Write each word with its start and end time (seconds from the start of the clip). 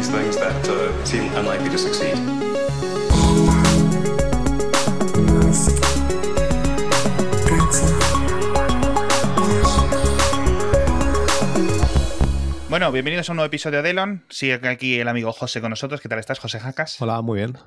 these 0.00 0.08
things 0.08 0.36
that 0.38 0.66
uh, 0.66 1.04
seem 1.04 1.24
unlikely 1.36 1.68
to 1.68 1.76
succeed. 1.76 2.16
Bueno, 12.70 12.92
bienvenidos 12.92 13.28
a 13.28 13.32
un 13.32 13.36
nuevo 13.36 13.46
episodio 13.46 13.82
de 13.82 13.90
Elon. 13.90 14.24
Sigue 14.30 14.66
aquí 14.68 14.98
el 15.00 15.08
amigo 15.08 15.32
José 15.32 15.60
con 15.60 15.68
nosotros. 15.68 16.00
¿Qué 16.00 16.08
tal 16.08 16.18
estás, 16.18 16.38
José 16.38 16.60
Jacas? 16.60 16.98
Hola, 17.02 17.20
muy 17.20 17.40
bien. 17.40 17.58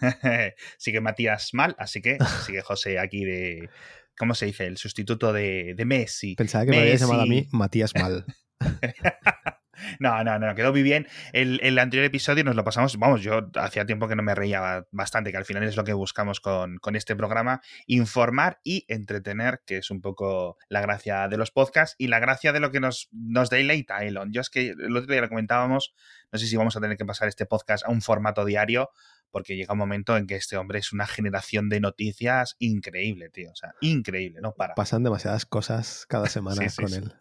sigue 0.78 1.00
Matías 1.00 1.54
mal, 1.54 1.76
así 1.78 2.02
que 2.02 2.18
sigue 2.44 2.62
José 2.62 2.98
aquí 2.98 3.24
de. 3.24 3.70
¿Cómo 4.18 4.34
se 4.34 4.46
dice? 4.46 4.66
El 4.66 4.78
sustituto 4.78 5.32
de, 5.32 5.74
de 5.76 5.84
Messi. 5.84 6.34
Pensaba 6.34 6.64
que 6.64 6.72
me 6.72 6.80
habías 6.80 7.00
llamado 7.00 7.22
a 7.22 7.26
mí 7.26 7.46
Matías 7.52 7.94
mal. 8.00 8.24
No, 9.98 10.22
no, 10.24 10.38
no, 10.38 10.54
quedó 10.54 10.72
muy 10.72 10.82
bien. 10.82 11.06
El, 11.32 11.60
el, 11.62 11.78
anterior 11.78 12.06
episodio 12.06 12.44
nos 12.44 12.56
lo 12.56 12.64
pasamos, 12.64 12.96
vamos, 12.98 13.22
yo 13.22 13.50
hacía 13.56 13.86
tiempo 13.86 14.08
que 14.08 14.16
no 14.16 14.22
me 14.22 14.34
reía 14.34 14.84
bastante, 14.90 15.30
que 15.30 15.36
al 15.36 15.44
final 15.44 15.62
es 15.62 15.76
lo 15.76 15.84
que 15.84 15.92
buscamos 15.92 16.40
con, 16.40 16.78
con, 16.78 16.96
este 16.96 17.14
programa, 17.16 17.60
informar 17.86 18.60
y 18.64 18.84
entretener, 18.88 19.60
que 19.66 19.78
es 19.78 19.90
un 19.90 20.00
poco 20.00 20.56
la 20.68 20.80
gracia 20.80 21.28
de 21.28 21.36
los 21.36 21.50
podcasts 21.50 21.94
y 21.98 22.08
la 22.08 22.18
gracia 22.18 22.52
de 22.52 22.60
lo 22.60 22.70
que 22.70 22.80
nos, 22.80 23.08
nos 23.12 23.50
deleita 23.50 24.04
Elon. 24.04 24.32
Yo 24.32 24.40
es 24.40 24.50
que 24.50 24.70
el 24.70 24.96
otro 24.96 25.12
día 25.12 25.20
lo 25.20 25.28
comentábamos, 25.28 25.94
no 26.32 26.38
sé 26.38 26.46
si 26.46 26.56
vamos 26.56 26.76
a 26.76 26.80
tener 26.80 26.96
que 26.96 27.04
pasar 27.04 27.28
este 27.28 27.46
podcast 27.46 27.84
a 27.84 27.90
un 27.90 28.02
formato 28.02 28.44
diario, 28.44 28.90
porque 29.30 29.56
llega 29.56 29.72
un 29.72 29.78
momento 29.78 30.16
en 30.16 30.26
que 30.26 30.36
este 30.36 30.56
hombre 30.56 30.78
es 30.78 30.92
una 30.92 31.06
generación 31.06 31.68
de 31.68 31.80
noticias 31.80 32.56
increíble, 32.58 33.28
tío, 33.30 33.50
o 33.50 33.56
sea, 33.56 33.74
increíble, 33.80 34.40
no 34.40 34.52
para. 34.54 34.74
Pasan 34.74 35.02
demasiadas 35.02 35.46
cosas 35.46 36.06
cada 36.08 36.26
semana 36.28 36.62
Sí, 36.62 36.68
sí, 36.70 36.82
con 36.82 36.88
sí. 36.88 36.96
él. 36.96 37.12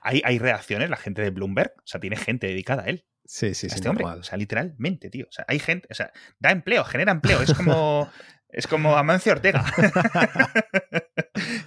Hay, 0.00 0.22
hay 0.24 0.38
reacciones, 0.38 0.90
la 0.90 0.96
gente 0.96 1.22
de 1.22 1.30
Bloomberg, 1.30 1.72
o 1.78 1.86
sea, 1.86 2.00
tiene 2.00 2.16
gente 2.16 2.46
dedicada 2.46 2.82
a 2.82 2.86
él. 2.86 3.04
Sí, 3.24 3.54
sí, 3.54 3.66
a 3.66 3.70
sí. 3.70 3.76
este 3.76 3.88
hombre. 3.88 4.04
O 4.04 4.22
sea, 4.22 4.36
literalmente, 4.36 5.10
tío. 5.10 5.26
O 5.28 5.32
sea, 5.32 5.44
hay 5.48 5.58
gente, 5.58 5.88
o 5.90 5.94
sea, 5.94 6.12
da 6.38 6.50
empleo, 6.50 6.84
genera 6.84 7.12
empleo. 7.12 7.40
Es 7.42 7.54
como, 7.54 8.10
es 8.48 8.66
como 8.66 8.96
Amancio 8.96 9.32
Ortega. 9.32 9.64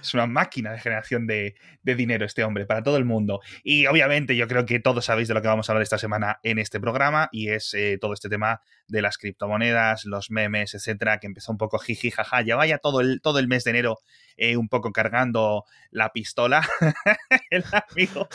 es 0.06 0.14
una 0.14 0.26
máquina 0.26 0.72
de 0.72 0.78
generación 0.78 1.26
de, 1.26 1.54
dinero 1.82 2.24
este 2.26 2.44
hombre 2.44 2.66
para 2.66 2.82
todo 2.82 2.96
el 2.96 3.04
mundo. 3.04 3.40
Y 3.62 3.86
obviamente 3.86 4.36
yo 4.36 4.48
creo 4.48 4.66
que 4.66 4.80
todos 4.80 5.04
sabéis 5.04 5.28
de 5.28 5.34
lo 5.34 5.42
que 5.42 5.48
vamos 5.48 5.68
a 5.68 5.72
hablar 5.72 5.82
esta 5.82 5.98
semana 5.98 6.40
en 6.42 6.58
este 6.58 6.80
programa 6.80 7.28
y 7.32 7.50
es 7.50 7.74
eh, 7.74 7.98
todo 8.00 8.12
este 8.12 8.28
tema 8.28 8.60
de 8.88 9.02
las 9.02 9.18
criptomonedas, 9.18 10.04
los 10.04 10.30
memes, 10.30 10.74
etcétera, 10.74 11.18
que 11.18 11.26
empezó 11.26 11.52
un 11.52 11.58
poco 11.58 11.78
jiji 11.78 12.10
jaja. 12.10 12.42
Ya 12.42 12.56
vaya 12.56 12.78
todo 12.78 13.00
el, 13.00 13.20
todo 13.20 13.38
el 13.38 13.48
mes 13.48 13.64
de 13.64 13.70
enero 13.70 13.98
eh, 14.36 14.56
un 14.56 14.68
poco 14.68 14.92
cargando 14.92 15.64
la 15.90 16.12
pistola 16.12 16.68
el 17.50 17.64
amigo 17.72 18.28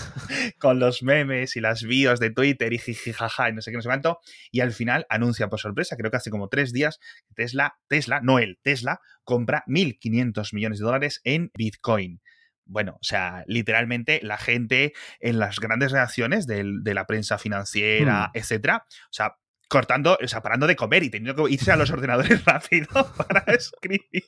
con 0.58 0.80
los 0.80 1.04
memes 1.04 1.56
y 1.56 1.62
las 1.62 1.84
bios 1.84 2.20
de 2.20 2.32
Twitter 2.32 2.74
y 2.74 2.80
jiji 2.80 3.14
jaja 3.14 3.50
y 3.50 3.54
no 3.54 3.62
sé 3.62 3.72
qué, 3.72 3.78
no 3.78 3.84
sé 3.84 3.90
cuánto. 3.90 4.20
Y 4.52 4.62
al 4.62 4.72
final 4.72 5.06
anuncia 5.10 5.48
por 5.48 5.60
sorpresa, 5.60 5.96
creo 5.98 6.10
que 6.10 6.18
hace 6.18 6.32
como 6.32 6.50
tres 6.50 6.74
días, 6.74 7.00
Tesla, 7.36 7.78
Tesla, 7.88 8.20
no 8.22 8.40
él, 8.40 8.60
Tesla, 8.64 9.02
compra 9.24 9.64
1.500 9.68 10.54
millones 10.54 10.80
de 10.80 10.86
dólares 10.86 11.22
en 11.24 11.52
Bitcoin. 11.62 12.22
Bueno, 12.66 12.94
o 12.94 13.04
sea, 13.04 13.44
literalmente 13.48 14.20
la 14.24 14.38
gente 14.38 14.94
en 15.20 15.38
las 15.40 15.60
grandes 15.60 15.92
reacciones 15.92 16.48
de 16.48 16.94
la 16.94 17.06
prensa 17.06 17.38
financiera, 17.38 18.28
Hmm. 18.28 18.38
etcétera, 18.38 18.86
o 18.88 19.14
sea, 19.14 19.36
cortando, 19.68 20.18
o 20.22 20.28
sea, 20.28 20.42
parando 20.42 20.68
de 20.68 20.76
comer 20.76 21.02
y 21.04 21.10
teniendo 21.10 21.46
que 21.46 21.54
irse 21.54 21.72
a 21.72 21.78
los 21.78 21.92
ordenadores 21.92 22.44
rápido 22.46 22.88
para 23.16 23.40
escribir. 23.54 24.26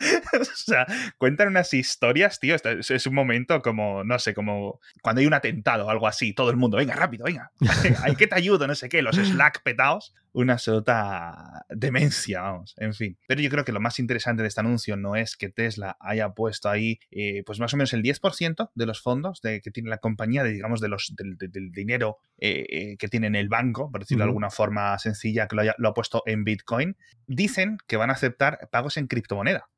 o 0.40 0.44
sea, 0.44 0.86
cuentan 1.16 1.48
unas 1.48 1.72
historias, 1.72 2.38
tío. 2.38 2.54
Es, 2.54 2.90
es 2.90 3.06
un 3.06 3.14
momento 3.14 3.62
como, 3.62 4.04
no 4.04 4.18
sé, 4.18 4.34
como 4.34 4.80
cuando 5.02 5.20
hay 5.20 5.26
un 5.26 5.32
atentado 5.34 5.86
o 5.86 5.90
algo 5.90 6.06
así. 6.06 6.34
Todo 6.34 6.50
el 6.50 6.58
mundo, 6.58 6.76
venga, 6.76 6.94
rápido, 6.94 7.24
venga. 7.24 7.50
Hay 8.04 8.16
que 8.16 8.26
te 8.26 8.34
ayudo, 8.34 8.66
no 8.66 8.74
sé 8.74 8.90
qué. 8.90 9.00
Los 9.00 9.16
Slack 9.16 9.62
petados. 9.62 10.14
Una 10.34 10.54
absoluta 10.54 11.66
demencia, 11.68 12.40
vamos. 12.40 12.74
En 12.78 12.94
fin. 12.94 13.18
Pero 13.28 13.40
yo 13.42 13.50
creo 13.50 13.64
que 13.64 13.72
lo 13.72 13.80
más 13.80 13.98
interesante 13.98 14.42
de 14.42 14.48
este 14.48 14.60
anuncio 14.60 14.96
no 14.96 15.14
es 15.14 15.36
que 15.36 15.50
Tesla 15.50 15.96
haya 16.00 16.30
puesto 16.30 16.70
ahí, 16.70 16.98
eh, 17.10 17.42
pues 17.44 17.60
más 17.60 17.74
o 17.74 17.76
menos 17.76 17.92
el 17.92 18.02
10% 18.02 18.70
de 18.74 18.86
los 18.86 19.02
fondos 19.02 19.40
de, 19.42 19.60
que 19.60 19.70
tiene 19.70 19.90
la 19.90 19.98
compañía, 19.98 20.42
de, 20.42 20.52
digamos, 20.52 20.80
de 20.80 20.88
los, 20.88 21.14
del, 21.16 21.70
dinero 21.72 22.18
eh, 22.38 22.66
eh, 22.68 22.96
que 22.96 23.08
tiene 23.08 23.26
en 23.26 23.36
el 23.36 23.48
banco, 23.48 23.90
por 23.90 24.00
decirlo 24.00 24.24
de 24.24 24.30
alguna 24.30 24.50
forma 24.50 24.98
sencilla, 24.98 25.46
que 25.48 25.56
lo, 25.56 25.62
haya- 25.62 25.74
lo 25.78 25.90
ha 25.90 25.94
puesto 25.94 26.22
en 26.26 26.44
Bitcoin. 26.44 26.96
Dicen 27.26 27.76
que 27.86 27.96
van 27.96 28.10
a 28.10 28.14
aceptar 28.14 28.68
pagos 28.70 28.96
en 28.96 29.06
criptomoneda. 29.06 29.68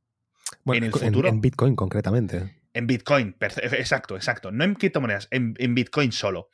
Bueno, 0.64 0.86
en 0.86 0.92
el 0.92 0.98
futuro. 0.98 1.28
En, 1.28 1.40
Bitcoin, 1.40 1.74
concretamente. 1.74 2.60
En 2.72 2.86
Bitcoin, 2.86 3.36
exacto, 3.40 4.16
exacto. 4.16 4.50
No 4.52 4.64
en 4.64 4.74
criptomonedas, 4.74 5.28
en, 5.30 5.54
en 5.58 5.74
Bitcoin 5.74 6.12
solo. 6.12 6.48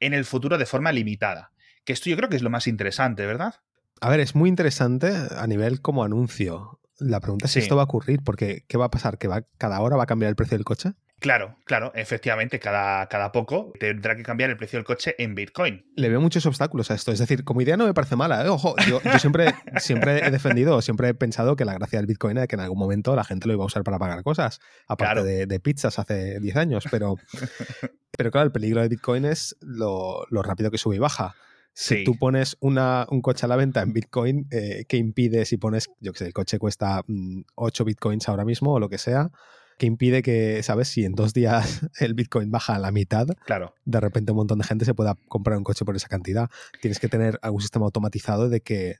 En 0.00 0.14
el 0.14 0.24
futuro 0.24 0.58
de 0.58 0.66
forma 0.66 0.90
limitada. 0.92 1.51
Que 1.84 1.92
esto 1.92 2.08
yo 2.10 2.16
creo 2.16 2.28
que 2.28 2.36
es 2.36 2.42
lo 2.42 2.50
más 2.50 2.66
interesante, 2.66 3.26
¿verdad? 3.26 3.54
A 4.00 4.08
ver, 4.10 4.20
es 4.20 4.34
muy 4.34 4.48
interesante 4.48 5.12
a 5.36 5.46
nivel 5.46 5.80
como 5.80 6.04
anuncio. 6.04 6.80
La 6.98 7.20
pregunta 7.20 7.46
es 7.46 7.52
Sí. 7.52 7.60
si 7.60 7.64
esto 7.64 7.76
va 7.76 7.82
a 7.82 7.84
ocurrir, 7.86 8.20
porque 8.24 8.64
¿qué 8.68 8.76
va 8.78 8.86
a 8.86 8.90
pasar? 8.90 9.18
¿Que 9.18 9.28
va, 9.28 9.42
cada 9.58 9.80
hora 9.80 9.96
va 9.96 10.04
a 10.04 10.06
cambiar 10.06 10.28
el 10.30 10.36
precio 10.36 10.56
del 10.56 10.64
coche? 10.64 10.92
Claro, 11.18 11.56
claro, 11.64 11.92
efectivamente, 11.94 12.58
cada, 12.58 13.06
cada 13.06 13.30
poco 13.30 13.72
tendrá 13.78 14.16
que 14.16 14.24
cambiar 14.24 14.50
el 14.50 14.56
precio 14.56 14.76
del 14.76 14.84
coche 14.84 15.14
en 15.18 15.36
Bitcoin. 15.36 15.86
Le 15.94 16.08
veo 16.08 16.20
muchos 16.20 16.44
obstáculos 16.46 16.90
a 16.90 16.94
esto. 16.94 17.12
Es 17.12 17.20
decir, 17.20 17.44
como 17.44 17.60
idea 17.60 17.76
no 17.76 17.86
me 17.86 17.94
parece 17.94 18.16
mala. 18.16 18.44
¿eh? 18.44 18.48
Ojo, 18.48 18.74
yo, 18.88 19.00
yo 19.04 19.18
siempre, 19.20 19.54
siempre 19.78 20.26
he 20.26 20.30
defendido, 20.32 20.82
siempre 20.82 21.08
he 21.10 21.14
pensado 21.14 21.54
que 21.54 21.64
la 21.64 21.74
gracia 21.74 22.00
del 22.00 22.06
Bitcoin 22.06 22.38
era 22.38 22.48
que 22.48 22.56
en 22.56 22.60
algún 22.62 22.78
momento 22.78 23.14
la 23.14 23.22
gente 23.22 23.46
lo 23.46 23.54
iba 23.54 23.62
a 23.62 23.66
usar 23.66 23.84
para 23.84 24.00
pagar 24.00 24.24
cosas, 24.24 24.58
aparte 24.88 25.12
Claro. 25.14 25.24
de, 25.24 25.46
de 25.46 25.60
pizzas 25.60 26.00
hace 26.00 26.40
10 26.40 26.56
años. 26.56 26.84
Pero, 26.90 27.14
pero 28.16 28.30
claro, 28.32 28.46
el 28.46 28.52
peligro 28.52 28.80
de 28.82 28.88
Bitcoin 28.88 29.24
es 29.24 29.56
lo, 29.60 30.26
lo 30.28 30.42
rápido 30.42 30.72
que 30.72 30.78
sube 30.78 30.96
y 30.96 30.98
baja. 30.98 31.36
Si 31.74 32.04
tú 32.04 32.18
pones 32.18 32.56
una, 32.60 33.06
un 33.10 33.22
coche 33.22 33.46
a 33.46 33.48
la 33.48 33.56
venta 33.56 33.80
en 33.82 33.92
Bitcoin, 33.92 34.46
eh, 34.50 34.84
¿qué 34.88 34.98
impide 34.98 35.44
si 35.46 35.56
pones, 35.56 35.88
yo 36.00 36.12
qué 36.12 36.18
sé, 36.18 36.26
el 36.26 36.32
coche 36.32 36.58
cuesta 36.58 37.02
mm, 37.06 37.42
8 37.54 37.84
Bitcoins 37.84 38.28
ahora 38.28 38.44
mismo 38.44 38.74
o 38.74 38.78
lo 38.80 38.88
que 38.88 38.98
sea? 38.98 39.30
¿Qué 39.78 39.86
impide 39.86 40.22
que, 40.22 40.62
sabes, 40.62 40.88
si 40.88 41.04
en 41.04 41.14
dos 41.14 41.32
días 41.32 41.80
el 42.00 42.14
Bitcoin 42.14 42.50
baja 42.50 42.74
a 42.74 42.78
la 42.78 42.92
mitad, 42.92 43.26
Claro, 43.46 43.74
de 43.84 44.00
repente 44.00 44.32
un 44.32 44.36
montón 44.36 44.58
de 44.58 44.64
gente 44.64 44.84
se 44.84 44.94
pueda 44.94 45.16
comprar 45.28 45.56
un 45.56 45.64
coche 45.64 45.84
por 45.84 45.96
esa 45.96 46.08
cantidad. 46.08 46.50
Tienes 46.80 46.98
que 47.00 47.08
tener 47.08 47.38
algún 47.42 47.62
sistema 47.62 47.86
automatizado 47.86 48.48
de 48.50 48.60
que 48.60 48.96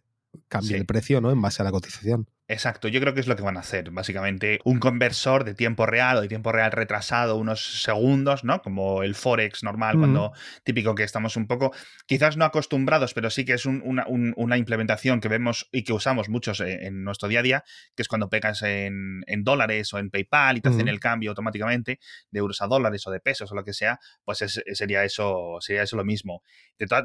cambie 0.49 0.71
Sí. 0.71 0.75
el 0.77 0.87
precio, 0.87 1.21
¿no? 1.21 1.31
En 1.31 1.43
base 1.43 1.60
a 1.60 1.65
la 1.65 1.72
cotización. 1.72 2.27
Exacto. 2.48 2.88
Yo 2.88 3.00
creo 3.00 3.14
que 3.14 3.20
es 3.20 3.26
lo 3.28 3.36
que 3.36 3.42
van 3.42 3.56
a 3.56 3.60
hacer. 3.60 3.91
Básicamente, 3.91 4.60
un 4.64 4.78
conversor 4.78 5.44
de 5.44 5.54
tiempo 5.54 5.86
real 5.86 6.19
o 6.19 6.20
de 6.20 6.28
tiempo 6.28 6.53
real 6.53 6.70
retrasado 6.72 7.36
unos 7.36 7.82
segundos, 7.82 8.44
¿no? 8.44 8.60
Como 8.60 9.03
el 9.03 9.14
Forex 9.14 9.62
normal, 9.62 9.97
cuando 9.98 10.32
típico 10.64 10.94
que 10.94 11.03
estamos 11.03 11.36
un 11.36 11.47
poco, 11.47 11.72
quizás 12.06 12.36
no 12.36 12.44
acostumbrados, 12.44 13.14
pero 13.14 13.30
sí 13.30 13.44
que 13.47 13.54
es 13.54 13.64
un- 13.64 13.80
una, 13.84 14.06
un- 14.06 14.34
una 14.36 14.58
implementación 14.58 15.20
que 15.20 15.28
vemos 15.28 15.69
y 15.72 15.82
que 15.84 15.92
usamos 15.94 16.28
muchos 16.28 16.60
en, 16.60 16.82
en 16.84 17.04
nuestro 17.04 17.28
día 17.28 17.41
a 17.41 17.42
día, 17.42 17.64
que 17.97 18.03
es 18.03 18.08
cuando 18.08 18.28
pegas 18.28 18.60
en, 18.62 19.22
en 19.26 19.44
dólares 19.44 19.92
o 19.94 19.98
en 19.98 20.10
PayPal 20.10 20.59
y 20.59 20.60
te 20.60 20.69
hacen 20.74 20.88
el 20.88 21.00
cambio 21.00 21.30
automáticamente 21.30 22.00
de 22.30 22.38
euros 22.38 22.60
a 22.60 22.66
dólares 22.66 23.06
o 23.06 23.10
de 23.10 23.20
pesos 23.20 23.50
o 23.50 23.54
lo 23.54 23.64
que 23.64 23.72
sea, 23.72 23.98
pues 24.24 24.42
es- 24.42 24.62
sería, 24.74 25.04
eso, 25.04 25.56
sería 25.60 25.82
eso 25.84 25.97
lo 25.97 26.04
mismo. 26.04 26.42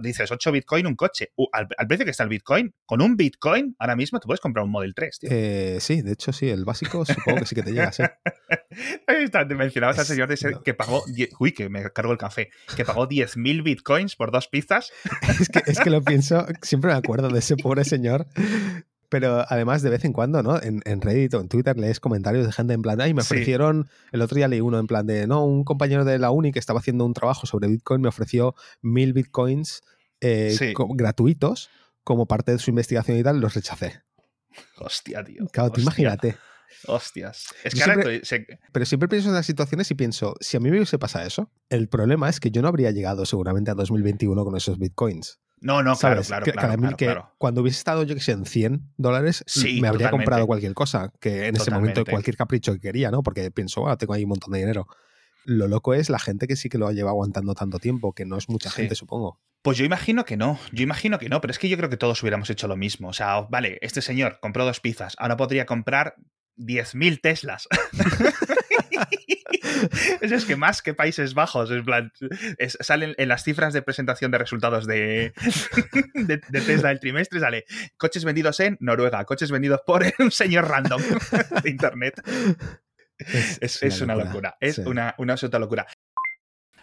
Dices, 0.01 0.31
8 0.31 0.51
Bitcoin 0.51 0.87
un 0.87 0.95
coche. 0.95 1.31
Uh, 1.35 1.45
al, 1.53 1.67
al 1.77 1.87
precio 1.87 2.03
que 2.03 2.11
está 2.11 2.23
el 2.23 2.29
Bitcoin, 2.29 2.73
con 2.85 3.01
un 3.01 3.15
Bitcoin 3.15 3.75
ahora 3.79 3.95
mismo 3.95 4.19
te 4.19 4.25
puedes 4.25 4.41
comprar 4.41 4.65
un 4.65 4.71
Model 4.71 4.93
3, 4.93 5.19
tío. 5.19 5.26
Eh, 5.29 5.77
sí, 5.81 6.01
de 6.01 6.13
hecho, 6.13 6.31
sí, 6.33 6.49
el 6.49 6.63
básico 6.65 7.05
supongo 7.05 7.39
que 7.39 7.45
sí 7.45 7.55
que 7.55 7.63
te 7.63 7.71
llega, 7.71 7.91
sí. 7.91 8.03
Mencionabas 9.55 9.99
al 9.99 10.05
señor 10.05 10.27
de 10.29 10.51
no. 10.51 10.61
que 10.63 10.73
pagó, 10.73 11.03
die- 11.07 11.29
uy, 11.39 11.51
que 11.51 11.69
me 11.69 11.83
cargo 11.91 12.11
el 12.11 12.17
café, 12.17 12.49
que 12.75 12.85
pagó 12.85 13.07
10.000 13.07 13.63
bitcoins 13.63 14.15
por 14.15 14.31
dos 14.31 14.47
pizzas. 14.47 14.91
Es 15.39 15.49
que, 15.49 15.61
es 15.65 15.79
que 15.79 15.89
lo 15.89 16.01
pienso, 16.03 16.45
siempre 16.61 16.91
me 16.91 16.97
acuerdo 16.97 17.29
de 17.29 17.39
ese 17.39 17.55
pobre 17.57 17.83
señor. 17.85 18.27
Pero 19.09 19.45
además, 19.47 19.81
de 19.83 19.89
vez 19.89 20.03
en 20.03 20.11
cuando, 20.11 20.43
¿no? 20.43 20.61
En, 20.61 20.81
en 20.83 20.99
Reddit 20.99 21.33
o 21.35 21.39
en 21.39 21.47
Twitter 21.47 21.77
lees 21.77 22.01
comentarios 22.01 22.45
de 22.45 22.51
gente 22.51 22.73
en 22.73 22.81
plan, 22.81 22.99
ay, 22.99 23.13
me 23.13 23.21
Sí. 23.21 23.33
ofrecieron, 23.35 23.87
el 24.11 24.21
otro 24.21 24.35
día 24.35 24.49
leí 24.49 24.59
uno 24.59 24.79
en 24.79 24.87
plan 24.87 25.07
de, 25.07 25.27
no, 25.27 25.45
un 25.45 25.63
compañero 25.63 26.03
de 26.03 26.19
la 26.19 26.29
uni 26.29 26.51
que 26.51 26.59
estaba 26.59 26.79
haciendo 26.81 27.05
un 27.05 27.13
trabajo 27.13 27.47
sobre 27.47 27.69
Bitcoin 27.69 28.01
me 28.01 28.09
ofreció 28.09 28.53
mil 28.81 29.13
Bitcoins 29.13 29.81
eh, 30.19 30.53
Sí. 30.57 30.73
co- 30.73 30.89
gratuitos 30.93 31.69
como 32.03 32.25
parte 32.27 32.51
de 32.51 32.59
su 32.59 32.69
investigación 32.69 33.17
y 33.17 33.23
tal, 33.23 33.39
los 33.39 33.53
rechacé. 33.53 34.01
Hostia, 34.77 35.23
tío. 35.23 35.45
Claro, 35.51 35.69
tú 35.69 35.73
hostia, 35.75 35.83
imagínate. 35.83 36.35
Hostias. 36.85 37.47
Es 37.63 37.73
que 37.73 37.81
ahora 37.81 37.93
siempre- 37.95 38.15
estoy- 38.17 38.45
se- 38.45 38.59
Pero 38.71 38.85
siempre 38.85 39.07
pienso 39.09 39.29
en 39.29 39.35
las 39.35 39.45
situaciones 39.45 39.89
y 39.91 39.95
pienso, 39.95 40.35
si 40.39 40.57
a 40.57 40.59
mí 40.59 40.69
me 40.69 40.77
hubiese 40.77 40.99
pasado 40.99 41.25
eso, 41.25 41.51
el 41.69 41.87
problema 41.87 42.29
es 42.29 42.39
que 42.39 42.51
yo 42.51 42.61
no 42.61 42.67
habría 42.67 42.91
llegado 42.91 43.25
seguramente 43.25 43.71
a 43.71 43.73
2021 43.73 44.43
con 44.43 44.55
esos 44.55 44.77
bitcoins. 44.77 45.39
No, 45.59 45.81
no, 45.81 45.95
claro, 45.95 46.15
¿Sabes? 46.17 46.27
claro, 46.27 46.45
que, 46.45 46.51
claro, 46.51 46.77
claro, 46.77 46.97
que 46.97 47.05
claro. 47.05 47.31
cuando 47.39 47.61
hubiese 47.61 47.79
estado, 47.79 48.03
yo 48.03 48.13
que 48.13 48.21
sé, 48.21 48.33
en 48.33 48.45
100 48.45 48.91
dólares, 48.97 49.43
Sí, 49.47 49.81
me 49.81 49.87
habría 49.87 50.07
totalmente. 50.07 50.11
comprado 50.11 50.45
cualquier 50.45 50.73
cosa, 50.75 51.11
que 51.19 51.47
en 51.47 51.55
ese 51.55 51.71
momento 51.71 52.03
cualquier 52.05 52.37
capricho 52.37 52.73
que 52.73 52.79
quería, 52.79 53.09
¿no? 53.09 53.23
Porque 53.23 53.49
pienso, 53.49 53.87
ah, 53.87 53.97
tengo 53.97 54.13
ahí 54.13 54.23
un 54.23 54.29
montón 54.29 54.53
de 54.53 54.59
dinero. 54.59 54.87
Lo 55.45 55.67
loco 55.67 55.93
es 55.95 56.09
la 56.11 56.19
gente 56.19 56.45
que 56.45 56.55
sí 56.57 56.69
que 56.69 56.77
lo 56.77 56.91
lleva 56.91 57.09
aguantando 57.09 57.55
tanto 57.55 57.79
tiempo, 57.79 58.13
que 58.13 58.25
no 58.25 58.37
es 58.37 58.49
mucha 58.49 58.69
Sí. 58.69 58.75
gente, 58.75 58.93
supongo. 58.93 59.39
Pues 59.67 59.77
yo 59.77 59.83
imagino 59.83 60.23
que 60.23 60.37
no, 60.37 60.57
yo 60.71 60.83
imagino 60.83 61.19
que 61.19 61.27
no, 61.27 61.41
pero 61.41 61.51
es 61.51 61.59
que 61.59 61.67
yo 61.67 61.75
creo 61.75 61.89
que 61.89 61.97
todos 61.97 62.23
hubiéramos 62.23 62.49
hecho 62.49 62.69
lo 62.69 62.77
mismo. 62.77 63.09
O 63.09 63.13
sea, 63.13 63.41
vale, 63.49 63.79
este 63.81 64.01
señor 64.01 64.39
compró 64.39 64.63
dos 64.63 64.79
pizzas, 64.79 65.17
ahora 65.19 65.35
podría 65.35 65.65
comprar 65.65 66.15
10.000 66.55 67.19
Teslas. 67.19 67.67
Eso 70.21 70.35
es 70.35 70.45
que 70.45 70.55
más 70.55 70.81
que 70.81 70.93
Países 70.93 71.33
Bajos, 71.33 71.69
en 71.69 71.83
plan, 71.83 72.13
salen 72.79 73.13
en 73.17 73.27
las 73.27 73.43
cifras 73.43 73.73
de 73.73 73.81
presentación 73.81 74.31
de 74.31 74.37
resultados 74.37 74.87
de, 74.87 75.33
de, 76.13 76.37
Tesla 76.37 76.87
del 76.87 77.01
trimestre, 77.01 77.41
sale 77.41 77.65
coches 77.97 78.23
vendidos 78.23 78.61
en 78.61 78.77
Noruega, 78.79 79.25
coches 79.25 79.51
vendidos 79.51 79.81
por 79.85 80.01
un 80.19 80.31
señor 80.31 80.69
random 80.69 81.01
de 81.61 81.69
Internet. 81.69 82.21
Es, 83.59 84.01
una, 84.01 84.15
locura, 84.15 84.55
es 84.61 84.77
una, 84.77 85.13
una 85.17 85.33
absoluta 85.33 85.59
locura. 85.59 85.87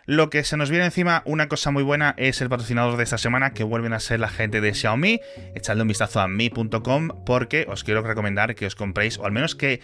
Lo 0.06 0.28
que 0.28 0.44
se 0.44 0.58
nos 0.58 0.68
viene 0.68 0.84
encima, 0.84 1.22
una 1.24 1.48
cosa 1.48 1.70
muy 1.70 1.82
buena, 1.82 2.14
es 2.18 2.42
el 2.42 2.50
patrocinador 2.50 2.98
de 2.98 3.04
esta 3.04 3.16
semana, 3.16 3.54
que 3.54 3.64
vuelven 3.64 3.94
a 3.94 4.00
ser 4.00 4.20
la 4.20 4.28
gente 4.28 4.60
de 4.60 4.74
Xiaomi. 4.74 5.18
Echadle 5.54 5.80
un 5.80 5.88
vistazo 5.88 6.20
a 6.20 6.28
mi.com 6.28 7.24
porque 7.24 7.64
os 7.70 7.84
quiero 7.84 8.02
recomendar 8.02 8.54
que 8.54 8.66
os 8.66 8.74
compréis, 8.74 9.18
o 9.18 9.24
al 9.24 9.32
menos 9.32 9.54
que 9.54 9.80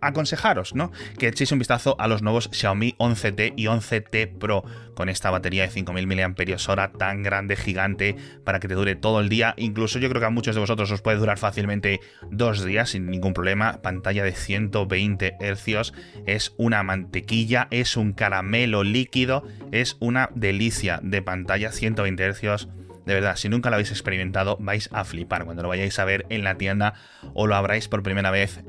aconsejaros, 0.00 0.74
¿no? 0.74 0.90
Que 1.16 1.28
echéis 1.28 1.52
un 1.52 1.60
vistazo 1.60 1.94
a 2.00 2.08
los 2.08 2.22
nuevos 2.22 2.50
Xiaomi 2.52 2.96
11T 2.98 3.54
y 3.56 3.66
11T 3.66 4.36
Pro, 4.36 4.64
con 4.96 5.08
esta 5.08 5.30
batería 5.30 5.62
de 5.62 5.70
5000 5.70 6.06
mAh 6.08 6.92
tan 6.98 7.22
grande, 7.22 7.54
gigante, 7.54 8.16
para 8.44 8.58
que 8.58 8.66
te 8.66 8.74
dure 8.74 8.96
todo 8.96 9.20
el 9.20 9.28
día. 9.28 9.54
Incluso 9.58 10.00
yo 10.00 10.08
creo 10.08 10.20
que 10.20 10.26
a 10.26 10.30
muchos 10.30 10.56
de 10.56 10.60
vosotros 10.60 10.90
os 10.90 11.02
puede 11.02 11.18
durar 11.18 11.38
fácilmente 11.38 12.00
dos 12.32 12.64
días 12.64 12.90
sin 12.90 13.06
ningún 13.06 13.32
problema. 13.32 13.80
Pantalla 13.80 14.24
de 14.24 14.32
120 14.32 15.36
Hz, 15.38 15.92
es 16.26 16.52
una 16.56 16.82
mantequilla, 16.82 17.68
es 17.70 17.96
un 17.96 18.12
caramelo 18.12 18.82
líquido 18.82 19.44
es 19.70 19.96
una 20.00 20.30
delicia 20.34 21.00
de 21.02 21.22
pantalla 21.22 21.72
120 21.72 22.32
Hz. 22.32 22.68
De 23.06 23.14
verdad, 23.14 23.36
si 23.36 23.48
nunca 23.48 23.70
lo 23.70 23.76
habéis 23.76 23.90
experimentado, 23.90 24.56
vais 24.60 24.88
a 24.92 25.04
flipar 25.04 25.44
cuando 25.44 25.62
lo 25.62 25.68
vayáis 25.68 25.98
a 25.98 26.04
ver 26.04 26.26
en 26.28 26.44
la 26.44 26.56
tienda 26.56 26.94
o 27.34 27.46
lo 27.46 27.56
abráis 27.56 27.88
por 27.88 28.02
primera 28.02 28.30
vez 28.30 28.62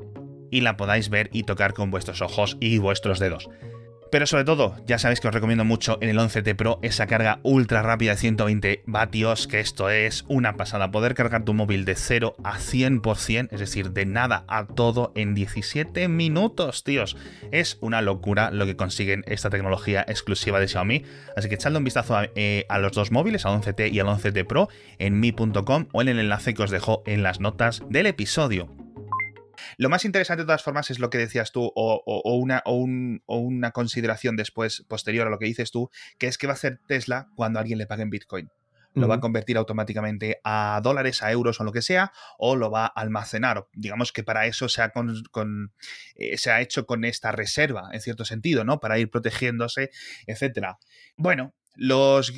y 0.50 0.62
la 0.62 0.78
podáis 0.78 1.10
ver 1.10 1.30
y 1.34 1.44
tocar 1.44 1.74
con 1.74 1.92
vuestros 1.92 2.22
ojos 2.22 2.58
y 2.60 2.78
vuestros 2.78 3.20
dedos. 3.20 3.50
Pero 4.14 4.28
sobre 4.28 4.44
todo, 4.44 4.76
ya 4.86 5.00
sabéis 5.00 5.20
que 5.20 5.28
os 5.28 5.34
recomiendo 5.34 5.66
mucho 5.66 5.98
en 6.00 6.08
el 6.08 6.20
11T 6.20 6.56
Pro 6.56 6.78
esa 6.84 7.08
carga 7.08 7.40
ultra 7.42 7.82
rápida 7.82 8.12
de 8.12 8.18
120 8.18 8.84
vatios, 8.86 9.48
que 9.48 9.60
esto 9.60 9.90
es 9.90 10.24
una 10.28 10.56
pasada. 10.56 10.92
Poder 10.92 11.16
cargar 11.16 11.46
tu 11.46 11.56
móvil 11.56 11.84
de 11.84 11.96
0 11.96 12.36
a 12.44 12.60
100%, 12.60 13.48
es 13.50 13.60
decir, 13.60 13.90
de 13.90 14.06
nada 14.06 14.46
a 14.48 14.68
todo 14.68 15.14
en 15.16 15.34
17 15.34 16.10
minutos, 16.10 16.84
tíos. 16.84 17.18
Es 17.52 17.80
una 17.82 18.04
locura 18.04 18.52
lo 18.52 18.68
que 18.68 18.76
consiguen 18.76 19.24
esta 19.26 19.50
tecnología 19.50 20.06
exclusiva 20.08 20.60
de 20.60 20.68
Xiaomi. 20.68 21.06
Así 21.36 21.50
que 21.50 21.56
echadle 21.56 21.80
un 21.80 21.84
vistazo 21.84 22.16
a, 22.16 22.28
eh, 22.36 22.68
los 22.80 22.92
dos 22.92 23.10
móviles, 23.10 23.48
al 23.48 23.60
11T 23.64 23.92
y 23.92 24.00
al 24.00 24.06
11T 24.06 24.46
Pro, 24.46 24.70
en 25.00 25.20
mi.com 25.20 25.88
o 25.92 26.02
en 26.04 26.10
el 26.10 26.20
enlace 26.20 26.54
que 26.54 26.62
os 26.62 26.70
dejo 26.70 27.02
en 27.08 27.24
las 27.24 27.40
notas 27.40 27.82
del 27.90 28.06
episodio. 28.06 28.83
Lo 29.78 29.90
más 29.90 30.06
interesante 30.06 30.44
de 30.44 30.48
todas 30.48 30.64
formas 30.64 30.90
es 30.90 31.00
lo 31.00 31.10
que 31.10 31.18
decías 31.18 31.52
tú, 31.52 31.72
o, 31.76 32.34
una, 32.36 32.64
una, 32.66 33.72
consideración 33.72 34.36
después, 34.36 34.84
posterior 34.88 35.28
a 35.28 35.30
lo 35.30 35.40
que 35.40 35.46
dices 35.46 35.72
tú, 35.72 35.90
que 36.18 36.28
es 36.28 36.38
que 36.38 36.48
va 36.48 36.54
a 36.54 36.56
hacer 36.56 36.80
Tesla 36.88 37.28
cuando 37.36 37.60
alguien 37.60 37.78
le 37.78 37.88
pague 37.88 38.04
en 38.04 38.10
Bitcoin. 38.10 38.50
Lo 38.96 39.08
va 39.08 39.16
a 39.16 39.20
convertir 39.20 39.58
automáticamente 39.58 40.40
a 40.44 40.80
dólares, 40.84 41.24
a 41.24 41.32
euros 41.32 41.60
o 41.60 41.64
lo 41.64 41.72
que 41.72 41.82
sea, 41.82 42.12
o 42.38 42.56
lo 42.56 42.70
va 42.70 42.86
a 42.86 43.02
almacenar. 43.02 43.66
Digamos 43.74 44.12
que 44.12 44.24
para 44.24 44.46
eso 44.46 44.70
se 44.70 44.84
ha, 44.84 44.94
eh, 46.16 46.38
se 46.38 46.52
ha 46.52 46.62
hecho 46.62 46.86
con 46.86 47.04
esta 47.04 47.32
reserva, 47.32 47.90
en 47.92 48.02
cierto 48.02 48.24
sentido, 48.24 48.64
¿no? 48.64 48.80
Para 48.80 49.00
ir 49.00 49.10
protegiéndose, 49.10 49.90
etcétera. 50.28 50.78
Bueno, 51.18 51.56
los 51.76 52.32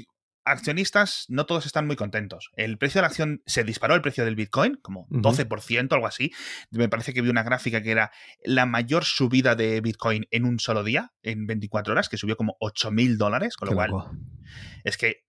accionistas 0.45 1.25
no 1.27 1.45
todos 1.45 1.65
están 1.65 1.87
muy 1.87 1.95
contentos. 1.95 2.51
El 2.55 2.77
precio 2.77 2.99
de 2.99 3.03
la 3.03 3.07
acción 3.07 3.41
se 3.45 3.63
disparó 3.63 3.95
el 3.95 4.01
precio 4.01 4.23
del 4.23 4.35
Bitcoin, 4.35 4.75
como 4.81 5.07
12%, 5.09 5.91
algo 5.91 6.07
así. 6.07 6.31
Me 6.71 6.87
parece 6.87 7.13
que 7.13 7.21
vi 7.21 7.29
una 7.29 7.43
gráfica 7.43 7.81
que 7.81 7.91
era 7.91 8.11
la 8.43 8.65
mayor 8.65 9.03
subida 9.03 9.55
de 9.55 9.81
Bitcoin 9.81 10.27
en 10.31 10.45
un 10.45 10.59
solo 10.59 10.83
día, 10.83 11.11
en 11.23 11.47
24 11.47 11.93
horas, 11.93 12.09
que 12.09 12.17
subió 12.17 12.37
como 12.37 12.55
8 12.59 12.91
mil 12.91 13.17
dólares, 13.17 13.57
con 13.57 13.69
lo 13.69 13.75
cual 13.75 13.91
es 14.83 14.97
que 14.97 15.25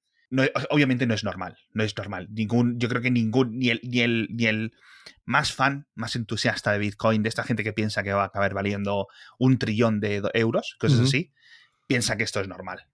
obviamente 0.70 1.06
no 1.06 1.14
es 1.14 1.24
normal, 1.24 1.56
no 1.72 1.84
es 1.84 1.96
normal. 1.96 2.28
Ningún, 2.30 2.78
yo 2.78 2.88
creo 2.88 3.00
que 3.00 3.10
ningún, 3.10 3.58
ni 3.58 3.70
el, 3.70 3.80
ni 3.82 4.00
el, 4.00 4.28
ni 4.30 4.46
el 4.46 4.72
más 5.24 5.52
fan, 5.52 5.86
más 5.94 6.16
entusiasta 6.16 6.72
de 6.72 6.78
Bitcoin, 6.78 7.22
de 7.22 7.28
esta 7.28 7.44
gente 7.44 7.64
que 7.64 7.72
piensa 7.72 8.02
que 8.02 8.12
va 8.12 8.22
a 8.22 8.26
acabar 8.26 8.52
valiendo 8.54 9.06
un 9.38 9.58
trillón 9.58 10.00
de 10.00 10.22
euros, 10.34 10.76
cosas 10.78 11.00
así, 11.00 11.32
piensa 11.86 12.16
que 12.16 12.24
esto 12.24 12.40
es 12.40 12.48
normal. 12.48 12.86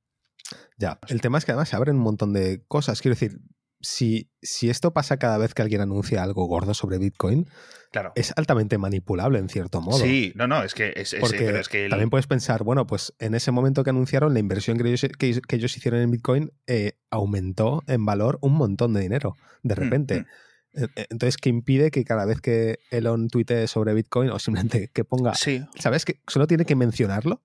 Ya, 0.78 0.98
el 1.08 1.20
tema 1.20 1.38
es 1.38 1.44
que 1.44 1.52
además 1.52 1.68
se 1.68 1.76
abren 1.76 1.96
un 1.96 2.02
montón 2.02 2.32
de 2.32 2.64
cosas. 2.66 3.00
Quiero 3.00 3.14
decir, 3.14 3.40
si, 3.82 4.30
si 4.40 4.70
esto 4.70 4.92
pasa 4.92 5.18
cada 5.18 5.36
vez 5.38 5.54
que 5.54 5.62
alguien 5.62 5.80
anuncia 5.80 6.22
algo 6.22 6.46
gordo 6.46 6.72
sobre 6.72 6.98
Bitcoin, 6.98 7.48
claro. 7.90 8.12
es 8.14 8.32
altamente 8.36 8.78
manipulable 8.78 9.38
en 9.38 9.48
cierto 9.48 9.80
modo. 9.80 9.98
Sí, 9.98 10.32
no, 10.36 10.46
no, 10.46 10.62
es 10.62 10.74
que 10.74 10.92
es, 10.96 11.16
Porque 11.20 11.62
que 11.70 11.88
también 11.88 12.08
puedes 12.08 12.26
pensar, 12.26 12.62
bueno, 12.62 12.86
pues 12.86 13.12
en 13.18 13.34
ese 13.34 13.50
momento 13.50 13.84
que 13.84 13.90
anunciaron, 13.90 14.32
la 14.32 14.40
inversión 14.40 14.78
que 14.78 14.88
ellos, 14.88 15.10
que, 15.18 15.56
ellos 15.56 15.76
hicieron 15.76 16.00
en 16.00 16.10
Bitcoin 16.10 16.52
eh, 16.66 16.92
aumentó 17.10 17.82
en 17.88 18.06
valor 18.06 18.38
un 18.40 18.54
montón 18.54 18.94
de 18.94 19.00
dinero, 19.00 19.34
de 19.62 19.74
mm, 19.74 19.78
repente. 19.78 20.20
Mm. 20.20 20.26
E, 20.74 20.84
e, 20.96 21.06
entonces, 21.10 21.36
¿qué 21.36 21.50
impide 21.50 21.90
que 21.90 22.04
cada 22.04 22.24
vez 22.24 22.40
que 22.40 22.78
Elon 22.90 23.28
tuitee 23.28 23.66
sobre 23.66 23.94
Bitcoin 23.94 24.30
o 24.30 24.38
simplemente 24.38 24.90
que 24.92 25.04
ponga, 25.04 25.34
sí. 25.34 25.64
¿sabes? 25.78 26.04
Que 26.04 26.20
solo 26.28 26.46
tiene 26.46 26.64
que 26.64 26.76
mencionarlo 26.76 27.42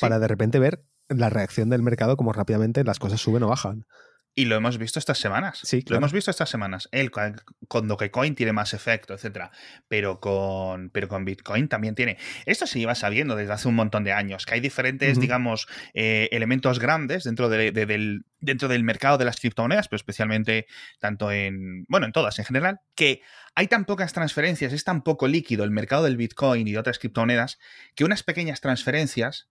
para 0.00 0.18
de 0.18 0.28
repente 0.28 0.58
ver 0.58 0.84
la 1.10 1.30
reacción 1.30 1.68
del 1.70 1.82
mercado, 1.82 2.16
como 2.16 2.32
rápidamente 2.32 2.84
las 2.84 2.98
cosas 2.98 3.20
suben 3.20 3.42
o 3.42 3.48
bajan. 3.48 3.84
Y 4.32 4.44
lo 4.44 4.54
hemos 4.54 4.78
visto 4.78 5.00
estas 5.00 5.18
semanas. 5.18 5.58
Sí, 5.64 5.84
Lo 5.88 5.96
hemos 5.96 6.12
visto 6.12 6.30
estas 6.30 6.48
semanas. 6.48 6.88
El, 6.92 7.10
con 7.10 7.88
Dogecoin 7.88 8.36
tiene 8.36 8.52
más 8.52 8.74
efecto, 8.74 9.12
etcétera. 9.12 9.50
Pero 9.88 10.20
con, 10.20 10.90
pero 10.90 11.08
con 11.08 11.24
Bitcoin 11.24 11.68
también 11.68 11.96
tiene. 11.96 12.16
Esto 12.46 12.66
se 12.66 12.78
lleva 12.78 12.94
sabiendo 12.94 13.34
desde 13.34 13.52
hace 13.52 13.66
un 13.66 13.74
montón 13.74 14.04
de 14.04 14.12
años, 14.12 14.46
que 14.46 14.54
hay 14.54 14.60
diferentes, 14.60 15.18
digamos, 15.18 15.66
eh, 15.94 16.28
elementos 16.30 16.78
grandes 16.78 17.24
dentro, 17.24 17.48
del, 17.48 18.24
dentro 18.38 18.68
del 18.68 18.84
mercado 18.84 19.18
de 19.18 19.24
las 19.24 19.40
criptomonedas, 19.40 19.88
pero 19.88 19.96
especialmente 19.96 20.66
tanto 21.00 21.32
en, 21.32 21.84
bueno, 21.88 22.06
en 22.06 22.12
todas 22.12 22.38
en 22.38 22.44
general, 22.44 22.80
que 22.94 23.22
hay 23.56 23.66
tan 23.66 23.84
pocas 23.84 24.12
transferencias, 24.12 24.72
es 24.72 24.84
tan 24.84 25.02
poco 25.02 25.26
líquido 25.26 25.64
el 25.64 25.72
mercado 25.72 26.04
del 26.04 26.16
Bitcoin 26.16 26.68
y 26.68 26.72
de 26.72 26.78
otras 26.78 27.00
criptomonedas, 27.00 27.58
que 27.96 28.04
unas 28.04 28.22
pequeñas 28.22 28.60
transferencias 28.60 29.48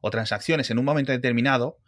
o 0.00 0.10
transacciones 0.10 0.70
en 0.70 0.78
un 0.78 0.84
momento 0.84 1.12
determinado 1.12 1.78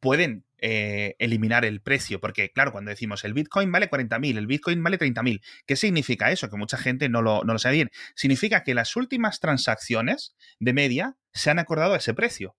pueden 0.00 0.44
eh, 0.58 1.16
eliminar 1.18 1.64
el 1.64 1.80
precio. 1.80 2.20
Porque, 2.20 2.50
claro, 2.50 2.72
cuando 2.72 2.90
decimos 2.90 3.24
el 3.24 3.34
Bitcoin 3.34 3.70
vale 3.72 3.90
40.000, 3.90 4.38
el 4.38 4.46
Bitcoin 4.46 4.82
vale 4.82 4.98
30.000, 4.98 5.42
¿qué 5.66 5.76
significa 5.76 6.30
eso? 6.30 6.48
Que 6.48 6.56
mucha 6.56 6.78
gente 6.78 7.08
no 7.08 7.22
lo, 7.22 7.44
no 7.44 7.52
lo 7.52 7.58
sabe 7.58 7.76
bien. 7.76 7.90
Significa 8.14 8.62
que 8.62 8.74
las 8.74 8.96
últimas 8.96 9.40
transacciones 9.40 10.34
de 10.58 10.72
media 10.72 11.16
se 11.32 11.50
han 11.50 11.58
acordado 11.58 11.94
a 11.94 11.98
ese 11.98 12.14
precio. 12.14 12.56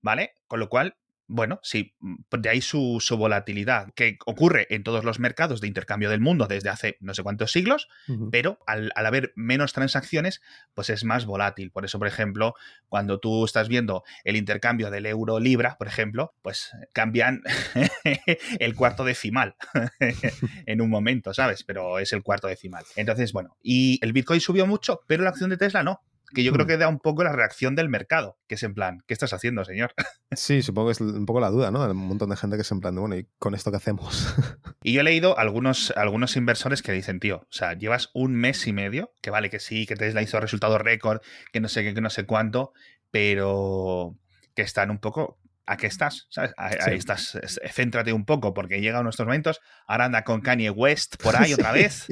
¿Vale? 0.00 0.34
Con 0.46 0.58
lo 0.58 0.68
cual, 0.68 0.96
bueno, 1.32 1.60
sí, 1.62 1.94
mm, 2.00 2.16
de 2.38 2.48
ahí 2.50 2.60
su, 2.60 3.00
volatilidad, 3.18 3.92
que 3.94 4.18
ocurre 4.26 4.66
en 4.70 4.82
todos 4.82 5.02
los 5.02 5.18
mercados 5.18 5.60
de 5.62 5.66
intercambio 5.66 6.10
del 6.10 6.20
mundo 6.20 6.46
desde 6.46 6.68
hace 6.68 6.98
no 7.00 7.14
sé 7.14 7.22
cuántos 7.22 7.52
siglos, 7.52 7.88
pero 8.30 8.58
al, 8.66 8.92
haber 8.94 9.32
menos 9.34 9.72
transacciones, 9.72 10.42
pues 10.74 10.90
es 10.90 11.04
más 11.04 11.24
volátil. 11.24 11.70
Por 11.70 11.86
eso, 11.86 11.98
por 11.98 12.06
ejemplo, 12.06 12.54
cuando 12.88 13.18
tú 13.18 13.44
estás 13.46 13.68
viendo 13.68 14.04
el 14.24 14.36
intercambio 14.36 14.90
del 14.90 15.06
euro-libra, 15.06 15.76
por 15.78 15.88
ejemplo, 15.88 16.34
pues 16.42 16.70
cambian 16.92 17.42
el 18.58 18.74
cuarto 18.74 19.04
decimal 19.04 19.56
en 20.66 20.80
un 20.82 20.90
momento, 20.90 21.32
¿sabes? 21.32 21.64
Pero 21.64 21.98
es 21.98 22.12
el 22.12 22.22
cuarto 22.22 22.46
decimal. 22.46 22.84
Entonces, 22.94 23.32
bueno, 23.32 23.56
y 23.62 23.98
el 24.02 24.12
Bitcoin 24.12 24.40
subió 24.40 24.66
mucho, 24.66 25.00
pero 25.06 25.24
la 25.24 25.30
acción 25.30 25.48
de 25.48 25.56
Tesla 25.56 25.82
no 25.82 26.02
que 26.34 26.42
yo 26.42 26.52
creo 26.52 26.64
hmm. 26.64 26.68
que 26.68 26.76
da 26.76 26.88
un 26.88 26.98
poco 26.98 27.24
la 27.24 27.32
reacción 27.32 27.74
del 27.74 27.88
mercado, 27.88 28.38
que 28.46 28.56
es 28.56 28.62
en 28.62 28.74
plan, 28.74 29.02
¿qué 29.06 29.14
estás 29.14 29.32
haciendo, 29.32 29.64
señor? 29.64 29.94
Sí, 30.34 30.62
supongo 30.62 30.88
que 30.88 30.92
es 30.92 31.00
un 31.02 31.26
poco 31.26 31.40
la 31.40 31.50
duda, 31.50 31.70
¿no? 31.70 31.84
Hay 31.84 31.90
un 31.90 32.08
montón 32.08 32.30
de 32.30 32.36
gente 32.36 32.56
que 32.56 32.62
es 32.62 32.72
en 32.72 32.80
plan 32.80 32.94
de, 32.94 33.00
bueno, 33.02 33.16
¿y 33.16 33.28
con 33.38 33.54
esto 33.54 33.70
qué 33.70 33.76
hacemos? 33.76 34.34
Y 34.82 34.94
yo 34.94 35.02
he 35.02 35.04
leído 35.04 35.38
algunos, 35.38 35.92
algunos 35.94 36.36
inversores 36.36 36.82
que 36.82 36.90
dicen, 36.90 37.20
tío, 37.20 37.36
o 37.36 37.52
sea, 37.52 37.74
llevas 37.74 38.10
un 38.14 38.34
mes 38.34 38.66
y 38.66 38.72
medio, 38.72 39.12
que 39.20 39.30
vale 39.30 39.50
que 39.50 39.60
sí, 39.60 39.86
que 39.86 39.94
Tesla 39.94 40.22
hizo 40.22 40.40
resultado 40.40 40.78
récord, 40.78 41.20
que 41.52 41.60
no 41.60 41.68
sé 41.68 41.84
qué, 41.84 41.94
que 41.94 42.00
no 42.00 42.10
sé 42.10 42.24
cuánto, 42.24 42.72
pero 43.10 44.16
que 44.54 44.62
están 44.62 44.90
un 44.90 44.98
poco 44.98 45.38
¿a 45.66 45.76
qué 45.76 45.86
estás? 45.86 46.26
¿Sabes? 46.30 46.52
Ahí, 46.56 46.96
estás, 46.96 47.38
céntrate 47.72 48.12
un 48.12 48.24
poco, 48.24 48.54
porque 48.54 48.80
llega 48.80 49.02
nuestros 49.02 49.26
momentos, 49.26 49.60
ahora 49.86 50.06
anda 50.06 50.24
con 50.24 50.40
Kanye 50.40 50.70
West 50.70 51.16
por 51.22 51.36
ahí 51.40 51.52
otra 51.52 51.72
vez. 51.72 52.06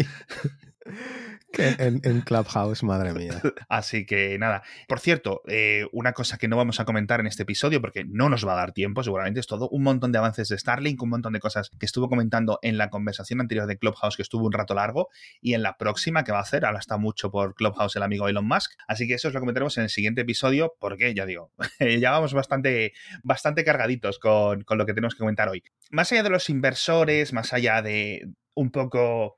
En, 1.59 2.21
Clubhouse, 2.23 2.83
madre 2.83 3.12
mía. 3.12 3.40
Así 3.69 4.07
que 4.07 4.38
nada. 4.38 4.62
Por 4.88 5.00
cierto, 5.00 5.42
eh, 5.47 5.87
una 5.92 6.12
cosa 6.12 6.38
que 6.38 6.49
no 6.49 6.57
vamos 6.57 6.80
a 6.80 6.85
comentar 6.85 7.21
en 7.21 7.26
este 7.26 7.42
episodio 7.42 7.80
porque 7.80 8.04
no 8.04 8.28
nos 8.28 8.47
va 8.47 8.52
a 8.52 8.57
dar 8.57 8.73
tiempo, 8.73 9.02
seguramente 9.02 9.40
es 9.40 9.47
todo 9.47 9.69
un 9.69 9.83
montón 9.83 10.12
de 10.12 10.19
avances 10.19 10.49
de 10.49 10.59
Starlink, 10.59 11.02
un 11.02 11.11
montón 11.11 11.33
de 11.33 11.40
cosas 11.40 11.71
que 11.78 11.87
estuvo 11.87 12.09
comentando 12.09 12.59
en 12.62 12.78
la 12.78 12.90
conversación 12.90 13.40
anterior 13.40 13.66
de 13.66 13.78
Clubhouse 13.78 14.16
que 14.16 14.23
estuvo 14.23 14.47
un 14.47 14.52
rato 14.52 14.75
largo 14.75 15.09
y 15.40 15.54
en 15.54 15.62
la 15.62 15.76
próxima 15.76 16.25
que 16.25 16.33
va 16.33 16.38
a 16.38 16.42
hacer, 16.42 16.64
ahora 16.64 16.78
está 16.78 16.97
mucho 16.97 17.30
por 17.30 17.54
Clubhouse 17.54 17.97
el 17.97 18.02
amigo 18.02 18.28
Elon 18.28 18.47
Musk. 18.47 18.73
Así 18.87 19.07
que 19.07 19.14
eso 19.14 19.28
os 19.28 19.35
lo 19.35 19.40
comentaremos 19.40 19.76
en 19.78 19.85
el 19.85 19.90
siguiente 19.90 20.23
episodio 20.23 20.75
porque, 20.78 21.14
ya 21.14 21.26
digo, 21.26 21.52
ya 22.00 22.11
vamos 22.11 22.35
bastante, 22.35 22.92
bastante 23.23 23.64
cargaditos 23.64 24.19
con, 24.19 24.62
con 24.62 24.78
lo 24.78 24.87
que 24.87 24.95
tenemos 24.95 25.14
que 25.14 25.21
comentar 25.21 25.49
hoy. 25.49 25.62
Más 25.90 26.11
allá 26.12 26.23
de 26.23 26.30
los 26.30 26.50
inversores, 26.50 27.33
más 27.33 27.52
allá 27.52 27.83
de 27.83 28.28
un 28.54 28.71
poco 28.71 29.37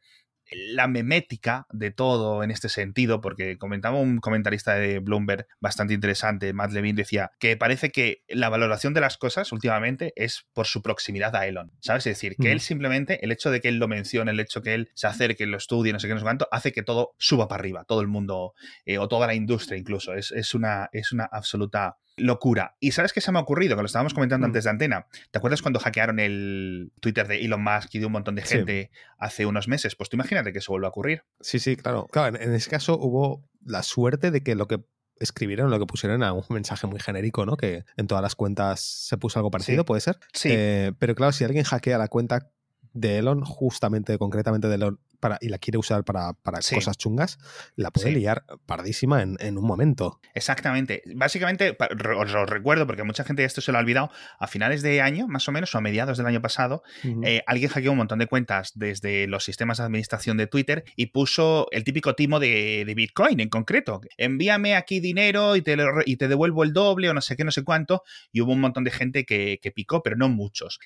la 0.55 0.89
memética 0.89 1.67
de 1.71 1.91
todo 1.91 2.43
en 2.43 2.51
este 2.51 2.69
sentido, 2.69 3.21
porque 3.21 3.59
comentaba 3.59 3.99
un 3.99 4.19
comentarista 4.19 4.75
de 4.75 4.99
Bloomberg 4.99 5.47
bastante 5.61 5.95
interesante, 5.95 6.53
Matt 6.53 6.73
Levine, 6.73 6.97
decía 6.97 7.33
que 7.39 7.57
parece 7.57 7.91
que 7.91 8.23
la 8.29 8.49
valoración 8.49 8.95
de 8.95 9.01
las 9.01 9.17
cosas 9.17 9.53
últimamente 9.53 10.13
es 10.17 10.47
por 10.53 10.67
su 10.67 10.83
proximidad 10.83 11.35
a 11.37 11.47
Elon, 11.47 11.73
¿sabes? 11.81 12.07
Es 12.07 12.17
decir, 12.17 12.37
que 12.37 12.53
él 12.53 12.61
simplemente, 12.61 13.25
el 13.25 13.33
hecho 13.33 13.51
de 13.51 13.61
que 13.61 13.69
él 13.69 13.79
lo 13.79 13.89
mencione, 13.89 14.31
el 14.31 14.41
hecho 14.41 14.63
que 14.63 14.75
él 14.75 14.91
se 14.95 15.07
acerque, 15.07 15.47
lo 15.47 15.57
estudie, 15.57 15.93
no 15.93 16.01
sé 16.01 16.09
qué, 16.09 16.15
no 16.15 16.21
sé 16.21 16.25
cuánto, 16.25 16.49
hace 16.51 16.73
que 16.73 16.83
todo 16.83 17.15
suba 17.19 17.49
para 17.49 17.61
arriba, 17.61 17.85
todo 17.85 18.01
el 18.01 18.09
mundo, 18.09 18.55
eh, 18.85 18.99
o 18.99 19.09
toda 19.09 19.27
la 19.27 19.35
industria 19.35 19.79
incluso, 19.79 20.15
es, 20.15 20.33
es, 20.33 20.55
una, 20.55 20.89
es 20.93 21.13
una 21.13 21.25
absoluta 21.25 21.97
locura. 22.17 22.77
¿Y 22.81 22.93
sabes 22.93 23.13
qué 23.13 23.21
se 23.21 23.33
me 23.33 23.39
ha 23.39 23.43
ocurrido? 23.43 23.77
Que 23.77 23.83
lo 23.83 23.87
estábamos 23.87 24.15
comentando 24.15 24.47
mm. 24.47 24.51
antes 24.51 24.65
de 24.65 24.71
antena. 24.71 25.07
¿Te 25.31 25.39
acuerdas 25.39 25.63
cuando 25.63 25.81
hackearon 25.81 26.19
el 26.21 26.93
Twitter 27.01 27.27
de 27.27 27.45
Elon 27.45 27.63
Musk 27.63 27.95
y 27.95 27.99
de 27.99 28.07
un 28.07 28.13
montón 28.13 28.35
de 28.35 28.43
gente 28.43 28.91
hace 29.19 29.47
unos 29.47 29.69
meses? 29.69 29.97
Pues 29.97 30.09
tú 30.09 30.17
imagínate 30.17 30.53
que 30.53 30.59
eso 30.59 30.73
vuelva 30.73 30.89
a 30.89 30.91
ocurrir. 30.91 31.25
Sí, 31.41 31.59
sí, 31.59 31.77
claro. 31.77 32.07
Claro, 32.11 32.37
en, 32.37 32.55
ese 32.55 32.71
caso 32.71 32.99
hubo 32.99 33.49
la 33.65 33.83
suerte 33.83 34.31
de 34.31 34.43
que 34.43 34.55
lo 34.55 34.67
que 34.67 34.81
escribieron, 35.19 35.71
lo 35.71 35.79
que 35.79 35.87
pusieron 35.87 36.23
a 36.23 36.33
un 36.33 36.45
mensaje 36.51 36.87
muy 36.87 37.01
genérico, 37.01 37.47
¿no? 37.47 37.57
Que 37.57 37.85
en 37.97 38.07
todas 38.07 38.23
las 38.23 38.35
cuentas 38.35 38.81
se 38.81 39.17
puso 39.17 39.39
algo 39.39 39.51
parecido, 39.51 39.85
¿puede 39.85 40.01
ser? 40.01 40.19
Sí. 40.33 40.49
Eh, 40.53 40.93
pero 40.99 41.15
claro, 41.15 41.33
si 41.33 41.45
alguien 41.45 41.65
hackea 41.65 41.99
la 41.99 42.09
cuenta 42.09 42.51
de 42.93 43.19
Elon, 43.19 43.43
justamente, 43.43 44.19
concretamente 44.19 44.69
de 44.69 44.75
Elon, 44.75 45.01
y 45.41 45.49
la 45.49 45.59
quiere 45.59 45.79
usar 45.79 46.05
para, 46.05 46.35
cosas 46.43 46.99
chungas, 46.99 47.39
la 47.77 47.91
puede 47.91 48.11
liar 48.11 48.45
pardísima 48.67 49.23
en, 49.23 49.59
un 49.59 49.65
momento. 49.65 50.21
Exactamente. 50.35 51.03
Básicamente, 51.15 51.77
os 52.19 52.33
lo 52.33 52.47
recuerdo 52.47 52.87
porque 52.87 53.05
mucha 53.05 53.25
gente 53.25 53.45
esto 53.45 53.61
se 53.61 53.73
lo 53.73 53.79
ha 53.79 53.81
olvidado, 53.81 54.11
a 54.39 54.47
finales 54.47 54.83
de 54.83 55.01
año, 55.01 55.29
más 55.29 55.49
o 55.49 55.53
menos, 55.53 55.75
o 55.75 55.79
a 55.79 55.81
mediados 55.81 56.19
del 56.19 56.27
año 56.27 56.43
pasado, 56.43 56.83
eh, 57.23 57.43
alguien 57.47 57.71
hackeó 57.71 57.93
un 57.93 57.99
montón 57.99 58.19
de 58.19 58.27
cuentas 58.27 58.73
desde 58.75 59.27
los 59.27 59.45
sistemas 59.45 59.79
de 59.79 59.85
administración 59.85 60.37
de 60.37 60.47
Twitter 60.47 60.85
y 60.97 61.07
puso 61.07 61.69
el 61.71 61.85
típico 61.85 62.15
timo 62.15 62.41
de, 62.41 62.93
Bitcoin 62.95 63.41
en 63.41 63.49
concreto. 63.49 64.03
Envíame 64.19 64.77
aquí 64.77 65.01
dinero 65.01 65.57
y 65.57 65.63
te, 65.63 65.77
y 66.05 66.17
te 66.17 66.29
devuelvo 66.29 66.63
el 66.63 66.73
doble 66.73 67.09
o 67.09 67.15
no 67.15 67.23
sé 67.23 67.37
qué, 67.37 67.45
no 67.45 67.51
sé 67.51 67.65
cuánto. 67.65 68.03
Y 68.33 68.43
hubo 68.43 68.53
un 68.53 68.61
montón 68.61 68.85
de 68.85 68.91
gente 68.91 69.25
que, 69.25 69.59
que 69.63 69.71
picó, 69.71 70.03
pero 70.03 70.17
no 70.17 70.29
muchos 70.29 70.79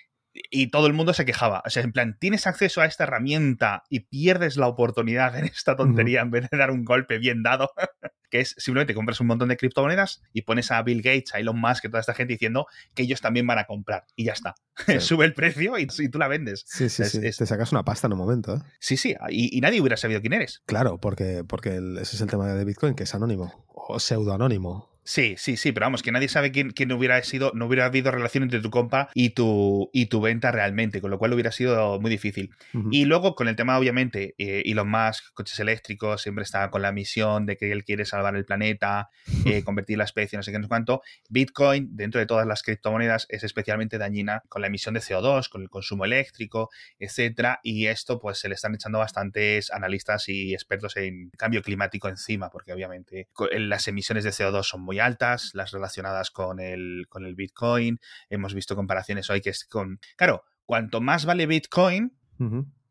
y 0.50 0.68
todo 0.68 0.86
el 0.86 0.92
mundo 0.92 1.14
se 1.14 1.24
quejaba. 1.24 1.62
O 1.64 1.70
sea, 1.70 1.82
en 1.82 1.92
plan, 1.92 2.16
tienes 2.18 2.46
acceso 2.46 2.80
a 2.80 2.86
esta 2.86 3.04
herramienta 3.04 3.84
y 3.88 4.00
pierdes 4.00 4.56
la 4.56 4.68
oportunidad 4.68 5.36
en 5.38 5.44
esta 5.44 5.76
tontería 5.76 6.20
en 6.20 6.30
vez 6.30 6.48
de 6.50 6.56
dar 6.58 6.70
un 6.70 6.84
golpe 6.84 7.18
bien 7.18 7.42
dado, 7.42 7.70
que 8.30 8.40
es 8.40 8.54
simplemente 8.58 8.94
compras 8.94 9.20
un 9.20 9.28
montón 9.28 9.48
de 9.48 9.56
criptomonedas 9.56 10.22
y 10.32 10.42
pones 10.42 10.70
a 10.70 10.82
Bill 10.82 11.02
Gates, 11.02 11.34
a 11.34 11.38
Elon 11.38 11.58
Musk 11.58 11.84
y 11.84 11.88
toda 11.88 12.00
esta 12.00 12.14
gente 12.14 12.34
diciendo 12.34 12.66
que 12.94 13.02
ellos 13.02 13.20
también 13.20 13.46
van 13.46 13.58
a 13.58 13.64
comprar 13.64 14.04
y 14.14 14.24
ya 14.24 14.32
está. 14.32 14.54
Sube 15.00 15.24
el 15.24 15.34
precio 15.34 15.78
y, 15.78 15.86
tú 15.86 16.18
la 16.18 16.28
vendes. 16.28 16.64
Sí, 16.66 16.88
sí, 16.88 17.04
sí. 17.04 17.20
Te 17.20 17.46
sacas 17.46 17.72
una 17.72 17.84
pasta 17.84 18.06
en 18.06 18.12
un 18.12 18.18
momento. 18.18 18.56
¿eh? 18.56 18.60
Sí, 18.78 18.96
sí. 18.96 19.14
Y, 19.28 19.60
nadie 19.60 19.80
hubiera 19.80 19.96
sabido 19.96 20.20
quién 20.20 20.32
eres. 20.32 20.62
Claro, 20.66 20.98
porque, 20.98 21.44
porque 21.46 21.76
ese 22.00 22.16
es 22.16 22.20
el 22.20 22.28
tema 22.28 22.46
de 22.48 22.64
Bitcoin, 22.64 22.94
que 22.94 23.04
es 23.04 23.14
anónimo 23.14 23.66
o 23.88 23.98
pseudo 24.00 24.34
anónimo. 24.34 24.95
Sí, 25.06 25.36
sí, 25.38 25.56
sí, 25.56 25.70
pero 25.70 25.86
vamos, 25.86 26.02
que 26.02 26.10
nadie 26.10 26.28
sabe 26.28 26.50
quién, 26.50 26.72
quién, 26.72 26.90
hubiera 26.90 27.22
sido, 27.22 27.52
no 27.54 27.66
hubiera 27.66 27.84
habido 27.84 28.10
relación 28.10 28.42
entre 28.42 28.58
tu 28.58 28.70
compra 28.70 29.08
y 29.14 29.30
tu, 29.30 29.88
y 29.92 30.06
tu 30.06 30.20
venta 30.20 30.50
realmente, 30.50 31.00
con 31.00 31.12
lo 31.12 31.18
cual 31.18 31.32
hubiera 31.32 31.52
sido 31.52 32.00
muy 32.00 32.10
difícil. 32.10 32.50
Y 32.90 33.04
luego, 33.04 33.36
con 33.36 33.46
el 33.46 33.54
tema, 33.54 33.78
obviamente, 33.78 34.34
eh, 34.36 34.64
Elon 34.66 34.90
Musk, 34.90 35.32
coches 35.32 35.60
eléctricos, 35.60 36.22
siempre 36.22 36.42
está 36.42 36.68
con 36.70 36.82
la 36.82 36.90
misión 36.90 37.46
de 37.46 37.56
que 37.56 37.70
él 37.70 37.84
quiere 37.84 38.04
salvar 38.04 38.34
el 38.34 38.44
planeta, 38.44 39.08
eh, 39.46 39.62
convertir 39.62 39.96
la 39.96 40.04
especie, 40.04 40.38
no 40.38 40.42
sé 40.42 40.50
qué, 40.50 40.58
no 40.58 40.64
sé 40.64 40.68
cuánto. 40.68 41.02
Bitcoin, 41.28 41.96
dentro 41.96 42.18
de 42.18 42.26
todas 42.26 42.44
las 42.44 42.64
criptomonedas, 42.64 43.26
es 43.28 43.44
especialmente 43.44 43.98
dañina 43.98 44.42
con 44.48 44.60
la 44.60 44.66
emisión 44.66 44.94
de 44.94 45.00
CO2, 45.00 45.48
con 45.48 45.62
el 45.62 45.70
consumo 45.70 46.04
eléctrico, 46.04 46.70
etcétera. 46.98 47.60
Y 47.62 47.86
esto, 47.86 48.18
pues, 48.18 48.40
se 48.40 48.48
le 48.48 48.56
están 48.56 48.74
echando 48.74 48.98
bastantes 48.98 49.70
analistas 49.70 50.28
y 50.28 50.52
expertos 50.52 50.96
en 50.96 51.30
cambio 51.38 51.62
climático 51.62 52.08
encima, 52.08 52.50
porque 52.50 52.72
obviamente 52.72 53.28
las 53.52 53.86
emisiones 53.86 54.24
de 54.24 54.30
CO2 54.30 54.64
son 54.64 54.80
muy 54.80 54.95
altas, 54.98 55.50
las 55.54 55.70
relacionadas 55.70 56.30
con 56.30 56.60
el, 56.60 57.06
con 57.08 57.24
el 57.24 57.34
Bitcoin. 57.34 57.98
Hemos 58.28 58.54
visto 58.54 58.76
comparaciones 58.76 59.30
hoy 59.30 59.40
que 59.40 59.50
es 59.50 59.64
con... 59.64 60.00
Claro, 60.16 60.44
cuanto 60.64 61.00
más 61.00 61.24
vale 61.24 61.46
Bitcoin, 61.46 62.12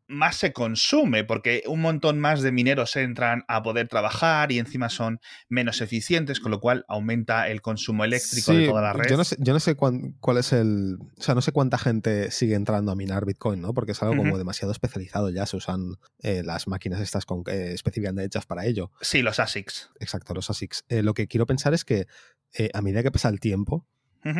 más 0.08 0.36
se 0.36 0.52
consume, 0.52 1.24
porque 1.24 1.62
un 1.66 1.80
montón 1.80 2.18
más 2.18 2.42
de 2.42 2.52
mineros 2.52 2.96
entran 2.96 3.44
a 3.48 3.62
poder 3.62 3.88
trabajar 3.88 4.52
y 4.52 4.58
encima 4.58 4.88
son 4.88 5.20
menos 5.48 5.80
eficientes, 5.80 6.40
con 6.40 6.50
lo 6.50 6.60
cual 6.60 6.84
aumenta 6.88 7.48
el 7.48 7.60
consumo 7.60 8.04
eléctrico 8.04 8.52
de 8.52 8.68
toda 8.68 8.82
la 8.82 8.92
red. 8.92 9.08
Yo 9.08 9.16
no 9.16 9.24
sé, 9.24 9.36
yo 9.38 9.52
no 9.52 9.60
sé 9.60 9.74
cuál 9.74 10.38
es 10.38 10.52
el. 10.52 10.98
O 11.18 11.22
sea, 11.22 11.34
no 11.34 11.42
sé 11.42 11.52
cuánta 11.52 11.78
gente 11.78 12.30
sigue 12.30 12.54
entrando 12.54 12.92
a 12.92 12.96
minar 12.96 13.26
Bitcoin, 13.26 13.60
¿no? 13.60 13.74
Porque 13.74 13.92
es 13.92 14.02
algo 14.02 14.16
como 14.16 14.38
demasiado 14.38 14.72
especializado 14.72 15.30
ya. 15.30 15.46
Se 15.46 15.56
usan 15.56 15.96
eh, 16.20 16.42
las 16.44 16.68
máquinas 16.68 17.00
estas 17.00 17.26
con, 17.26 17.42
eh, 17.46 17.72
específicamente 17.72 18.24
hechas 18.24 18.46
para 18.46 18.66
ello. 18.66 18.90
Sí, 19.00 19.22
los 19.22 19.40
ASICs. 19.40 19.90
Exacto, 20.00 20.34
los 20.34 20.50
ASICs. 20.50 20.84
Eh, 20.88 21.02
lo 21.02 21.14
que 21.14 21.26
quiero 21.26 21.46
pensar 21.46 21.74
es 21.74 21.84
que 21.84 22.06
a 22.72 22.80
medida 22.80 23.02
que 23.02 23.10
pasa 23.10 23.28
el 23.28 23.38
tiempo, 23.38 23.86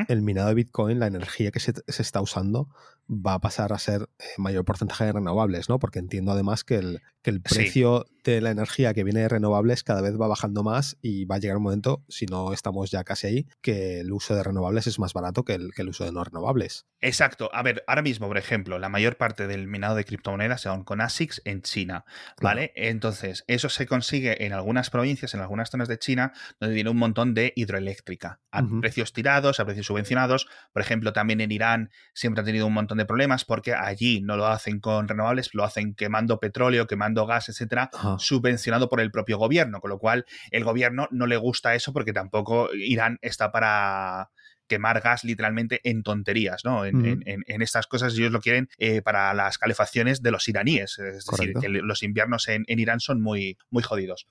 el 0.09 0.23
minado 0.23 0.49
de 0.49 0.55
Bitcoin, 0.55 0.99
la 0.99 1.07
energía 1.07 1.51
que 1.51 1.61
se, 1.61 1.73
está 1.87 2.21
usando, 2.21 2.69
va 3.09 3.35
a 3.35 3.41
pasar 3.41 3.73
a 3.73 3.79
ser 3.79 4.09
eh, 4.19 4.25
mayor 4.39 4.65
porcentaje 4.65 5.05
de 5.05 5.13
renovables, 5.13 5.69
¿no? 5.69 5.79
Porque 5.79 5.99
entiendo 5.99 6.33
además 6.33 6.65
que 6.65 6.77
el, 6.77 7.03
que 7.23 7.31
el 7.31 7.41
precio 7.41 8.07
de 8.25 8.41
la 8.41 8.51
energía 8.51 8.93
que 8.95 9.05
viene 9.05 9.21
de 9.21 9.29
renovables 9.29 9.85
cada 9.85 10.01
vez 10.01 10.21
va 10.21 10.27
bajando 10.27 10.63
más 10.63 10.99
y 11.01 11.25
va 11.25 11.37
a 11.37 11.39
llegar 11.39 11.57
un 11.57 11.63
momento, 11.63 12.05
si 12.09 12.27
no 12.27 12.53
estamos 12.53 12.91
ya 12.91 13.05
casi 13.05 13.27
ahí, 13.27 13.49
que 13.63 14.01
el 14.01 14.13
uso 14.13 14.35
de 14.35 14.43
renovables 14.43 14.87
es 14.87 14.99
más 14.99 15.13
barato 15.13 15.45
que 15.45 15.55
el, 15.55 15.73
que 15.73 15.83
el 15.83 15.89
uso 15.89 16.05
de 16.05 16.13
no 16.13 16.25
renovables. 16.25 16.87
Exacto. 17.01 17.51
A 17.53 17.63
ver, 17.63 17.85
ahora 17.87 18.03
mismo, 18.03 18.27
por 18.27 18.39
ejemplo, 18.39 18.79
la 18.79 18.89
mayor 18.89 19.17
parte 19.17 19.47
del 19.47 19.69
minado 19.69 19.95
de 19.95 20.05
criptomonedas 20.05 20.61
se 20.61 20.77
con 20.85 21.01
ASICs 21.01 21.43
en 21.45 21.63
China, 21.63 22.05
¿vale? 22.41 22.73
Entonces, 22.75 23.45
eso 23.47 23.69
se 23.69 23.87
consigue 23.87 24.45
en 24.45 24.53
algunas 24.53 24.91
provincias, 24.91 25.35
en 25.35 25.41
algunas 25.41 25.71
zonas 25.71 25.89
de 25.89 25.99
China, 25.99 26.33
donde 26.61 26.75
tiene 26.75 26.91
un 26.91 26.97
montón 26.97 27.35
de 27.35 27.53
hidroeléctrica, 27.57 28.41
a 28.51 28.63
precios 28.81 29.13
tirados, 29.13 29.61
a 29.61 29.65
precios 29.65 29.87
subvencionados. 29.87 30.49
Por 30.73 30.83
ejemplo, 30.83 31.13
también 31.13 31.41
en 31.41 31.53
Irán 31.53 31.91
siempre 32.15 32.43
ha 32.43 32.45
tenido 32.45 32.67
un 32.67 32.75
montón 32.75 32.96
de 32.97 33.07
problemas 33.07 33.45
porque 33.45 33.75
allí 33.75 34.21
no 34.21 34.37
lo 34.37 34.47
hacen 34.47 34.81
con 34.81 35.09
renovables, 35.09 35.55
lo 35.55 35.65
hacen 35.65 35.95
quemando 35.95 36.41
petróleo, 36.41 36.87
quemando 36.87 37.27
gas, 37.27 37.49
etcétera, 37.49 37.91
subvencionado 38.19 38.89
por 38.89 39.01
el 39.01 39.11
propio 39.11 39.39
gobierno, 39.39 39.81
con 39.81 39.91
lo 39.91 39.99
cual 39.99 40.27
el 40.51 40.65
gobierno 40.65 41.09
no 41.11 41.27
le 41.27 41.37
gusta 41.37 41.75
eso 41.75 41.93
porque 41.93 42.13
tampoco 42.13 42.69
Irán 42.75 43.19
está 43.23 43.53
para 43.53 44.31
quemar 44.67 45.01
gas 45.01 45.25
literalmente 45.25 45.81
en 45.85 46.03
tonterías, 46.03 46.65
¿no? 46.65 46.85
En, 46.85 47.23
estas 47.47 47.87
cosas 47.87 48.15
ellos 48.15 48.33
lo 48.33 48.41
quieren 48.41 48.69
eh, 48.79 49.03
para 49.03 49.33
las 49.35 49.59
calefacciones 49.59 50.23
de 50.23 50.31
los 50.31 50.49
iraníes, 50.49 50.99
es 50.99 51.27
decir, 51.27 51.55
que 51.61 51.69
los 51.69 52.03
inviernos 52.03 52.49
en, 52.49 52.65
Irán 52.67 53.01
son 53.01 53.23
muy, 53.23 53.59
muy 53.71 53.83
jodidos. 53.83 54.27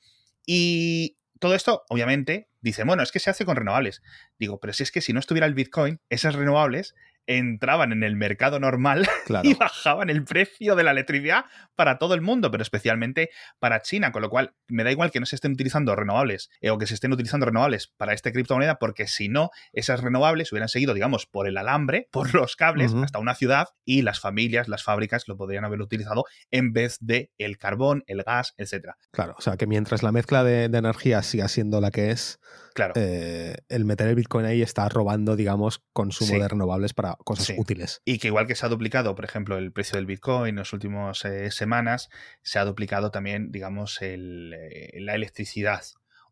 Y 0.46 1.18
todo 1.40 1.56
esto, 1.56 1.84
obviamente, 1.90 2.50
dice, 2.62 2.84
bueno, 2.84 3.04
es 3.04 3.12
que 3.12 3.20
se 3.20 3.30
hace 3.30 3.46
con 3.46 3.56
renovables. 3.56 4.02
Digo, 4.40 4.60
pero 4.60 4.74
si 4.74 4.84
es 4.84 4.92
que 4.92 5.02
si 5.02 5.14
no 5.14 5.20
estuviera 5.20 5.48
el 5.48 5.54
Bitcoin, 5.54 6.00
esas 6.10 6.36
renovables 6.36 6.96
entraban 7.28 7.92
en 7.92 8.04
el 8.04 8.16
mercado 8.16 8.60
normal 8.60 9.08
y 9.44 9.54
bajaban 9.54 10.10
el 10.10 10.24
precio 10.24 10.76
de 10.76 10.84
la 10.84 10.92
electricidad 10.92 11.46
para 11.76 11.98
todo 11.98 12.14
el 12.14 12.22
mundo, 12.22 12.52
pero 12.52 12.62
especialmente 12.62 13.30
para 13.60 13.82
China, 13.82 14.12
con 14.12 14.22
lo 14.22 14.30
cual 14.30 14.54
me 14.68 14.84
da 14.84 14.92
igual 14.92 15.12
que 15.12 15.20
no 15.20 15.26
se 15.26 15.36
estén 15.36 15.54
utilizando 15.54 15.96
renovables 15.96 16.50
eh, 16.62 16.70
o 16.70 16.78
que 16.78 16.88
se 16.88 16.94
estén 16.94 17.12
utilizando 17.14 17.46
renovables 17.46 17.94
para 17.98 18.14
esta 18.14 18.32
criptomoneda, 18.32 18.80
porque 18.80 19.08
si 19.08 19.30
no, 19.30 19.50
esas 19.74 20.02
renovables 20.02 20.52
hubieran 20.52 20.70
seguido, 20.70 20.94
digamos, 20.94 21.26
por 21.26 21.48
el 21.48 21.58
alambre, 21.58 22.08
por 22.12 22.34
los 22.34 22.56
cables, 22.56 22.94
hasta 22.94 23.20
una 23.20 23.36
ciudad 23.36 23.70
y 23.84 24.02
las 24.02 24.20
familias, 24.20 24.68
las 24.68 24.84
fábricas 24.84 25.28
lo 25.28 25.38
podrían 25.38 25.66
haber 25.66 25.82
utilizado 25.82 26.26
en 26.52 26.74
vez 26.74 26.98
de 27.02 27.32
el 27.38 27.58
carbón, 27.58 28.04
el 28.08 28.24
gas, 28.24 28.54
etcétera. 28.58 28.98
Claro, 29.12 29.36
o 29.38 29.42
sea 29.42 29.58
que 29.58 29.68
mientras 29.68 30.04
la 30.04 30.12
mezcla 30.12 30.44
de, 30.44 30.70
de 30.70 30.78
energía 30.78 31.22
siga 31.24 31.48
siendo 31.48 31.82
la 31.82 31.92
que 31.92 32.12
es, 32.12 32.40
Claro. 32.76 32.92
Eh, 32.98 33.56
el 33.70 33.86
meter 33.86 34.10
el 34.10 34.16
Bitcoin 34.16 34.46
ahí 34.46 34.62
está 34.62 34.90
robando, 34.90 35.38
digamos, 35.38 35.82
consumo 35.94 36.38
de 36.38 36.46
renovables 36.46 36.94
para 36.94 37.16
cosas 37.24 37.56
útiles. 37.58 38.02
Y 38.04 38.20
que 38.20 38.28
igual 38.28 38.48
que 38.48 38.56
se 38.56 38.66
ha 38.66 38.70
duplicado, 38.70 39.16
por 39.16 39.24
ejemplo, 39.24 39.58
el 39.58 39.72
precio 39.72 39.96
del 39.96 40.06
Bitcoin 40.06 40.50
en 40.50 40.56
las 40.58 40.74
últimas 40.74 41.24
eh, 41.24 41.52
semanas, 41.52 42.10
se 42.42 42.60
ha 42.60 42.66
duplicado 42.66 43.12
también, 43.12 43.50
digamos, 43.50 44.02
el, 44.02 44.54
eh, 44.54 44.92
la 45.00 45.16
electricidad 45.16 45.84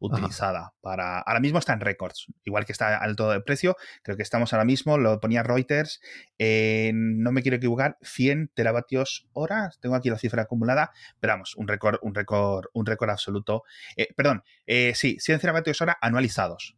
utilizada 0.06 0.74
para... 0.82 1.20
Ahora 1.20 1.40
mismo 1.40 1.60
está 1.60 1.74
en 1.74 1.80
récords, 1.80 2.28
igual 2.44 2.66
que 2.66 2.72
está 2.72 2.98
alto 2.98 3.30
de 3.30 3.42
precio, 3.42 3.76
creo 4.04 4.18
que 4.18 4.24
estamos 4.24 4.54
ahora 4.54 4.66
mismo, 4.66 4.98
lo 4.98 5.20
ponía 5.20 5.44
Reuters, 5.44 6.02
no 6.40 7.32
me 7.32 7.42
quiero 7.42 7.58
equivocar, 7.58 7.98
100 8.02 8.52
teravatios 8.54 9.28
hora, 9.34 9.72
tengo 9.80 9.96
aquí 9.96 10.10
la 10.10 10.18
cifra 10.18 10.44
acumulada, 10.44 10.92
pero 11.20 11.34
vamos, 11.34 11.56
un 11.56 11.68
récord, 11.68 12.00
un 12.02 12.14
récord, 12.14 12.66
un 12.74 12.86
récord 12.86 13.10
absoluto. 13.10 13.64
Eh, 13.96 14.14
perdón, 14.16 14.44
eh, 14.66 14.94
sí, 14.96 15.18
100 15.20 15.40
teravatios 15.40 15.82
hora 15.82 15.98
anualizados. 16.02 16.76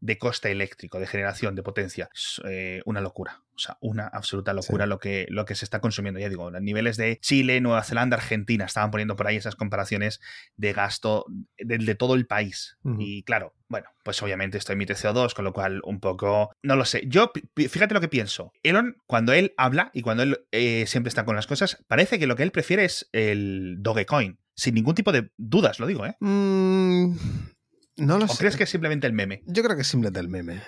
De 0.00 0.18
coste 0.18 0.50
eléctrico, 0.50 0.98
de 0.98 1.06
generación, 1.06 1.54
de 1.54 1.62
potencia. 1.62 2.08
Es 2.12 2.40
eh, 2.48 2.82
una 2.84 3.00
locura. 3.00 3.42
O 3.54 3.58
sea, 3.58 3.76
una 3.80 4.06
absoluta 4.06 4.54
locura 4.54 4.86
lo, 4.86 4.98
que, 4.98 5.26
lo 5.28 5.44
que 5.44 5.54
se 5.54 5.66
está 5.66 5.80
consumiendo. 5.80 6.18
Ya 6.18 6.30
digo, 6.30 6.50
los 6.50 6.62
niveles 6.62 6.96
de 6.96 7.18
Chile, 7.20 7.60
Nueva 7.60 7.84
Zelanda, 7.84 8.16
Argentina, 8.16 8.64
estaban 8.64 8.90
poniendo 8.90 9.16
por 9.16 9.26
ahí 9.26 9.36
esas 9.36 9.56
comparaciones 9.56 10.20
de 10.56 10.72
gasto 10.72 11.26
de, 11.58 11.94
todo 11.94 12.14
el 12.14 12.26
país. 12.26 12.78
Y 12.98 13.22
claro, 13.24 13.54
bueno, 13.68 13.88
pues 14.02 14.22
obviamente 14.22 14.56
esto 14.56 14.72
emite 14.72 14.94
CO2, 14.94 15.34
con 15.34 15.44
lo 15.44 15.52
cual 15.52 15.80
un 15.84 16.00
poco, 16.00 16.50
no 16.62 16.76
lo 16.76 16.84
sé. 16.86 17.02
Yo, 17.06 17.32
fíjate 17.54 17.92
lo 17.92 18.00
que 18.00 18.08
pienso. 18.08 18.52
Elon, 18.62 18.96
cuando 19.06 19.34
él 19.34 19.52
habla 19.58 19.90
y 19.92 20.00
cuando 20.02 20.22
él 20.22 20.38
eh, 20.52 20.86
siempre 20.86 21.08
está 21.08 21.26
con 21.26 21.36
las 21.36 21.46
cosas, 21.46 21.84
parece 21.86 22.18
que 22.18 22.26
lo 22.26 22.36
que 22.36 22.42
él 22.42 22.52
prefiere 22.52 22.84
es 22.84 23.08
el 23.12 23.76
Dogecoin. 23.80 24.38
Sin 24.54 24.74
ningún 24.74 24.94
tipo 24.94 25.12
de 25.12 25.30
dudas, 25.36 25.80
lo 25.80 25.86
digo, 25.86 26.04
¿eh? 26.04 26.16
Mm, 26.20 27.14
no 28.00 28.18
lo 28.18 28.24
¿O 28.26 28.36
crees 28.36 28.56
que 28.56 28.64
es 28.64 28.70
simplemente 28.70 29.06
el 29.06 29.12
meme? 29.12 29.42
Yo 29.46 29.62
creo 29.62 29.76
que 29.76 29.82
es 29.82 29.88
simplemente 29.88 30.20
el 30.20 30.28
meme. 30.28 30.62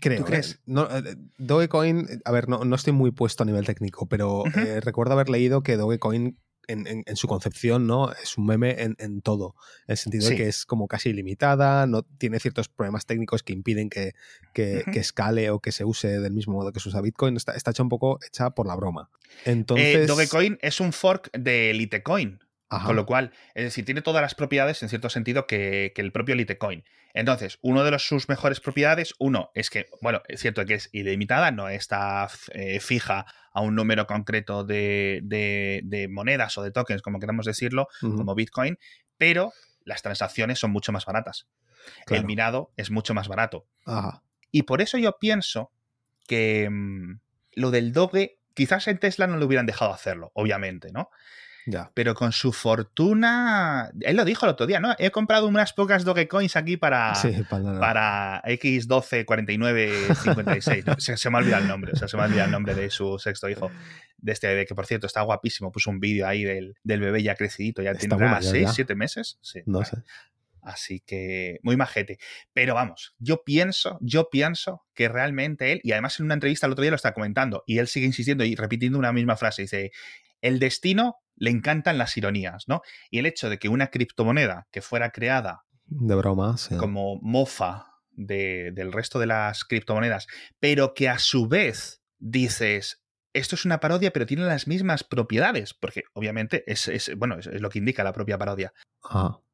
Creo. 0.00 0.18
¿Tú 0.18 0.24
crees? 0.24 0.52
¿eh? 0.52 0.58
No, 0.66 0.88
eh, 0.90 1.16
Dogecoin, 1.38 2.22
a 2.24 2.32
ver, 2.32 2.48
no, 2.48 2.74
estoy 2.74 2.92
muy 2.92 3.12
puesto 3.12 3.42
a 3.42 3.46
nivel 3.46 3.64
técnico, 3.64 4.06
pero 4.06 4.44
eh, 4.56 4.80
recuerdo 4.80 5.12
haber 5.12 5.28
leído 5.28 5.62
que 5.62 5.76
Dogecoin 5.76 6.38
en, 6.68 7.16
su 7.16 7.28
concepción, 7.28 7.86
¿no? 7.86 8.12
Es 8.12 8.38
un 8.38 8.46
meme 8.46 8.76
en, 8.78 9.20
todo. 9.22 9.54
En 9.86 9.92
el 9.92 9.96
sentido 9.96 10.28
de 10.28 10.36
que 10.36 10.48
es 10.48 10.66
como 10.66 10.88
casi 10.88 11.10
ilimitada, 11.10 11.86
no 11.86 12.02
tiene 12.02 12.40
ciertos 12.40 12.68
problemas 12.68 13.06
técnicos 13.06 13.42
que 13.42 13.52
impiden 13.52 13.88
que, 13.88 14.14
que, 14.52 14.82
escale 14.94 15.50
o 15.50 15.60
que 15.60 15.72
se 15.72 15.84
use 15.84 16.20
del 16.20 16.32
mismo 16.32 16.54
modo 16.54 16.72
que 16.72 16.80
se 16.80 16.88
usa 16.88 17.00
Bitcoin. 17.00 17.36
Está, 17.36 17.52
está 17.52 17.70
hecha 17.70 17.82
un 17.82 17.88
poco 17.88 18.18
hecha 18.26 18.50
por 18.50 18.66
la 18.66 18.74
broma. 18.74 19.10
Entonces. 19.44 20.06
Dogecoin 20.06 20.58
es 20.60 20.80
un 20.80 20.92
fork 20.92 21.30
de 21.32 21.72
Litecoin. 21.74 22.40
Con 22.68 22.96
lo 22.96 23.06
cual, 23.06 23.32
es 23.54 23.64
decir, 23.64 23.84
tiene 23.84 24.02
todas 24.02 24.22
las 24.22 24.34
propiedades 24.34 24.82
en 24.82 24.88
cierto 24.88 25.08
sentido 25.08 25.46
que, 25.46 25.92
el 25.94 26.12
propio 26.12 26.34
Litecoin. 26.34 26.84
Entonces, 27.14 27.58
uno 27.62 27.84
de 27.84 27.92
los, 27.92 28.06
sus 28.06 28.28
mejores 28.28 28.60
propiedades, 28.60 29.14
uno, 29.18 29.50
es 29.54 29.70
que, 29.70 29.88
bueno, 30.02 30.20
es 30.26 30.40
cierto 30.40 30.64
que 30.66 30.74
es 30.74 30.88
ilimitada, 30.92 31.52
no 31.52 31.68
está 31.68 32.28
eh, 32.52 32.80
fija 32.80 33.24
a 33.52 33.60
un 33.60 33.76
número 33.76 34.06
concreto 34.06 34.64
de, 34.64 36.08
monedas 36.10 36.58
o 36.58 36.62
de 36.62 36.72
tokens, 36.72 37.02
como 37.02 37.20
queramos 37.20 37.46
decirlo, 37.46 37.86
como 38.00 38.34
Bitcoin, 38.34 38.78
pero 39.16 39.52
las 39.84 40.02
transacciones 40.02 40.58
son 40.58 40.72
mucho 40.72 40.92
más 40.92 41.06
baratas. 41.06 41.46
El 42.08 42.24
minado 42.24 42.72
es 42.76 42.90
mucho 42.90 43.14
más 43.14 43.28
barato. 43.28 43.66
Y 44.50 44.62
por 44.64 44.82
eso 44.82 44.98
yo 44.98 45.18
pienso 45.18 45.70
que 46.26 46.68
mm, 46.68 47.20
lo 47.52 47.70
del 47.70 47.92
Doge, 47.92 48.40
quizás 48.54 48.88
en 48.88 48.98
Tesla 48.98 49.26
no 49.26 49.36
lo 49.36 49.46
hubieran 49.46 49.66
dejado 49.66 49.92
hacerlo, 49.92 50.32
obviamente, 50.34 50.90
¿no? 50.92 51.10
Pero 51.94 52.14
con 52.14 52.32
su 52.32 52.52
fortuna. 52.52 53.90
Él 54.00 54.16
lo 54.16 54.24
dijo 54.24 54.46
el 54.46 54.52
otro 54.52 54.66
día, 54.66 54.80
¿no? 54.80 54.94
He 54.98 55.10
comprado 55.10 55.46
unas 55.46 55.72
pocas 55.72 56.04
Dogecoins 56.04 56.56
aquí 56.56 56.76
para, 56.76 57.12
para, 57.80 58.42
X124956. 58.44 60.98
se, 60.98 61.16
se, 61.16 61.30
me 61.30 61.36
ha 61.36 61.38
olvidado 61.40 61.62
el 61.62 61.68
nombre. 61.68 61.92
O 61.92 61.96
sea, 61.96 62.08
se 62.08 62.16
me 62.16 62.22
ha 62.22 62.26
olvidado 62.26 62.46
el 62.46 62.52
nombre 62.52 62.74
de 62.74 62.90
su 62.90 63.18
sexto 63.18 63.48
hijo. 63.48 63.70
De 64.18 64.32
este 64.32 64.46
bebé, 64.46 64.64
que 64.66 64.74
por 64.74 64.86
cierto 64.86 65.06
está 65.06 65.20
guapísimo. 65.22 65.72
Puso 65.72 65.90
un 65.90 66.00
vídeo 66.00 66.26
ahí 66.26 66.44
del, 66.44 66.74
bebé 66.84 67.22
ya 67.22 67.34
crecidito. 67.34 67.82
Ya 67.82 67.94
tiene 67.94 68.16
6, 68.40 68.70
7 68.72 68.94
meses. 68.94 69.38
Sí. 69.42 69.60
No 69.66 69.84
sé. 69.84 69.98
Así 70.66 71.00
que 71.00 71.60
muy 71.62 71.76
majete. 71.76 72.18
Pero 72.52 72.74
vamos, 72.74 73.14
yo 73.20 73.44
pienso, 73.44 73.98
yo 74.00 74.30
pienso 74.30 74.84
que 74.94 75.08
realmente 75.08 75.70
él, 75.70 75.80
y 75.84 75.92
además 75.92 76.18
en 76.18 76.26
una 76.26 76.34
entrevista 76.34 76.66
el 76.66 76.72
otro 76.72 76.82
día 76.82 76.90
lo 76.90 76.96
está 76.96 77.14
comentando, 77.14 77.62
y 77.66 77.78
él 77.78 77.86
sigue 77.86 78.06
insistiendo 78.06 78.44
y 78.44 78.56
repitiendo 78.56 78.98
una 78.98 79.12
misma 79.12 79.36
frase, 79.36 79.62
dice, 79.62 79.92
el 80.40 80.58
destino 80.58 81.18
le 81.36 81.50
encantan 81.50 81.98
las 81.98 82.16
ironías, 82.16 82.64
¿no? 82.66 82.82
Y 83.10 83.18
el 83.18 83.26
hecho 83.26 83.48
de 83.48 83.58
que 83.58 83.68
una 83.68 83.88
criptomoneda 83.88 84.66
que 84.70 84.82
fuera 84.82 85.10
creada 85.10 85.64
de 85.84 86.14
broma, 86.14 86.56
como 86.78 87.18
mofa 87.22 87.92
del 88.10 88.92
resto 88.92 89.18
de 89.18 89.26
las 89.26 89.64
criptomonedas, 89.64 90.26
pero 90.58 90.94
que 90.94 91.08
a 91.08 91.18
su 91.18 91.48
vez 91.48 92.02
dices, 92.18 93.04
esto 93.34 93.54
es 93.54 93.64
una 93.64 93.78
parodia, 93.78 94.12
pero 94.12 94.26
tiene 94.26 94.44
las 94.44 94.66
mismas 94.66 95.04
propiedades, 95.04 95.74
porque 95.74 96.04
obviamente 96.14 96.64
es, 96.66 97.12
bueno, 97.16 97.38
es, 97.38 97.46
lo 97.60 97.68
que 97.68 97.78
indica 97.78 98.02
la 98.02 98.14
propia 98.14 98.38
parodia. 98.38 98.72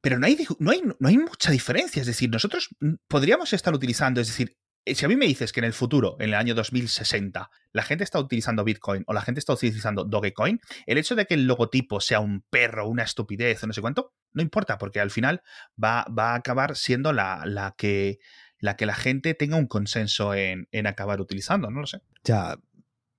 Pero 0.01 0.19
no 0.19 0.27
hay, 0.27 0.39
no, 0.59 0.71
hay, 0.71 0.83
no 0.83 1.09
hay 1.09 1.19
mucha 1.19 1.51
diferencia, 1.51 2.01
es 2.01 2.07
decir, 2.07 2.31
nosotros 2.31 2.69
podríamos 3.09 3.53
estar 3.53 3.75
utilizando, 3.75 4.21
es 4.21 4.29
decir, 4.29 4.57
si 4.87 5.05
a 5.05 5.09
mí 5.09 5.17
me 5.17 5.27
dices 5.27 5.53
que 5.53 5.61
en 5.61 5.65
el 5.65 5.73
futuro, 5.73 6.17
en 6.19 6.31
el 6.31 6.35
año 6.35 6.55
2060, 6.55 7.51
la 7.73 7.83
gente 7.83 8.05
está 8.05 8.19
utilizando 8.19 8.65
Bitcoin 8.65 9.05
o 9.07 9.13
la 9.13 9.23
gente 9.23 9.39
está 9.39 9.53
utilizando 9.53 10.05
Dogecoin, 10.05 10.61
el 10.87 10.99
hecho 10.99 11.15
de 11.15 11.27
que 11.27 11.35
el 11.35 11.47
logotipo 11.47 12.01
sea 12.01 12.21
un 12.21 12.45
perro, 12.51 12.89
una 12.89 13.05
estupidez 13.05 13.63
o 13.63 13.67
no 13.67 13.73
sé 13.73 13.81
cuánto, 13.81 14.13
no 14.33 14.43
importa, 14.43 14.79
porque 14.79 15.01
al 15.01 15.11
final 15.11 15.43
va, 15.83 16.05
va 16.07 16.33
a 16.33 16.35
acabar 16.37 16.77
siendo 16.77 17.13
la, 17.13 17.43
la, 17.47 17.75
que, 17.77 18.19
la 18.59 18.77
que 18.77 18.87
la 18.87 18.95
gente 18.95 19.35
tenga 19.35 19.57
un 19.57 19.67
consenso 19.67 20.35
en, 20.35 20.67
acabar 20.87 21.21
utilizando, 21.21 21.71
no 21.71 21.81
lo 21.81 21.87
sé. 21.87 22.01
Ya, 22.25 22.59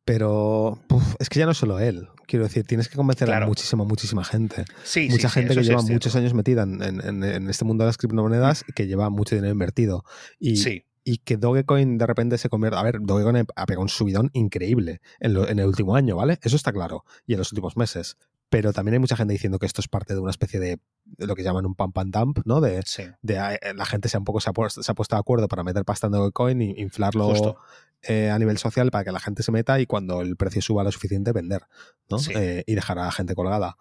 pero 0.03 0.81
es 1.19 1.29
que 1.29 1.39
ya 1.39 1.45
no 1.45 1.53
solo 1.53 1.79
él. 1.79 2.09
Quiero 2.27 2.43
decir, 2.43 2.65
tienes 2.65 2.89
que 2.89 2.97
convencer 2.97 3.31
a 3.31 3.45
muchísima, 3.45 3.85
muchísima 3.85 4.25
gente. 4.25 4.65
Sí, 4.83 5.07
Mucha 5.09 5.29
sí, 5.29 5.35
gente 5.35 5.55
que 5.55 5.63
lleva 5.63 5.81
muchos 5.81 6.15
años 6.15 6.33
metida 6.33 6.63
en, 6.63 6.81
en, 6.81 7.49
este 7.49 7.63
mundo 7.63 7.85
de 7.85 7.89
las 7.89 7.97
criptomonedas 7.97 8.65
y 8.67 8.73
que 8.73 8.87
lleva 8.87 9.09
mucho 9.09 9.35
dinero 9.35 9.53
invertido. 9.53 10.03
Y, 10.39 10.57
sí 10.57 10.85
y 11.03 11.17
que 11.17 11.37
Dogecoin 11.37 11.97
de 11.97 12.07
repente 12.07 12.37
se 12.37 12.49
convierta. 12.49 12.79
A 12.79 12.83
ver, 12.83 12.99
Dogecoin 13.01 13.45
ha 13.55 13.65
pegado 13.65 13.81
un 13.81 13.89
subidón 13.89 14.29
increíble 14.33 15.01
en, 15.19 15.59
el 15.59 15.65
último 15.65 15.95
año, 15.95 16.15
¿vale? 16.15 16.39
Eso 16.41 16.55
está 16.55 16.71
claro. 16.71 17.05
Y 17.25 17.33
en 17.33 17.39
los 17.39 17.51
últimos 17.51 17.77
meses. 17.77 18.17
Pero 18.49 18.71
también 18.71 18.93
hay 18.93 18.99
mucha 18.99 19.17
gente 19.17 19.33
diciendo 19.33 19.59
que 19.59 19.65
esto 19.65 19.81
es 19.81 19.87
parte 19.87 20.13
de 20.13 20.19
una 20.19 20.31
especie 20.31 20.59
de, 20.59 20.79
lo 21.17 21.35
que 21.35 21.43
llaman 21.43 21.65
un 21.65 21.75
pump 21.75 21.97
and 21.97 22.15
dump, 22.15 22.39
¿no? 22.45 22.61
De, 22.61 22.83
de 23.21 23.35
eh, 23.35 23.73
la 23.75 23.85
gente 23.85 24.09
se 24.09 24.17
ha 24.17 24.19
un 24.19 24.25
poco 24.25 24.39
se 24.39 24.49
ha, 24.49 24.53
puesto, 24.53 24.83
se 24.83 24.91
ha, 24.91 24.95
puesto, 24.95 25.15
de 25.15 25.19
acuerdo 25.19 25.47
para 25.47 25.63
meter 25.63 25.83
pasta 25.83 26.07
en 26.07 26.13
Dogecoin 26.13 26.61
e 26.61 26.75
inflarlo 26.77 27.57
eh, 28.03 28.29
a 28.29 28.37
nivel 28.37 28.57
social 28.57 28.91
para 28.91 29.03
que 29.03 29.11
la 29.11 29.19
gente 29.19 29.43
se 29.43 29.51
meta 29.51 29.79
y 29.79 29.85
cuando 29.85 30.21
el 30.21 30.35
precio 30.35 30.61
suba 30.61 30.83
lo 30.83 30.91
suficiente 30.91 31.31
vender, 31.31 31.63
¿no? 32.09 32.17
Eh, 32.35 32.63
y 32.67 32.75
dejar 32.75 32.99
a 32.99 33.05
la 33.05 33.11
gente 33.11 33.33
colgada. 33.33 33.77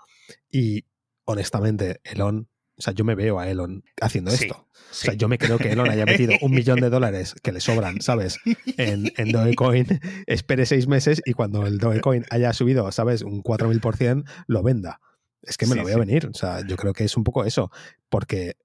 Y 0.50 0.86
honestamente, 1.24 2.00
Elon 2.04 2.48
o 2.76 2.82
sea, 2.82 2.94
yo 2.94 3.04
me 3.04 3.14
veo 3.14 3.38
a 3.38 3.48
Elon 3.48 3.84
haciendo 4.00 4.30
esto. 4.30 4.66
O 4.90 4.94
sea, 4.94 5.14
yo 5.14 5.28
me 5.28 5.38
creo 5.38 5.58
que 5.58 5.72
Elon 5.72 5.90
haya 5.90 6.04
metido 6.06 6.34
un 6.40 6.52
millón 6.52 6.80
de 6.80 6.90
dólares 6.90 7.34
que 7.42 7.52
le 7.52 7.60
sobran, 7.60 8.00
¿sabes? 8.00 8.38
En, 8.76 9.12
en 9.16 9.32
Dogecoin, 9.32 10.00
espere 10.26 10.66
seis 10.66 10.86
meses 10.86 11.22
y 11.24 11.32
cuando 11.32 11.66
el 11.66 11.78
Dogecoin 11.78 12.24
haya 12.30 12.52
subido, 12.52 12.90
¿sabes? 12.92 13.22
Un 13.22 13.42
4000%, 13.42 14.24
lo 14.46 14.62
venda. 14.62 15.00
Es 15.42 15.56
que 15.56 15.66
me 15.66 15.74
lo 15.74 15.84
veo 15.84 15.98
venir. 15.98 16.26
O 16.26 16.34
sea, 16.34 16.66
yo 16.66 16.76
creo 16.76 16.92
que 16.92 17.04
es 17.04 17.16
un 17.16 17.24
poco 17.24 17.44
eso. 17.44 17.70
Porque 18.08 18.56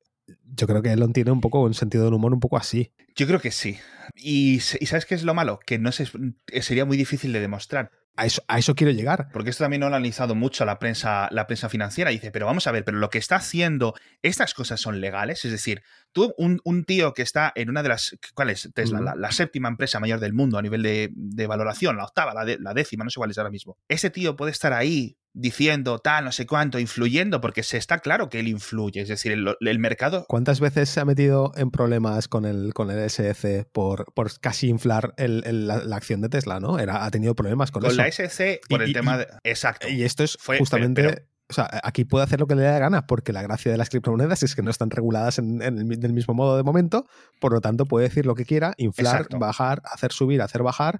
yo 0.43 0.67
creo 0.67 0.81
que 0.81 0.91
Elon 0.91 1.13
tiene 1.13 1.31
un 1.31 1.41
poco 1.41 1.61
un 1.61 1.73
sentido 1.73 2.05
del 2.05 2.13
humor 2.13 2.33
un 2.33 2.39
poco 2.39 2.57
así. 2.57 2.93
Yo 3.15 3.27
creo 3.27 3.39
que 3.39 3.51
sí. 3.51 3.77
Y, 4.15 4.55
y 4.55 4.85
¿sabes 4.85 5.05
qué 5.05 5.15
es 5.15 5.23
lo 5.23 5.33
malo? 5.33 5.59
Que 5.65 5.79
no 5.79 5.91
sería 5.91 6.85
muy 6.85 6.97
difícil 6.97 7.33
de 7.33 7.39
demostrar. 7.39 7.91
A 8.17 8.25
eso, 8.25 8.41
a 8.47 8.57
eso, 8.57 8.75
quiero 8.75 8.91
llegar. 8.91 9.29
Porque 9.31 9.51
esto 9.51 9.63
también 9.63 9.79
lo 9.79 9.85
ha 9.85 9.89
analizado 9.89 10.33
mucho 10.33 10.65
la 10.65 10.79
prensa, 10.79 11.29
la 11.31 11.45
prensa 11.45 11.69
financiera. 11.69 12.09
Dice, 12.11 12.31
pero 12.31 12.47
vamos 12.47 12.65
a 12.65 12.71
ver, 12.71 12.83
pero 12.83 12.97
lo 12.97 13.09
que 13.09 13.19
está 13.19 13.35
haciendo, 13.35 13.93
¿estas 14.23 14.53
cosas 14.53 14.81
son 14.81 14.99
legales? 14.99 15.45
Es 15.45 15.51
decir, 15.51 15.83
tú, 16.11 16.33
un, 16.37 16.59
un 16.63 16.83
tío 16.83 17.13
que 17.13 17.21
está 17.21 17.51
en 17.55 17.69
una 17.69 17.83
de 17.83 17.89
las. 17.89 18.17
¿Cuál 18.33 18.49
es? 18.49 18.69
Tesla, 18.73 19.15
la, 19.15 19.31
séptima 19.31 19.67
empresa 19.67 19.99
mayor 19.99 20.19
del 20.19 20.33
mundo 20.33 20.57
a 20.57 20.61
nivel 20.61 20.81
de, 20.81 21.09
de 21.13 21.47
valoración, 21.47 21.97
la 21.97 22.05
octava, 22.05 22.33
la, 22.33 22.45
la, 22.59 22.73
décima, 22.73 23.03
no 23.03 23.09
sé 23.09 23.17
cuál 23.17 23.31
es 23.31 23.37
ahora 23.37 23.51
mismo. 23.51 23.77
Ese 23.87 24.09
tío 24.09 24.35
puede 24.35 24.51
estar 24.51 24.73
ahí 24.73 25.17
diciendo 25.33 25.99
tal, 25.99 26.25
no 26.25 26.31
sé 26.31 26.47
cuánto, 26.47 26.79
influyendo, 26.79 27.39
porque 27.39 27.61
se 27.63 27.77
está 27.77 27.99
claro 27.99 28.29
que 28.29 28.39
él 28.39 28.47
influye. 28.47 29.01
Es 29.01 29.07
decir, 29.07 29.31
el, 29.31 29.79
mercado. 29.79 30.25
¿Cuántas 30.27 30.59
veces 30.59 30.89
se 30.89 30.99
ha 30.99 31.05
metido 31.05 31.51
en 31.55 31.69
problemas 31.69 32.27
con 32.27 32.45
el, 32.45 32.73
con 32.73 32.89
el 32.89 33.09
SEC 33.09 33.67
por, 33.71 34.11
por 34.13 34.39
casi 34.39 34.67
inflar 34.67 35.13
el, 35.17 35.67
la, 35.67 35.95
acción 35.95 36.21
de 36.21 36.29
Tesla, 36.29 36.59
¿no? 36.59 36.79
Era, 36.79 37.05
ha 37.05 37.11
tenido 37.11 37.35
problemas 37.35 37.71
con, 37.71 37.81
con 37.81 37.91
eso. 37.91 38.01
la 38.01 38.11
SEC 38.11 38.61
por 38.67 38.81
el 38.81 38.93
tema 38.93 39.17
de. 39.17 39.27
Exacto. 39.43 39.87
Y 39.87 40.03
esto 40.03 40.23
es 40.23 40.37
justamente. 40.41 41.27
O 41.49 41.53
sea, 41.53 41.69
aquí 41.83 42.03
puede 42.03 42.25
hacer 42.25 42.39
lo 42.39 42.47
que 42.47 42.55
le 42.55 42.63
dé 42.63 42.71
la 42.71 42.79
gana, 42.79 43.07
porque 43.07 43.31
la 43.31 43.41
gracia 43.41 43.71
de 43.71 43.77
las 43.77 43.89
criptomonedas 43.89 44.43
es 44.43 44.55
que 44.55 44.61
no 44.61 44.69
están 44.69 44.89
reguladas 44.89 45.39
en, 45.39 45.61
el, 45.61 45.99
del 45.99 46.13
mismo 46.13 46.33
modo 46.33 46.57
de 46.57 46.63
momento, 46.63 47.05
por 47.39 47.53
lo 47.53 47.61
tanto 47.61 47.85
puede 47.85 48.07
decir 48.07 48.25
lo 48.25 48.35
que 48.35 48.45
quiera, 48.45 48.73
inflar, 48.77 49.27
bajar, 49.39 49.81
hacer 49.85 50.11
subir, 50.11 50.41
hacer 50.41 50.63
bajar, 50.63 50.99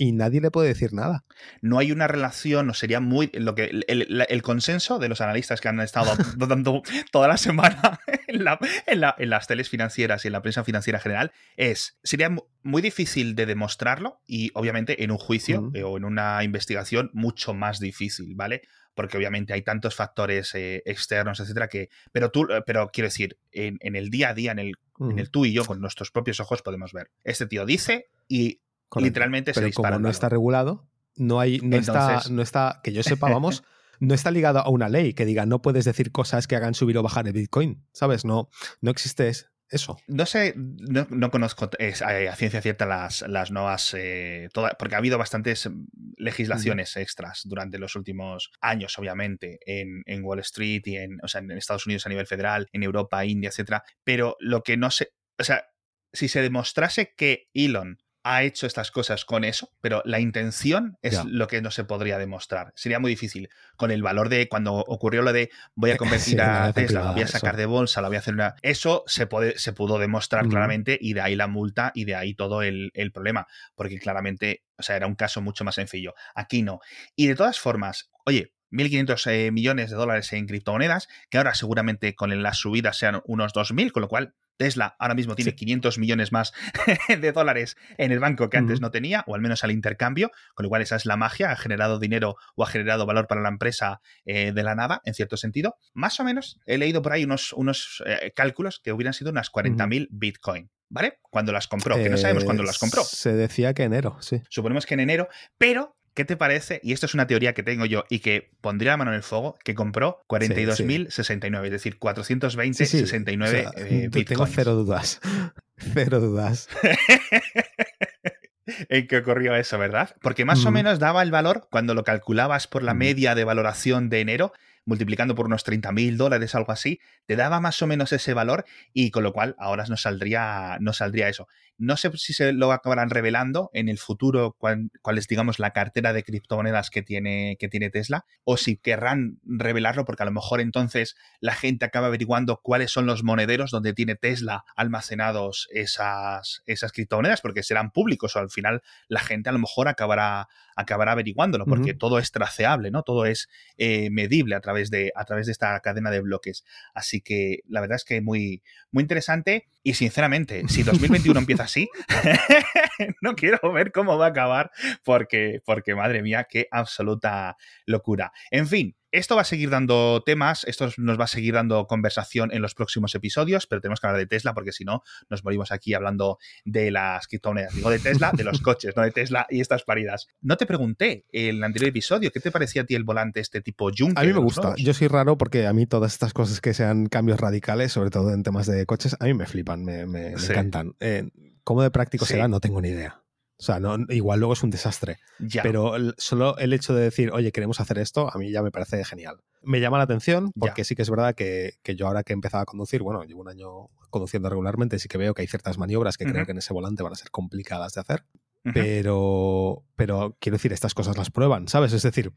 y 0.00 0.12
nadie 0.12 0.40
le 0.40 0.52
puede 0.52 0.68
decir 0.68 0.94
nada. 0.94 1.24
No 1.60 1.78
hay 1.78 1.90
una 1.90 2.06
relación, 2.06 2.70
o 2.70 2.74
sería 2.74 3.00
muy. 3.00 3.30
lo 3.34 3.56
que 3.56 3.82
El, 3.88 4.42
consenso 4.42 5.00
de 5.00 5.08
los 5.08 5.20
analistas 5.20 5.60
que 5.60 5.68
han 5.68 5.80
estado 5.80 6.12
dando 6.36 6.82
toda 7.10 7.26
la 7.26 7.36
semana 7.36 7.98
en, 8.28 9.30
las 9.30 9.46
teles 9.48 9.68
financieras 9.68 10.24
y 10.24 10.28
en 10.28 10.32
la 10.32 10.42
prensa 10.42 10.62
financiera 10.62 11.00
general 11.00 11.32
es. 11.56 11.98
Sería 12.04 12.30
muy 12.62 12.80
difícil 12.80 13.34
de 13.34 13.46
demostrarlo 13.46 14.20
y, 14.24 14.52
obviamente, 14.54 15.02
en 15.02 15.10
un 15.10 15.18
juicio 15.18 15.70
eh, 15.74 15.82
o 15.82 15.96
en 15.96 16.04
una 16.04 16.44
investigación, 16.44 17.10
mucho 17.12 17.52
más 17.52 17.80
difícil, 17.80 18.36
¿vale? 18.36 18.62
Porque 18.94 19.16
obviamente 19.16 19.52
hay 19.52 19.62
tantos 19.62 19.94
factores 19.94 20.54
eh, 20.54 20.82
externos, 20.84 21.40
etcétera, 21.40 21.68
que. 21.68 21.88
Pero 22.12 22.30
tú, 22.30 22.44
eh, 22.50 22.62
pero 22.66 22.90
quiero 22.92 23.06
decir, 23.06 23.38
en, 23.52 23.78
el 23.80 24.10
día 24.10 24.30
a 24.30 24.34
día, 24.34 24.52
en 24.52 24.58
el, 24.58 24.74
en 25.00 25.18
el 25.18 25.30
tú 25.30 25.44
y 25.44 25.52
yo, 25.52 25.64
con 25.64 25.80
nuestros 25.80 26.10
propios 26.10 26.40
ojos, 26.40 26.62
podemos 26.62 26.92
ver. 26.92 27.10
Este 27.24 27.46
tío 27.46 27.64
dice 27.64 28.08
y 28.26 28.60
Literalmente 28.96 29.52
Pero 29.52 29.64
se 29.64 29.66
dispara. 29.66 29.96
Como 29.96 30.04
no 30.04 30.10
está 30.10 30.28
regulado, 30.28 30.88
no 31.16 31.40
hay, 31.40 31.58
no 31.60 31.76
está, 31.76 32.22
no 32.30 32.42
está, 32.42 32.80
que 32.82 32.92
yo 32.92 33.02
sepa, 33.02 33.28
vamos, 33.28 33.62
no 34.00 34.14
está 34.14 34.30
ligado 34.30 34.60
a 34.60 34.68
una 34.70 34.88
ley 34.88 35.12
que 35.12 35.26
diga 35.26 35.46
no 35.46 35.60
puedes 35.60 35.84
decir 35.84 36.10
cosas 36.12 36.46
que 36.46 36.56
hagan 36.56 36.74
subir 36.74 36.96
o 36.98 37.02
bajar 37.02 37.26
el 37.26 37.32
Bitcoin. 37.32 37.84
¿Sabes? 37.92 38.24
No, 38.24 38.48
no 38.80 38.90
existe 38.90 39.30
eso. 39.70 39.98
No 40.06 40.26
sé, 40.26 40.54
no, 40.56 41.30
conozco 41.30 41.70
eh, 41.78 41.94
a 42.02 42.36
ciencia 42.36 42.62
cierta 42.62 42.86
las, 42.86 43.22
las 43.22 43.50
nuevas, 43.50 43.94
eh, 43.96 44.48
porque 44.78 44.94
ha 44.94 44.98
habido 44.98 45.18
bastantes 45.18 45.68
legislaciones 46.16 46.96
extras 46.96 47.42
durante 47.44 47.78
los 47.78 47.94
últimos 47.96 48.50
años, 48.60 48.98
obviamente, 48.98 49.58
en, 49.66 50.02
en, 50.06 50.24
Wall 50.24 50.40
Street 50.40 50.82
y 50.86 50.96
en, 50.96 51.18
o 51.22 51.28
sea, 51.28 51.40
en 51.40 51.50
Estados 51.52 51.86
Unidos 51.86 52.06
a 52.06 52.08
nivel 52.08 52.26
federal, 52.26 52.68
en 52.72 52.82
Europa, 52.82 53.24
India, 53.24 53.48
etcétera. 53.48 53.82
Pero 54.04 54.36
lo 54.40 54.62
que 54.62 54.76
no 54.76 54.90
sé, 54.90 55.10
o 55.38 55.44
sea, 55.44 55.66
si 56.12 56.28
se 56.28 56.42
demostrase 56.42 57.14
que 57.16 57.48
Elon 57.52 57.98
ha 58.22 58.42
hecho 58.42 58.66
estas 58.66 58.90
cosas 58.90 59.24
con 59.24 59.44
eso, 59.44 59.70
pero 59.80 60.02
la 60.04 60.20
intención 60.20 60.98
es 61.02 61.24
lo 61.24 61.46
que 61.46 61.62
no 61.62 61.70
se 61.70 61.84
podría 61.84 62.18
demostrar. 62.18 62.72
Sería 62.74 62.98
muy 62.98 63.10
difícil. 63.10 63.48
Con 63.76 63.90
el 63.90 64.02
valor 64.02 64.28
de 64.28 64.48
cuando 64.48 64.74
ocurrió 64.74 65.22
lo 65.22 65.32
de 65.32 65.50
voy 65.74 65.92
a 65.92 65.96
convertir 65.98 66.40
a 66.40 66.72
Tesla, 66.72 67.04
lo 67.04 67.12
voy 67.12 67.22
a 67.22 67.28
sacar 67.28 67.56
de 67.56 67.66
bolsa, 67.66 68.00
lo 68.00 68.08
voy 68.08 68.16
a 68.16 68.20
hacer 68.20 68.34
una. 68.34 68.56
Eso 68.62 69.04
se, 69.06 69.26
puede, 69.26 69.58
se 69.58 69.72
pudo 69.72 69.98
demostrar 69.98 70.48
claramente 70.48 70.98
y 71.00 71.14
de 71.14 71.20
ahí 71.20 71.36
la 71.36 71.46
multa 71.46 71.92
y 71.94 72.04
de 72.04 72.16
ahí 72.16 72.34
todo 72.34 72.62
el, 72.62 72.90
el, 72.94 73.12
problema. 73.12 73.46
Porque 73.74 73.98
claramente, 73.98 74.64
o 74.76 74.82
sea, 74.82 74.96
era 74.96 75.06
un 75.06 75.14
caso 75.14 75.40
mucho 75.40 75.64
más 75.64 75.76
sencillo. 75.76 76.14
Aquí 76.34 76.62
no. 76.62 76.80
Y 77.16 77.28
de 77.28 77.34
todas 77.34 77.58
formas, 77.58 78.10
oye, 78.24 78.52
1.500 78.70 79.30
eh, 79.30 79.50
millones 79.50 79.90
de 79.90 79.96
dólares 79.96 80.32
en 80.32 80.46
criptomonedas, 80.46 81.08
que 81.30 81.38
ahora 81.38 81.54
seguramente 81.54 82.14
con 82.14 82.42
las 82.42 82.58
subidas 82.58 82.98
sean 82.98 83.22
unos 83.24 83.54
2.000, 83.54 83.92
con 83.92 84.02
lo 84.02 84.08
cual 84.08 84.34
Tesla 84.58 84.96
ahora 84.98 85.14
mismo 85.14 85.34
tiene 85.34 85.54
500 85.54 85.98
millones 85.98 86.32
más 86.32 86.52
de 87.08 87.32
dólares 87.32 87.76
en 87.96 88.12
el 88.12 88.18
banco 88.18 88.50
que 88.50 88.58
antes 88.58 88.82
no 88.82 88.90
tenía, 88.90 89.24
o 89.26 89.34
al 89.34 89.40
menos 89.40 89.64
al 89.64 89.70
intercambio, 89.70 90.30
con 90.54 90.64
lo 90.64 90.68
cual 90.68 90.82
esa 90.82 90.96
es 90.96 91.06
la 91.06 91.16
magia, 91.16 91.50
ha 91.50 91.56
generado 91.56 91.98
dinero 91.98 92.36
o 92.56 92.64
ha 92.64 92.66
generado 92.66 93.06
valor 93.06 93.26
para 93.26 93.40
la 93.40 93.48
empresa 93.48 94.00
eh, 94.26 94.52
de 94.52 94.62
la 94.62 94.74
nada, 94.74 95.00
en 95.04 95.14
cierto 95.14 95.36
sentido. 95.36 95.76
Más 95.94 96.20
o 96.20 96.24
menos 96.24 96.60
he 96.66 96.76
leído 96.76 97.00
por 97.00 97.12
ahí 97.12 97.24
unos, 97.24 97.52
unos 97.54 98.02
eh, 98.04 98.32
cálculos 98.34 98.80
que 98.82 98.92
hubieran 98.92 99.14
sido 99.14 99.30
unas 99.30 99.50
40.000 99.50 100.08
Bitcoin. 100.10 100.70
¿Vale? 100.90 101.18
Cuando 101.20 101.52
las 101.52 101.68
compró, 101.68 101.96
que 101.96 102.08
no 102.08 102.16
sabemos 102.16 102.44
cuándo 102.44 102.62
las 102.62 102.78
compró. 102.78 103.04
Se 103.04 103.34
decía 103.34 103.74
que 103.74 103.82
enero, 103.82 104.16
sí. 104.20 104.40
Suponemos 104.48 104.86
que 104.86 104.94
en 104.94 105.00
enero, 105.00 105.28
pero 105.58 105.97
¿Qué 106.18 106.24
te 106.24 106.36
parece? 106.36 106.80
Y 106.82 106.94
esto 106.94 107.06
es 107.06 107.14
una 107.14 107.28
teoría 107.28 107.54
que 107.54 107.62
tengo 107.62 107.86
yo 107.86 108.02
y 108.10 108.18
que 108.18 108.50
pondría 108.60 108.90
la 108.90 108.96
mano 108.96 109.12
en 109.12 109.18
el 109.18 109.22
fuego, 109.22 109.56
que 109.62 109.76
compró 109.76 110.24
42.069, 110.28 111.66
es 111.66 111.70
decir, 111.70 112.00
420.69 112.00 113.72
eh, 113.76 114.24
Tengo 114.24 114.46
cero 114.46 114.74
dudas. 114.74 115.20
Cero 115.76 116.18
dudas. 116.18 116.68
en 118.88 119.06
qué 119.06 119.18
ocurrió 119.18 119.54
eso, 119.54 119.78
¿verdad? 119.78 120.16
Porque 120.20 120.44
más 120.44 120.66
o 120.66 120.72
menos 120.72 120.98
daba 120.98 121.22
el 121.22 121.30
valor, 121.30 121.68
cuando 121.70 121.94
lo 121.94 122.02
calculabas 122.02 122.66
por 122.66 122.82
la 122.82 122.94
media 122.94 123.36
de 123.36 123.44
valoración 123.44 124.08
de 124.08 124.20
enero, 124.20 124.52
multiplicando 124.86 125.36
por 125.36 125.46
unos 125.46 125.62
30 125.62 125.92
mil 125.92 126.16
dólares, 126.16 126.56
algo 126.56 126.72
así, 126.72 126.98
te 127.26 127.36
daba 127.36 127.60
más 127.60 127.80
o 127.80 127.86
menos 127.86 128.12
ese 128.12 128.34
valor 128.34 128.64
y 128.92 129.12
con 129.12 129.22
lo 129.22 129.32
cual 129.32 129.54
ahora 129.56 129.84
no 129.88 129.96
saldría, 129.96 130.78
no 130.80 130.92
saldría 130.92 131.28
eso. 131.28 131.46
No 131.78 131.96
sé 131.96 132.10
si 132.16 132.32
se 132.32 132.52
lo 132.52 132.72
acabarán 132.72 133.10
revelando 133.10 133.70
en 133.72 133.88
el 133.88 133.98
futuro 133.98 134.56
cuál, 134.58 134.90
es, 135.16 135.28
digamos, 135.28 135.58
la 135.58 135.72
cartera 135.72 136.12
de 136.12 136.24
criptomonedas 136.24 136.90
que 136.90 137.02
tiene, 137.02 137.56
que 137.58 137.68
tiene 137.68 137.90
Tesla, 137.90 138.26
o 138.44 138.56
si 138.56 138.76
querrán 138.76 139.38
revelarlo, 139.44 140.04
porque 140.04 140.24
a 140.24 140.26
lo 140.26 140.32
mejor 140.32 140.60
entonces 140.60 141.16
la 141.40 141.54
gente 141.54 141.84
acaba 141.84 142.08
averiguando 142.08 142.60
cuáles 142.62 142.90
son 142.90 143.06
los 143.06 143.22
monederos 143.22 143.70
donde 143.70 143.94
tiene 143.94 144.16
Tesla 144.16 144.64
almacenados 144.76 145.68
esas, 145.70 146.62
esas 146.66 146.92
criptomonedas, 146.92 147.40
porque 147.40 147.62
serán 147.62 147.92
públicos, 147.92 148.34
o 148.36 148.40
al 148.40 148.50
final 148.50 148.82
la 149.08 149.20
gente 149.20 149.48
a 149.48 149.52
lo 149.52 149.58
mejor 149.60 149.88
acabará, 149.88 150.48
acabará 150.76 151.12
averiguándolo, 151.12 151.64
porque 151.64 151.94
todo 151.94 152.18
es 152.18 152.32
traceable, 152.32 152.90
¿no? 152.90 153.02
Todo 153.02 153.24
es 153.24 153.48
eh, 153.76 154.10
medible 154.10 154.54
a 154.54 154.60
través, 154.60 154.90
de, 154.90 155.12
a 155.14 155.24
través 155.24 155.46
de 155.46 155.52
esta 155.52 155.78
cadena 155.80 156.10
de 156.10 156.20
bloques. 156.20 156.64
Así 156.94 157.20
que 157.20 157.60
la 157.68 157.80
verdad 157.80 157.96
es 157.96 158.04
que 158.04 158.20
muy, 158.20 158.62
muy 158.90 159.02
interesante. 159.02 159.68
Y 159.82 159.94
sinceramente, 159.94 160.64
si 160.68 160.82
2021 160.84 161.38
empieza 161.38 161.67
así, 161.68 161.88
no 163.20 163.36
quiero 163.36 163.72
ver 163.72 163.92
cómo 163.92 164.18
va 164.18 164.26
a 164.26 164.30
acabar 164.30 164.70
porque, 165.04 165.60
porque 165.64 165.94
madre 165.94 166.22
mía, 166.22 166.46
qué 166.48 166.66
absoluta 166.70 167.56
locura. 167.86 168.32
En 168.50 168.66
fin, 168.66 168.96
esto 169.10 169.36
va 169.36 169.42
a 169.42 169.44
seguir 169.44 169.70
dando 169.70 170.22
temas, 170.24 170.64
esto 170.64 170.90
nos 170.98 171.18
va 171.18 171.24
a 171.24 171.28
seguir 171.28 171.54
dando 171.54 171.86
conversación 171.86 172.52
en 172.52 172.60
los 172.60 172.74
próximos 172.74 173.14
episodios, 173.14 173.66
pero 173.66 173.80
tenemos 173.80 174.00
que 174.00 174.06
hablar 174.06 174.20
de 174.20 174.26
Tesla 174.26 174.52
porque 174.52 174.72
si 174.72 174.84
no 174.84 175.02
nos 175.30 175.44
morimos 175.44 175.72
aquí 175.72 175.94
hablando 175.94 176.38
de 176.64 176.90
las 176.90 177.26
criptomonedas. 177.26 177.74
Digo 177.74 177.90
de 177.90 177.98
Tesla, 177.98 178.32
de 178.34 178.44
los 178.44 178.60
coches, 178.60 178.94
no 178.96 179.02
de 179.02 179.10
Tesla 179.10 179.46
y 179.48 179.60
estas 179.60 179.84
paridas. 179.84 180.28
No 180.40 180.56
te 180.56 180.66
pregunté 180.66 181.24
en 181.32 181.56
el 181.56 181.64
anterior 181.64 181.88
episodio, 181.88 182.30
¿qué 182.30 182.40
te 182.40 182.50
parecía 182.50 182.82
a 182.82 182.84
ti 182.84 182.94
el 182.94 183.04
volante 183.04 183.40
este 183.40 183.60
tipo 183.62 183.90
Juncker? 183.96 184.18
A 184.18 184.26
mí 184.26 184.32
me 184.32 184.40
gusta. 184.40 184.74
Yo 184.76 184.92
soy 184.92 185.08
raro 185.08 185.38
porque 185.38 185.66
a 185.66 185.72
mí 185.72 185.86
todas 185.86 186.12
estas 186.12 186.32
cosas 186.34 186.60
que 186.60 186.74
sean 186.74 187.06
cambios 187.06 187.40
radicales, 187.40 187.92
sobre 187.92 188.10
todo 188.10 188.32
en 188.34 188.42
temas 188.42 188.66
de 188.66 188.84
coches, 188.84 189.16
a 189.18 189.24
mí 189.24 189.34
me 189.34 189.46
flipan, 189.46 189.84
me, 189.84 190.02
encantan. 190.32 190.94
Eh, 191.00 191.24
¿Cómo 191.68 191.82
de 191.82 191.90
práctico 191.90 192.24
será? 192.24 192.48
No 192.48 192.60
tengo 192.60 192.80
ni 192.80 192.88
idea. 192.88 193.22
O 193.58 193.62
sea, 193.62 193.78
no, 193.78 193.98
igual 194.08 194.40
luego 194.40 194.54
es 194.54 194.62
un 194.62 194.70
desastre. 194.70 195.18
Pero 195.62 195.92
solo 196.16 196.56
el 196.56 196.72
hecho 196.72 196.94
de 196.94 197.02
decir, 197.02 197.30
oye, 197.30 197.52
queremos 197.52 197.78
hacer 197.78 197.98
esto, 197.98 198.34
a 198.34 198.38
mí 198.38 198.50
ya 198.50 198.62
me 198.62 198.70
parece 198.70 199.04
genial. 199.04 199.42
Me 199.62 199.78
llama 199.78 199.98
la 199.98 200.04
atención 200.04 200.50
porque 200.58 200.84
sí 200.84 200.94
que 200.94 201.02
es 201.02 201.10
verdad 201.10 201.34
que, 201.34 201.74
yo 201.84 202.06
ahora 202.06 202.22
que 202.22 202.32
he 202.32 202.36
empezado 202.36 202.62
a 202.62 202.64
conducir, 202.64 203.02
bueno, 203.02 203.22
llevo 203.24 203.42
un 203.42 203.50
año 203.50 203.90
conduciendo 204.08 204.48
regularmente, 204.48 204.98
sí 204.98 205.08
que 205.08 205.18
veo 205.18 205.34
que 205.34 205.42
hay 205.42 205.46
ciertas 205.46 205.76
maniobras 205.76 206.16
que 206.16 206.24
creo 206.24 206.46
que 206.46 206.52
en 206.52 206.58
ese 206.58 206.72
volante 206.72 207.02
van 207.02 207.12
a 207.12 207.16
ser 207.16 207.30
complicadas 207.30 207.92
de 207.92 208.00
hacer. 208.00 208.24
Pero, 208.72 209.84
pero 209.94 210.38
quiero 210.40 210.56
decir, 210.56 210.72
estas 210.72 210.94
cosas 210.94 211.18
las 211.18 211.30
prueban, 211.30 211.68
¿sabes? 211.68 211.92
Es 211.92 212.02
decir, 212.02 212.32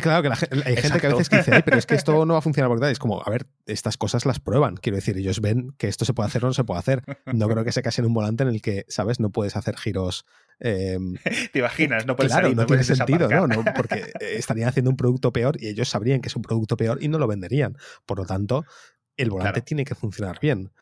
claro 0.00 0.22
que 0.22 0.62
hay 0.64 0.76
gente 0.76 1.00
que 1.00 1.06
a 1.06 1.14
veces 1.14 1.28
dice, 1.28 1.62
pero 1.62 1.76
es 1.76 1.86
que 1.86 1.94
esto 1.94 2.24
no 2.24 2.32
va 2.32 2.38
a 2.38 2.42
funcionar 2.42 2.68
porque 2.68 2.80
tal. 2.80 2.90
Es 2.92 2.98
como, 2.98 3.22
a 3.22 3.30
ver, 3.30 3.46
estas 3.66 3.96
cosas 3.96 4.24
las 4.24 4.40
prueban. 4.40 4.76
Quiero 4.76 4.96
decir, 4.96 5.16
ellos 5.18 5.40
ven 5.40 5.74
que 5.76 5.88
esto 5.88 6.04
se 6.04 6.14
puede 6.14 6.28
hacer 6.28 6.44
o 6.44 6.48
no 6.48 6.54
se 6.54 6.64
puede 6.64 6.80
hacer. 6.80 7.02
No 7.26 7.48
creo 7.48 7.64
que 7.64 7.72
se 7.72 7.82
case 7.82 8.00
en 8.00 8.06
un 8.06 8.14
volante 8.14 8.44
en 8.44 8.48
el 8.48 8.62
que, 8.62 8.86
¿sabes? 8.88 9.20
No 9.20 9.30
puedes 9.30 9.56
hacer 9.56 9.76
giros. 9.76 10.24
Em, 10.60 11.16
Te 11.52 11.58
imaginas, 11.58 12.06
no 12.06 12.16
puedes 12.16 12.32
Claro, 12.32 12.54
no, 12.54 12.66
tiene 12.66 12.84
sentido, 12.84 13.28
¿no? 13.28 13.64
Porque 13.76 14.10
estarían 14.20 14.68
haciendo 14.68 14.90
un 14.90 14.96
producto 14.96 15.32
peor 15.32 15.56
y 15.60 15.68
ellos 15.68 15.88
sabrían 15.88 16.20
que 16.20 16.28
es 16.28 16.36
un 16.36 16.42
producto 16.42 16.76
peor 16.76 16.98
y 17.02 17.08
no 17.08 17.18
lo 17.18 17.26
venderían. 17.26 17.76
Por 18.06 18.18
lo 18.18 18.26
tanto, 18.26 18.64
el 19.16 19.30
volante 19.30 19.60
tiene 19.60 19.84
que 19.84 19.94
funcionar 19.94 20.38
bien. 20.40 20.72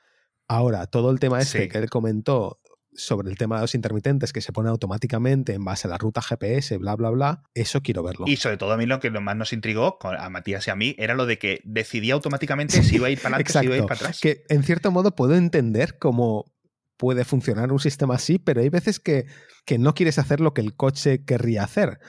Ahora, 0.48 0.86
todo 0.86 1.10
el 1.10 1.18
tema 1.18 1.40
este 1.40 1.68
que 1.68 1.78
él 1.78 1.90
comentó 1.90 2.60
sobre 2.96 3.30
el 3.30 3.36
tema 3.36 3.56
de 3.56 3.62
los 3.62 3.74
intermitentes 3.74 4.32
que 4.32 4.40
se 4.40 4.52
pone 4.52 4.68
automáticamente 4.68 5.54
en 5.54 5.64
base 5.64 5.86
a 5.86 5.90
la 5.90 5.98
ruta 5.98 6.22
GPS, 6.22 6.76
bla, 6.78 6.94
bla, 6.96 7.10
bla, 7.10 7.42
eso 7.54 7.82
quiero 7.82 8.02
verlo. 8.02 8.26
Y 8.28 8.36
sobre 8.36 8.56
todo 8.56 8.72
a 8.72 8.76
mí 8.76 8.86
lo 8.86 9.00
que 9.00 9.10
más 9.10 9.36
nos 9.36 9.52
intrigó 9.52 9.98
a 10.02 10.28
Matías 10.30 10.66
y 10.66 10.70
a 10.70 10.76
mí 10.76 10.94
era 10.98 11.14
lo 11.14 11.26
de 11.26 11.38
que 11.38 11.60
decidía 11.64 12.14
automáticamente 12.14 12.82
si 12.82 12.96
iba 12.96 13.08
a 13.08 13.10
ir 13.10 13.20
para 13.20 13.36
adelante, 13.36 13.58
o 13.58 13.60
si 13.60 13.66
iba 13.66 13.74
a 13.74 13.78
ir 13.78 13.84
para 13.84 13.94
atrás. 13.94 14.20
Que 14.20 14.44
en 14.48 14.62
cierto 14.62 14.90
modo 14.90 15.14
puedo 15.14 15.34
entender 15.34 15.98
cómo 15.98 16.52
puede 16.96 17.24
funcionar 17.24 17.72
un 17.72 17.80
sistema 17.80 18.14
así, 18.14 18.38
pero 18.38 18.60
hay 18.60 18.68
veces 18.68 19.00
que, 19.00 19.26
que 19.64 19.78
no 19.78 19.94
quieres 19.94 20.18
hacer 20.18 20.40
lo 20.40 20.54
que 20.54 20.62
el 20.62 20.74
coche 20.74 21.24
querría 21.24 21.64
hacer. 21.64 21.98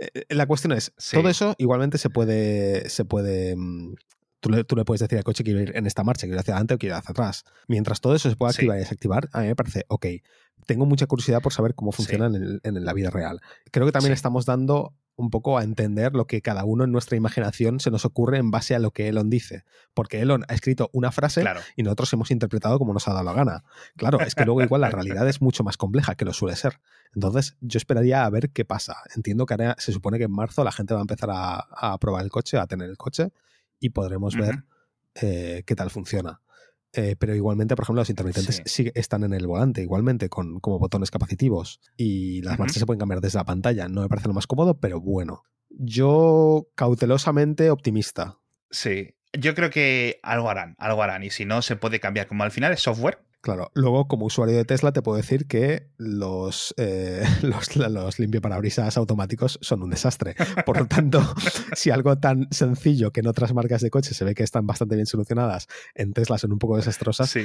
Eh, 0.00 0.24
la 0.30 0.46
cuestión 0.46 0.72
es, 0.72 0.92
todo 1.12 1.28
eso 1.28 1.54
igualmente 1.56 1.98
se 1.98 2.10
puede, 2.10 2.90
se 2.90 3.04
puede 3.04 3.54
mm, 3.54 3.94
Tú 4.44 4.50
le, 4.50 4.62
tú 4.62 4.76
le, 4.76 4.84
puedes 4.84 5.00
decir 5.00 5.16
al 5.16 5.24
coche 5.24 5.42
que 5.42 5.52
quiero 5.52 5.62
ir 5.62 5.74
en 5.74 5.86
esta 5.86 6.04
marcha, 6.04 6.26
quiero 6.26 6.34
ir 6.34 6.40
hacia 6.40 6.52
adelante 6.52 6.74
o 6.74 6.78
quiero 6.78 6.96
ir 6.96 6.98
hacia 6.98 7.12
atrás. 7.12 7.44
Mientras 7.66 8.02
todo 8.02 8.14
eso 8.14 8.28
se 8.28 8.36
pueda 8.36 8.50
activar 8.50 8.76
y 8.76 8.80
desactivar, 8.80 9.30
a 9.32 9.40
mí 9.40 9.46
me 9.46 9.56
parece, 9.56 9.86
ok, 9.88 10.04
tengo 10.66 10.84
mucha 10.84 11.06
curiosidad 11.06 11.40
por 11.40 11.54
saber 11.54 11.74
cómo 11.74 11.92
funciona 11.92 12.26
en, 12.26 12.84
la 12.84 12.92
vida 12.92 13.08
real. 13.08 13.40
Creo 13.70 13.86
que 13.86 13.92
también 13.92 14.12
estamos 14.12 14.44
dando 14.44 14.92
un 15.16 15.30
poco 15.30 15.56
a 15.56 15.64
entender 15.64 16.12
lo 16.12 16.26
que 16.26 16.42
cada 16.42 16.64
uno 16.64 16.84
en 16.84 16.92
nuestra 16.92 17.16
imaginación 17.16 17.80
se 17.80 17.90
nos 17.90 18.04
ocurre 18.04 18.36
en 18.36 18.50
base 18.50 18.74
a 18.74 18.78
lo 18.80 18.90
que 18.90 19.08
Elon 19.08 19.30
dice. 19.30 19.64
Porque 19.94 20.20
Elon 20.20 20.44
ha 20.48 20.52
escrito 20.52 20.90
una 20.92 21.10
frase 21.10 21.42
y 21.74 21.82
nosotros 21.82 22.12
hemos 22.12 22.30
interpretado 22.30 22.78
como 22.78 22.92
nos 22.92 23.08
ha 23.08 23.12
dado 23.12 23.24
la 23.24 23.32
gana. 23.32 23.64
Claro, 23.96 24.20
es 24.20 24.34
que 24.34 24.44
luego 24.44 24.60
igual 24.60 24.82
la 24.82 24.90
realidad 24.90 25.26
es 25.26 25.40
mucho 25.40 25.64
más 25.64 25.78
compleja 25.78 26.16
que 26.16 26.26
lo 26.26 26.34
suele 26.34 26.54
ser. 26.54 26.80
Entonces, 27.14 27.56
yo 27.62 27.78
esperaría 27.78 28.26
a 28.26 28.30
ver 28.30 28.50
qué 28.50 28.66
pasa. 28.66 28.96
Entiendo 29.16 29.46
que 29.46 29.56
se 29.78 29.92
supone 29.92 30.18
que 30.18 30.24
en 30.24 30.32
marzo 30.32 30.64
la 30.64 30.72
gente 30.72 30.92
va 30.92 31.00
a 31.00 31.04
empezar 31.04 31.30
a, 31.32 31.60
a 31.60 31.96
probar 31.96 32.24
el 32.24 32.30
coche, 32.30 32.58
a 32.58 32.66
tener 32.66 32.90
el 32.90 32.98
coche 32.98 33.32
y 33.80 33.90
podremos 33.90 34.36
ver 34.36 34.64
eh, 35.14 35.62
qué 35.66 35.74
tal 35.74 35.90
funciona. 35.90 36.40
Eh, 36.96 37.16
pero 37.18 37.34
igualmente, 37.34 37.74
por 37.74 37.84
ejemplo, 37.84 38.02
los 38.02 38.10
intermitentes 38.10 38.62
sí. 38.66 38.90
están 38.94 39.24
en 39.24 39.32
el 39.32 39.46
volante, 39.46 39.82
igualmente, 39.82 40.28
con 40.28 40.60
como 40.60 40.78
botones 40.78 41.10
capacitivos. 41.10 41.80
Y 41.96 42.40
las 42.42 42.58
marchas 42.58 42.78
se 42.78 42.86
pueden 42.86 43.00
cambiar 43.00 43.20
desde 43.20 43.38
la 43.38 43.44
pantalla. 43.44 43.88
No 43.88 44.02
me 44.02 44.08
parece 44.08 44.28
lo 44.28 44.34
más 44.34 44.46
cómodo, 44.46 44.78
pero 44.78 45.00
bueno. 45.00 45.42
Yo 45.70 46.68
cautelosamente 46.76 47.70
optimista. 47.70 48.38
Sí. 48.70 49.16
Yo 49.32 49.56
creo 49.56 49.70
que 49.70 50.20
algo 50.22 50.48
harán, 50.48 50.76
algo 50.78 51.02
harán. 51.02 51.24
Y 51.24 51.30
si 51.30 51.44
no, 51.44 51.62
se 51.62 51.74
puede 51.74 51.98
cambiar. 51.98 52.28
Como 52.28 52.44
al 52.44 52.52
final 52.52 52.72
es 52.72 52.82
software, 52.82 53.24
Claro, 53.44 53.70
luego 53.74 54.08
como 54.08 54.24
usuario 54.24 54.56
de 54.56 54.64
Tesla 54.64 54.92
te 54.92 55.02
puedo 55.02 55.18
decir 55.18 55.46
que 55.46 55.90
los, 55.98 56.74
eh, 56.78 57.22
los, 57.42 57.76
los 57.76 58.18
limpiaparabrisas 58.18 58.96
automáticos 58.96 59.58
son 59.60 59.82
un 59.82 59.90
desastre. 59.90 60.34
Por 60.64 60.78
lo 60.78 60.86
tanto, 60.86 61.20
si 61.74 61.90
algo 61.90 62.16
tan 62.16 62.48
sencillo 62.50 63.10
que 63.10 63.20
en 63.20 63.26
otras 63.26 63.52
marcas 63.52 63.82
de 63.82 63.90
coches 63.90 64.16
se 64.16 64.24
ve 64.24 64.34
que 64.34 64.44
están 64.44 64.66
bastante 64.66 64.94
bien 64.94 65.04
solucionadas, 65.04 65.66
en 65.94 66.14
Tesla 66.14 66.38
son 66.38 66.52
un 66.52 66.58
poco 66.58 66.76
desastrosas, 66.76 67.36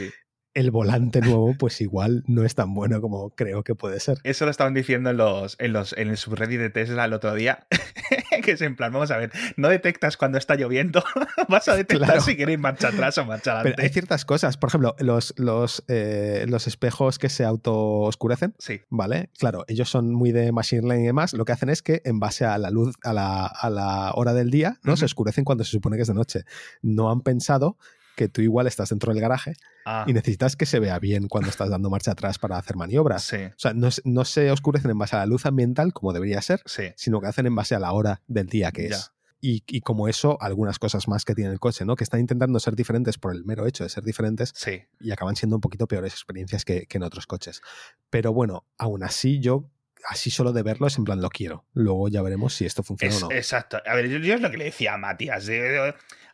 el 0.54 0.72
volante 0.72 1.20
nuevo 1.20 1.54
pues 1.58 1.82
igual 1.82 2.24
no 2.28 2.44
es 2.44 2.56
tan 2.56 2.74
bueno 2.74 3.02
como 3.02 3.32
creo 3.32 3.64
que 3.64 3.76
puede 3.76 4.00
ser. 4.00 4.20
Eso 4.24 4.46
lo 4.46 4.52
estaban 4.52 4.74
diciendo 4.74 5.10
en 5.10 5.18
los 5.18 5.58
en 5.60 5.74
los 5.74 5.94
en 5.94 6.10
el 6.10 6.18
subreddit 6.18 6.60
de 6.60 6.70
Tesla 6.70 7.06
el 7.06 7.14
otro 7.14 7.36
día 7.36 7.68
que 8.50 8.56
es 8.56 8.62
en 8.62 8.76
plan, 8.76 8.92
vamos 8.92 9.12
a 9.12 9.18
ver, 9.18 9.32
no 9.58 9.70
detectas 9.70 10.18
cuando 10.18 10.38
está 10.38 10.56
lloviendo, 10.56 11.04
vas 11.50 11.68
a 11.68 11.76
detectar 11.76 12.22
si 12.22 12.36
quieres 12.36 12.58
marcha 12.58 12.88
atrás 12.88 13.18
o 13.20 13.26
marcha 13.26 13.52
adelante. 13.52 13.76
Pero 13.76 13.86
hay 13.86 13.94
ciertas 13.94 14.26
cosas, 14.26 14.58
por 14.58 14.70
ejemplo, 14.70 14.96
los, 15.00 15.34
los, 15.38 15.84
eh, 15.88 16.46
los 16.48 16.68
espejos 16.68 17.20
que 17.20 17.30
se 17.30 17.46
auto-oscurecen, 17.46 18.56
sí. 18.58 18.82
¿vale? 18.90 19.30
Claro, 19.38 19.66
ellos 19.68 19.90
son 19.90 20.14
muy 20.14 20.32
de 20.32 20.52
machine 20.52 20.82
learning 20.82 21.04
y 21.04 21.08
demás, 21.08 21.34
lo 21.34 21.46
que 21.46 21.52
hacen 21.52 21.70
es 21.70 21.84
que 21.84 22.02
en 22.06 22.20
base 22.20 22.46
a 22.46 22.58
la 22.58 22.72
luz, 22.72 22.96
a 23.04 23.14
la, 23.14 23.46
a 23.46 23.70
la 23.70 24.12
hora 24.16 24.34
del 24.34 24.50
día, 24.50 24.80
¿no? 24.84 24.98
Se 24.98 25.06
oscurecen 25.06 25.46
cuando 25.46 25.64
se 25.64 25.72
supone 25.72 25.96
que 25.96 26.02
es 26.02 26.08
de 26.08 26.14
noche. 26.16 26.44
No 26.82 27.12
han 27.12 27.22
pensado 27.22 27.78
que 28.20 28.28
tú 28.30 28.42
igual 28.42 28.68
estás 28.68 28.90
dentro 28.90 29.14
del 29.14 29.22
garaje 29.22 29.54
Ah, 29.86 30.04
y 30.08 30.12
necesitas 30.14 30.56
que 30.58 30.66
se 30.66 30.80
vea 30.80 31.00
bien 31.00 31.28
cuando 31.30 31.50
estás 31.50 31.70
dando 31.70 31.90
marcha 31.90 32.12
atrás 32.12 32.38
para 32.38 32.58
hacer 32.58 32.76
maniobras. 32.76 33.24
sí, 33.24 33.38
O 33.38 33.54
sea, 33.58 33.74
no, 33.74 34.26
se 34.26 34.52
oscurecen 34.52 34.92
en 34.92 34.98
base 34.98 35.16
a 35.16 35.20
la 35.20 35.26
luz 35.26 35.46
ambiental 35.46 35.94
como 35.94 36.12
debería 36.14 36.42
ser, 36.42 36.62
sí. 36.66 36.92
sino 36.98 37.22
que 37.22 37.28
hacen 37.28 37.46
en 37.48 37.56
base 37.56 37.76
a 37.76 37.80
la 37.80 37.92
hora 37.94 38.22
del 38.28 38.48
día 38.48 38.72
que 38.72 38.90
Ya. 38.90 38.96
es. 38.98 39.12
Y, 39.42 39.64
y 39.68 39.80
como 39.80 40.10
eso, 40.10 40.38
algunas 40.42 40.80
cosas 40.80 41.08
más 41.08 41.24
que 41.24 41.34
tiene 41.34 41.50
el 41.52 41.62
coche, 41.62 41.86
¿no? 41.86 41.96
Que 41.96 42.04
están 42.04 42.20
intentando 42.20 42.60
ser 42.60 42.76
diferentes 42.76 43.18
por 43.18 43.34
el 43.34 43.46
mero 43.46 43.66
hecho 43.68 43.86
de 43.86 43.90
ser 43.90 44.04
diferentes 44.04 44.52
Sí, 44.54 44.82
y 45.00 45.12
acaban 45.12 45.38
siendo 45.38 45.56
un 45.56 45.62
poquito 45.62 45.88
peores 45.88 46.12
experiencias 46.12 46.66
que, 46.66 46.86
que 46.88 46.98
en 46.98 47.04
otros 47.04 47.26
coches. 47.26 47.62
Pero 48.10 48.34
bueno, 48.34 48.66
aún 48.78 49.02
así 49.02 49.40
yo, 49.40 49.70
así 50.10 50.30
solo 50.30 50.52
de 50.52 50.62
verlo, 50.64 50.88
es 50.88 50.98
en 50.98 51.06
plan 51.06 51.22
lo 51.22 51.30
quiero. 51.30 51.64
Luego 51.74 52.10
ya 52.10 52.22
veremos 52.22 52.54
si 52.54 52.66
esto 52.66 52.84
funciona 52.84 53.16
Es- 53.16 53.24
o 53.24 53.30
no. 53.30 53.36
Exacto. 53.36 53.78
A 53.86 53.96
ver, 53.96 54.10
yo, 54.10 54.18
yo 54.20 54.34
es 54.34 54.42
lo 54.42 54.52
que 54.52 54.58
le 54.58 54.66
decía 54.66 54.94
a 54.96 54.98
Matías. 54.98 55.46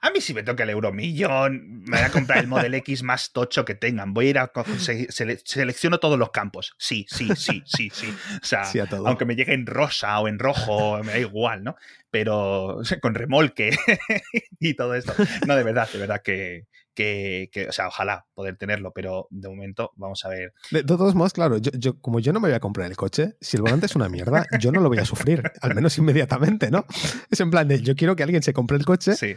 A 0.05 0.11
mí 0.11 0.21
si 0.21 0.33
me 0.33 0.43
toca 0.43 0.63
el 0.63 0.69
euromillón, 0.69 1.81
me 1.83 1.97
voy 1.97 2.05
a 2.05 2.09
comprar 2.09 2.39
el 2.39 2.47
Model 2.47 2.73
X 2.75 3.03
más 3.03 3.31
tocho 3.31 3.65
que 3.65 3.75
tengan. 3.75 4.13
Voy 4.13 4.27
a 4.27 4.29
ir 4.29 4.37
a 4.39 4.51
se- 4.77 5.07
sele- 5.09 5.41
selecciono 5.43 5.99
todos 5.99 6.17
los 6.19 6.31
campos. 6.31 6.75
Sí, 6.77 7.05
sí, 7.09 7.29
sí, 7.35 7.63
sí, 7.65 7.89
sí. 7.93 8.07
O 8.41 8.45
sea, 8.45 8.65
Sí 8.65 8.79
aunque 9.09 9.25
me 9.25 9.35
llegue 9.35 9.53
en 9.53 9.65
rosa 9.65 10.19
o 10.19 10.27
en 10.27 10.39
rojo, 10.39 11.01
me 11.03 11.13
da 11.13 11.19
igual, 11.19 11.63
¿no? 11.63 11.75
Pero 12.11 12.77
o 12.77 12.83
sea, 12.85 12.99
con 12.99 13.13
remolque 13.15 13.71
y 14.59 14.73
todo 14.75 14.95
esto. 14.95 15.13
No, 15.47 15.55
de 15.55 15.63
verdad, 15.63 15.89
de 15.91 15.99
verdad 15.99 16.21
que, 16.23 16.65
que, 16.93 17.49
que, 17.51 17.67
o 17.67 17.71
sea, 17.71 17.87
ojalá 17.87 18.25
poder 18.33 18.55
tenerlo, 18.57 18.91
pero 18.93 19.27
de 19.29 19.49
momento 19.49 19.91
vamos 19.95 20.23
a 20.25 20.29
ver. 20.29 20.53
De, 20.71 20.79
de 20.79 20.85
todos 20.85 21.13
modos, 21.15 21.33
claro, 21.33 21.57
yo, 21.57 21.71
yo- 21.73 21.99
como 21.99 22.19
yo 22.19 22.31
no 22.31 22.39
me 22.39 22.47
voy 22.47 22.55
a 22.55 22.59
comprar 22.59 22.89
el 22.89 22.95
coche, 22.95 23.35
si 23.41 23.57
el 23.57 23.63
volante 23.63 23.85
es 23.87 23.95
una 23.95 24.07
mierda, 24.09 24.45
yo 24.59 24.71
no 24.71 24.79
lo 24.79 24.87
voy 24.89 24.99
a 24.99 25.05
sufrir, 25.05 25.43
al 25.61 25.75
menos 25.75 25.97
inmediatamente, 25.97 26.71
¿no? 26.71 26.85
Es 27.29 27.39
en 27.41 27.51
plan 27.51 27.67
de, 27.67 27.81
yo 27.81 27.95
quiero 27.95 28.15
que 28.15 28.23
alguien 28.23 28.43
se 28.43 28.53
compre 28.53 28.77
el 28.77 28.85
coche 28.85 29.13
Sí, 29.15 29.35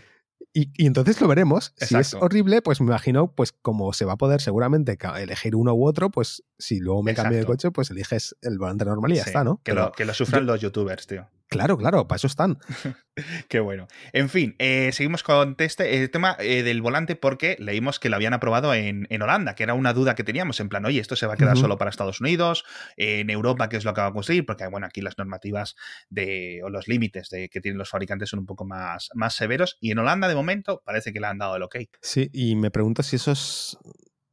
y, 0.53 0.71
y 0.77 0.87
entonces 0.87 1.21
lo 1.21 1.29
veremos. 1.29 1.73
Si 1.77 1.97
es 1.97 2.15
horrible, 2.15 2.63
pues 2.63 2.81
me 2.81 2.87
imagino, 2.87 3.33
pues 3.33 3.53
como 3.53 3.93
se 3.93 4.05
va 4.05 4.15
a 4.15 4.17
poder 4.17 4.41
seguramente 4.41 4.99
elegir 5.19 5.55
uno 5.55 5.75
u 5.75 5.87
otro, 5.87 6.11
pues 6.11 6.43
si 6.59 6.81
luego 6.81 7.03
me 7.03 7.15
cambio 7.15 7.39
de 7.39 7.45
coche, 7.47 7.71
pues 7.71 7.91
eliges 7.91 8.37
el 8.43 8.59
volante 8.59 8.85
normal 8.85 9.13
y 9.13 9.17
ya 9.17 9.25
sí, 9.25 9.31
está, 9.31 9.45
¿no? 9.45 9.57
Que, 9.63 9.73
Pero 9.73 9.87
lo, 9.87 9.93
que 9.93 10.05
lo 10.05 10.15
sufran 10.15 10.43
yo- 10.47 10.53
los 10.53 10.61
youtubers, 10.61 11.07
tío. 11.07 11.27
Claro, 11.49 11.79
claro, 11.79 12.07
para 12.07 12.17
eso 12.17 12.27
están. 12.27 12.59
Qué 13.49 13.61
bueno. 13.61 13.89
En 14.13 14.29
fin, 14.29 14.55
eh, 14.59 14.91
seguimos 14.93 15.23
con 15.23 15.57
este, 15.59 16.03
el 16.03 16.11
tema 16.11 16.37
eh, 16.39 16.63
del 16.63 16.83
volante 16.83 17.17
porque 17.17 17.57
leímos 17.59 17.99
que 17.99 18.11
lo 18.11 18.17
habían 18.17 18.35
aprobado 18.35 18.75
en, 18.75 19.07
en 19.11 19.23
Holanda, 19.23 19.55
que 19.55 19.63
era 19.63 19.75
una 19.75 19.95
duda 19.95 20.15
que 20.15 20.25
teníamos, 20.25 20.61
en 20.61 20.69
plan, 20.69 20.85
oye, 20.85 21.01
esto 21.01 21.17
se 21.17 21.27
va 21.27 21.35
a 21.35 21.37
quedar 21.37 21.57
solo 21.57 21.79
para 21.79 21.91
Estados 21.91 22.21
Unidos, 22.21 22.65
eh, 22.97 23.21
en 23.21 23.31
Europa, 23.31 23.69
¿qué 23.69 23.79
es 23.79 23.85
lo 23.85 23.95
que 23.95 24.01
va 24.03 24.09
a 24.09 24.13
construir? 24.13 24.45
Porque, 24.45 24.67
bueno, 24.67 24.87
aquí 24.87 25.01
las 25.01 25.17
normativas 25.17 25.75
de, 26.11 26.61
o 26.63 26.69
los 26.69 26.87
límites 26.87 27.31
de, 27.31 27.49
que 27.49 27.61
tienen 27.61 27.79
los 27.79 27.89
fabricantes 27.89 28.29
son 28.29 28.41
un 28.41 28.47
poco 28.47 28.67
más, 28.67 29.09
más 29.15 29.35
severos, 29.35 29.79
y 29.81 29.91
en 29.91 29.99
Holanda, 29.99 30.29
de 30.29 30.35
momento, 30.35 30.83
parece 30.85 31.13
que 31.13 31.21
le 31.21 31.29
han 31.29 31.39
dado 31.39 31.57
el 31.57 31.63
ok. 31.63 31.77
Sí, 32.03 32.29
y 32.33 32.57
me 32.57 32.71
pregunto 32.71 33.03
si 33.03 33.17
eso 33.17 33.33
es... 33.33 33.79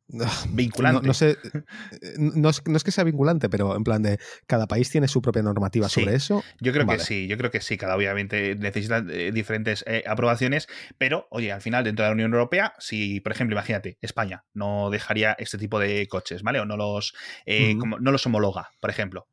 Vinculante. 0.50 1.02
No, 1.02 1.08
no 1.08 1.14
sé, 1.14 1.32
eh, 1.32 2.14
no 2.18 2.50
es, 2.50 2.62
no 2.68 2.78
es 2.78 2.84
que 2.84 2.92
sea 2.92 3.04
vinculante, 3.04 3.50
pero 3.50 3.76
en 3.76 3.84
plan 3.84 4.04
de 4.04 4.20
cada 4.48 4.68
país 4.68 4.90
tiene 4.90 5.08
su 5.08 5.22
propia 5.22 5.42
normativa 5.42 5.90
Sí. 5.90 6.02
sobre 6.02 6.16
eso. 6.16 6.44
Yo 6.62 6.72
creo 6.74 6.86
Vale. 6.86 7.00
que 7.00 7.06
sí, 7.06 7.28
yo 7.28 7.38
creo 7.38 7.52
que 7.52 7.62
sí, 7.62 7.78
cada 7.78 7.96
obviamente 7.96 8.56
necesita 8.56 9.04
eh, 9.10 9.32
diferentes 9.34 9.84
eh, 9.88 10.04
aprobaciones, 10.08 10.68
pero 10.98 11.28
oye, 11.32 11.52
al 11.52 11.62
final 11.62 11.84
dentro 11.84 12.04
de 12.04 12.10
la 12.10 12.14
Unión 12.14 12.34
Europea, 12.34 12.74
si 12.80 13.20
por 13.20 13.32
ejemplo, 13.32 13.56
imagínate, 13.56 13.98
España 14.02 14.46
no 14.54 14.90
dejaría 14.90 15.36
este 15.40 15.58
tipo 15.58 15.80
de 15.80 16.08
coches, 16.08 16.44
¿vale? 16.44 16.60
O 16.60 16.66
no 16.66 16.78
los, 16.78 17.14
eh, 17.46 17.76
como- 17.80 18.00
no 18.00 18.12
los 18.12 18.26
homologa, 18.26 18.70
por 18.80 18.90
ejemplo. 18.90 19.28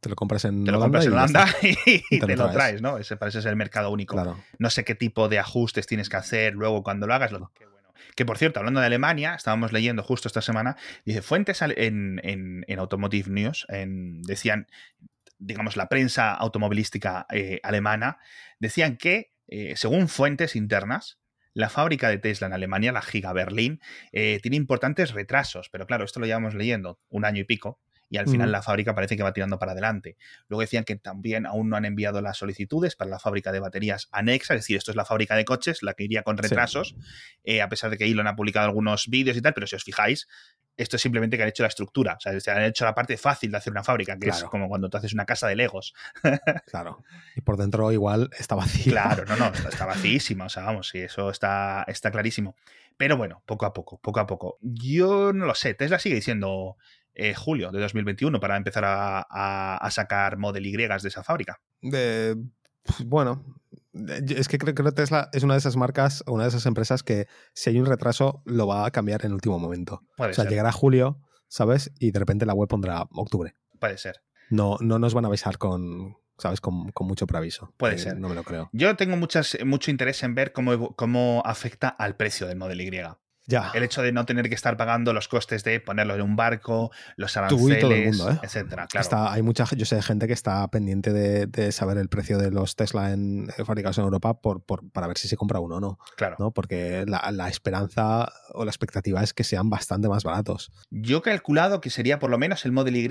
Te 0.00 0.08
lo 0.10 0.16
compras 0.16 0.44
en 0.44 0.64
Te 0.64 0.70
lo 0.72 0.78
Holanda 0.78 0.98
compras 1.00 1.06
en 1.06 1.12
Holanda 1.12 1.46
y, 1.86 2.02
Y 2.16 2.20
te, 2.20 2.36
lo 2.36 2.50
traes, 2.50 2.80
¿no? 2.82 2.98
Ese 2.98 3.16
parece 3.16 3.42
ser 3.42 3.50
el 3.50 3.56
mercado 3.56 3.90
único. 3.90 4.14
Claro. 4.14 4.38
No 4.58 4.70
sé 4.70 4.84
qué 4.84 4.94
tipo 4.94 5.28
de 5.28 5.38
ajustes 5.38 5.86
tienes 5.86 6.08
que 6.08 6.16
hacer 6.16 6.54
luego 6.54 6.82
cuando 6.82 7.06
lo 7.06 7.14
hagas. 7.14 7.32
lo- 7.32 7.50
qué 7.54 7.64
bueno. 7.64 7.75
Que 8.14 8.24
por 8.24 8.38
cierto, 8.38 8.60
hablando 8.60 8.80
de 8.80 8.86
Alemania, 8.86 9.34
estábamos 9.34 9.72
leyendo 9.72 10.02
justo 10.02 10.28
esta 10.28 10.42
semana, 10.42 10.76
dice, 11.04 11.22
fuentes 11.22 11.62
en, 11.62 12.20
en- 12.22 12.64
en 12.68 12.78
Automotive 12.78 13.30
News 13.30 13.66
decían, 14.26 14.66
digamos, 15.38 15.76
la 15.76 15.88
prensa 15.88 16.32
automovilística 16.32 17.26
eh, 17.30 17.60
alemana, 17.62 18.18
decían 18.58 18.96
que, 18.96 19.32
eh, 19.48 19.74
según 19.76 20.08
fuentes 20.08 20.56
internas, 20.56 21.18
la 21.52 21.68
fábrica 21.70 22.08
de 22.08 22.18
Tesla 22.18 22.46
en 22.48 22.52
Alemania, 22.52 22.92
la 22.92 23.02
Giga 23.02 23.32
Berlín, 23.32 23.80
eh, 24.12 24.40
tiene 24.42 24.56
importantes 24.58 25.12
retrasos, 25.12 25.68
pero 25.70 25.86
claro, 25.86 26.04
esto 26.04 26.20
lo 26.20 26.26
llevamos 26.26 26.54
leyendo 26.54 27.00
un 27.08 27.24
año 27.24 27.40
y 27.40 27.44
pico. 27.44 27.80
Y 28.08 28.18
al 28.18 28.26
final 28.26 28.48
Ujú. 28.48 28.52
la 28.52 28.62
fábrica 28.62 28.94
parece 28.94 29.16
que 29.16 29.22
va 29.22 29.32
tirando 29.32 29.58
para 29.58 29.72
adelante. 29.72 30.16
Luego 30.48 30.60
decían 30.60 30.84
que 30.84 30.96
también 30.96 31.44
aún 31.46 31.68
no 31.68 31.76
han 31.76 31.84
enviado 31.84 32.20
las 32.22 32.36
solicitudes 32.38 32.94
para 32.96 33.10
la 33.10 33.18
fábrica 33.18 33.50
de 33.52 33.58
baterías 33.60 34.08
anexa, 34.12 34.54
es 34.54 34.60
decir, 34.60 34.76
esto 34.76 34.92
es 34.92 34.96
la 34.96 35.04
fábrica 35.04 35.34
de 35.34 35.44
coches, 35.44 35.82
la 35.82 35.94
que 35.94 36.04
iría 36.04 36.22
con 36.22 36.36
retrasos, 36.38 36.94
eh, 37.44 37.62
a 37.62 37.68
pesar 37.68 37.90
de 37.90 37.98
que 37.98 38.04
Elon 38.04 38.26
ha 38.28 38.36
publicado 38.36 38.66
algunos 38.66 39.08
vídeos 39.08 39.36
y 39.36 39.42
tal, 39.42 39.54
pero 39.54 39.66
si 39.66 39.74
os 39.74 39.82
fijáis, 39.82 40.28
esto 40.76 40.96
es 40.96 41.02
simplemente 41.02 41.36
que 41.36 41.42
han 41.42 41.48
hecho 41.48 41.62
la 41.62 41.68
estructura, 41.68 42.14
o 42.18 42.20
sea, 42.20 42.38
se 42.38 42.50
han 42.50 42.62
hecho 42.62 42.84
la 42.84 42.94
parte 42.94 43.16
fácil 43.16 43.50
de 43.50 43.56
hacer 43.56 43.72
una 43.72 43.82
fábrica, 43.82 44.16
que 44.18 44.28
es 44.28 44.36
Claro. 44.36 44.50
como 44.50 44.68
cuando 44.68 44.88
tú 44.90 44.98
haces 44.98 45.12
una 45.14 45.24
casa 45.24 45.48
de 45.48 45.56
Legos. 45.56 45.94
Claro. 46.66 47.02
Y 47.34 47.40
por 47.40 47.56
dentro 47.56 47.90
igual 47.92 48.30
está 48.38 48.54
vacío. 48.54 48.92
Claro, 48.92 49.24
no, 49.24 49.36
no, 49.36 49.46
está, 49.46 49.68
está 49.70 49.86
vacíísima, 49.86 50.44
o 50.44 50.48
sea, 50.48 50.64
vamos, 50.64 50.88
sí, 50.90 50.98
eso 50.98 51.30
está, 51.30 51.84
está 51.88 52.10
clarísimo. 52.10 52.54
Pero 52.96 53.16
bueno, 53.16 53.42
poco 53.46 53.66
a 53.66 53.72
poco, 53.72 53.98
poco 53.98 54.20
a 54.20 54.26
poco. 54.26 54.58
Yo 54.60 55.32
no 55.32 55.44
lo 55.46 55.54
sé, 55.54 55.74
Tesla 55.74 55.98
sigue 55.98 56.14
diciendo 56.14 56.76
eh, 57.16 57.34
julio 57.34 57.70
de 57.72 57.80
2021 57.80 58.38
para 58.40 58.56
empezar 58.56 58.84
a, 58.84 59.26
a- 59.28 59.76
a 59.76 59.90
sacar 59.90 60.36
Model 60.36 60.66
Y 60.66 60.76
de 60.76 60.88
esa 61.04 61.22
fábrica. 61.22 61.60
De- 61.80 62.36
bueno, 63.04 63.44
es 64.28 64.48
que 64.48 64.58
creo 64.58 64.74
que 64.74 64.92
Tesla 64.92 65.28
es 65.32 65.42
una 65.42 65.54
de 65.54 65.58
esas 65.58 65.76
marcas, 65.76 66.22
una 66.26 66.44
de 66.44 66.50
esas 66.50 66.66
empresas 66.66 67.02
que 67.02 67.26
si 67.54 67.70
hay 67.70 67.80
un 67.80 67.86
retraso 67.86 68.42
lo 68.44 68.66
va 68.66 68.86
a 68.86 68.90
cambiar 68.90 69.22
en 69.22 69.28
el 69.28 69.34
último 69.34 69.58
momento. 69.58 70.02
Puede 70.16 70.30
o 70.32 70.34
sea, 70.34 70.44
ser, 70.44 70.50
llegará 70.50 70.70
julio, 70.72 71.18
¿sabes? 71.48 71.90
Y 71.98 72.10
de 72.12 72.18
repente 72.18 72.46
la 72.46 72.54
web 72.54 72.68
pondrá 72.68 73.06
octubre. 73.12 73.54
puede 73.80 73.98
ser. 73.98 74.22
No, 74.50 74.76
no 74.80 74.98
nos 75.00 75.12
van 75.14 75.24
a 75.24 75.28
avisar 75.28 75.58
con, 75.58 76.16
¿sabes? 76.38 76.60
Con, 76.60 76.92
con 76.92 77.06
mucho 77.08 77.26
preaviso. 77.26 77.72
Puede 77.76 77.96
Eh, 77.96 77.98
ser. 77.98 78.18
No 78.20 78.28
me 78.28 78.34
lo 78.36 78.44
creo. 78.44 78.70
Yo 78.72 78.94
tengo 78.94 79.16
muchas, 79.16 79.56
mucho 79.64 79.90
interés 79.90 80.22
en 80.22 80.34
ver 80.36 80.52
cómo, 80.52 80.94
cómo 80.94 81.42
afecta 81.44 81.88
al 81.88 82.14
precio 82.16 82.46
del 82.46 82.56
Model 82.58 82.80
Y. 82.80 82.90
Ya. 83.46 83.70
El 83.74 83.82
hecho 83.84 84.02
de 84.02 84.10
no 84.12 84.26
tener 84.26 84.48
que 84.48 84.54
estar 84.54 84.76
pagando 84.76 85.12
los 85.12 85.28
costes 85.28 85.62
de 85.64 85.78
ponerlo 85.80 86.14
en 86.16 86.22
un 86.22 86.34
barco, 86.36 86.90
los 87.16 87.36
aranceles, 87.36 87.80
todo 87.80 87.92
el 87.92 88.04
mundo, 88.06 88.30
¿eh? 88.30 88.38
etcétera. 88.42 88.86
Claro. 88.88 89.02
Está, 89.02 89.32
hay 89.32 89.42
mucha, 89.42 89.64
yo 89.76 89.86
sé 89.86 90.02
gente 90.02 90.26
que 90.26 90.32
está 90.32 90.66
pendiente 90.68 91.12
de, 91.12 91.46
de 91.46 91.70
saber 91.72 91.96
el 91.98 92.08
precio 92.08 92.38
de 92.38 92.50
los 92.50 92.74
Tesla 92.76 93.12
en, 93.12 93.46
fabricados 93.64 93.98
en 93.98 94.04
Europa 94.04 94.40
por, 94.40 94.64
por- 94.64 94.90
para 94.90 95.06
ver 95.06 95.16
si 95.18 95.28
se 95.28 95.36
compra 95.36 95.60
uno 95.60 95.76
o 95.76 95.80
no, 95.80 95.98
claro. 96.16 96.36
¿no? 96.38 96.50
Porque 96.50 97.04
la, 97.06 97.30
la 97.32 97.48
esperanza 97.48 98.32
o 98.52 98.64
la 98.64 98.70
expectativa 98.70 99.22
es 99.22 99.32
que 99.32 99.44
sean 99.44 99.70
bastante 99.70 100.08
más 100.08 100.24
baratos. 100.24 100.72
Yo 100.90 101.18
he 101.18 101.22
calculado 101.22 101.80
que 101.80 101.90
sería 101.90 102.18
por 102.18 102.30
lo 102.30 102.38
menos 102.38 102.64
el 102.64 102.72
Model 102.72 102.96
Y. 102.96 103.06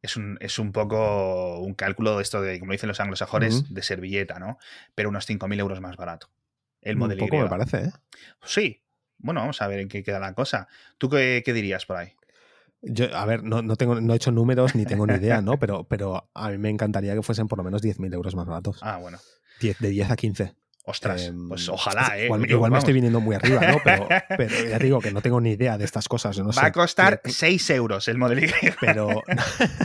Es 0.00 0.16
un, 0.16 0.36
es 0.40 0.58
un 0.58 0.72
poco 0.72 1.60
un 1.60 1.74
cálculo 1.74 2.16
de 2.16 2.22
esto 2.22 2.40
de, 2.42 2.58
como 2.58 2.72
dicen 2.72 2.88
los 2.88 2.98
anglosajones, 2.98 3.72
de 3.72 3.82
servilleta, 3.82 4.38
¿no? 4.40 4.58
Pero 4.94 5.10
unos 5.10 5.28
5.000 5.28 5.60
euros 5.60 5.80
más 5.80 5.96
barato. 5.96 6.28
El 6.80 6.94
Un 6.96 7.00
Model 7.00 7.18
poco 7.18 7.36
Y. 7.36 7.40
me 7.40 7.48
parece, 7.48 7.84
¿eh? 7.84 7.92
Sí. 8.44 8.81
Bueno, 9.22 9.40
vamos 9.40 9.62
a 9.62 9.66
ver 9.68 9.80
en 9.80 9.88
qué 9.88 10.02
queda 10.02 10.18
la 10.20 10.34
cosa. 10.34 10.68
¿Tú 10.98 11.08
qué, 11.08 11.42
qué 11.44 11.52
dirías 11.52 11.86
por 11.86 11.96
ahí? 11.96 12.12
Yo, 12.82 13.16
a 13.16 13.24
ver, 13.26 13.44
no, 13.44 13.62
no, 13.62 13.76
tengo, 13.76 14.00
no 14.00 14.12
he 14.12 14.16
hecho 14.16 14.32
números 14.32 14.74
ni 14.74 14.84
tengo 14.84 15.06
ni 15.06 15.14
idea, 15.14 15.40
¿no? 15.40 15.56
Pero, 15.60 15.84
pero 15.84 16.28
a 16.34 16.48
mí 16.50 16.58
me 16.58 16.68
encantaría 16.68 17.14
que 17.14 17.22
fuesen 17.22 17.46
por 17.48 17.58
lo 17.58 17.64
menos 17.64 17.80
10.000 17.82 18.12
euros 18.12 18.34
más 18.34 18.46
baratos. 18.46 18.78
Ah, 18.82 18.96
bueno. 18.98 19.18
10, 19.60 19.78
de 19.78 19.88
10 19.90 20.10
a 20.10 20.16
15. 20.16 20.54
Ostras, 20.84 21.22
Em, 21.28 21.48
pues 21.48 21.68
ojalá, 21.68 22.18
¿eh? 22.18 22.24
Igual, 22.48 22.72
me 22.72 22.78
estoy 22.78 22.92
viniendo 22.92 23.20
muy 23.20 23.36
arriba, 23.36 23.60
¿no? 23.68 23.78
Pero, 23.84 24.08
pero 24.36 24.68
ya 24.68 24.80
digo 24.80 25.00
que 25.00 25.12
no 25.12 25.22
tengo 25.22 25.40
ni 25.40 25.52
idea 25.52 25.78
de 25.78 25.84
estas 25.84 26.08
cosas. 26.08 26.36
no 26.40 26.46
Va 26.46 26.52
sé 26.54 26.66
a 26.66 26.72
costar 26.72 27.22
qué- 27.22 27.30
6 27.30 27.70
euros 27.70 28.08
el 28.08 28.18
Model 28.18 28.42
Y. 28.42 28.50
pero, 28.80 29.22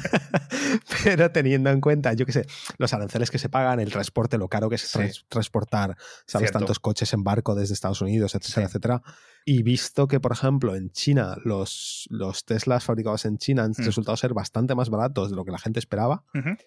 pero 1.15 1.31
teniendo 1.31 1.69
en 1.69 1.81
cuenta, 1.81 2.13
yo 2.13 2.25
qué 2.25 2.31
sé, 2.31 2.45
los 2.77 2.93
aranceles 2.93 3.31
que 3.31 3.39
se 3.39 3.49
pagan, 3.49 3.79
el 3.79 3.91
transporte, 3.91 4.37
lo 4.37 4.47
caro 4.47 4.69
que 4.69 4.75
es 4.75 4.81
Sí. 4.81 4.97
trans- 4.97 5.25
transportar, 5.29 5.95
sabes, 6.25 6.47
Cierto. 6.49 6.59
tantos 6.59 6.79
coches 6.79 7.13
en 7.13 7.23
barco 7.23 7.55
desde 7.55 7.73
Estados 7.73 8.01
Unidos, 8.01 8.35
etcétera, 8.35 8.67
Sí. 8.67 8.69
etcétera. 8.69 9.01
Y 9.49 9.63
visto 9.63 10.07
que, 10.10 10.19
por 10.19 10.33
ejemplo, 10.33 10.75
en 10.75 10.89
China 10.91 11.38
los, 11.45 12.05
los 12.10 12.43
Teslas 12.43 12.83
fabricados 12.83 13.23
en 13.25 13.38
China 13.38 13.63
han 13.63 13.71
Hmm. 13.71 13.86
resultado 13.86 14.17
ser 14.17 14.33
bastante 14.33 14.75
más 14.75 14.89
baratos 14.89 15.29
de 15.29 15.36
lo 15.38 15.45
que 15.45 15.51
la 15.51 15.57
gente 15.57 15.79
esperaba, 15.79 16.23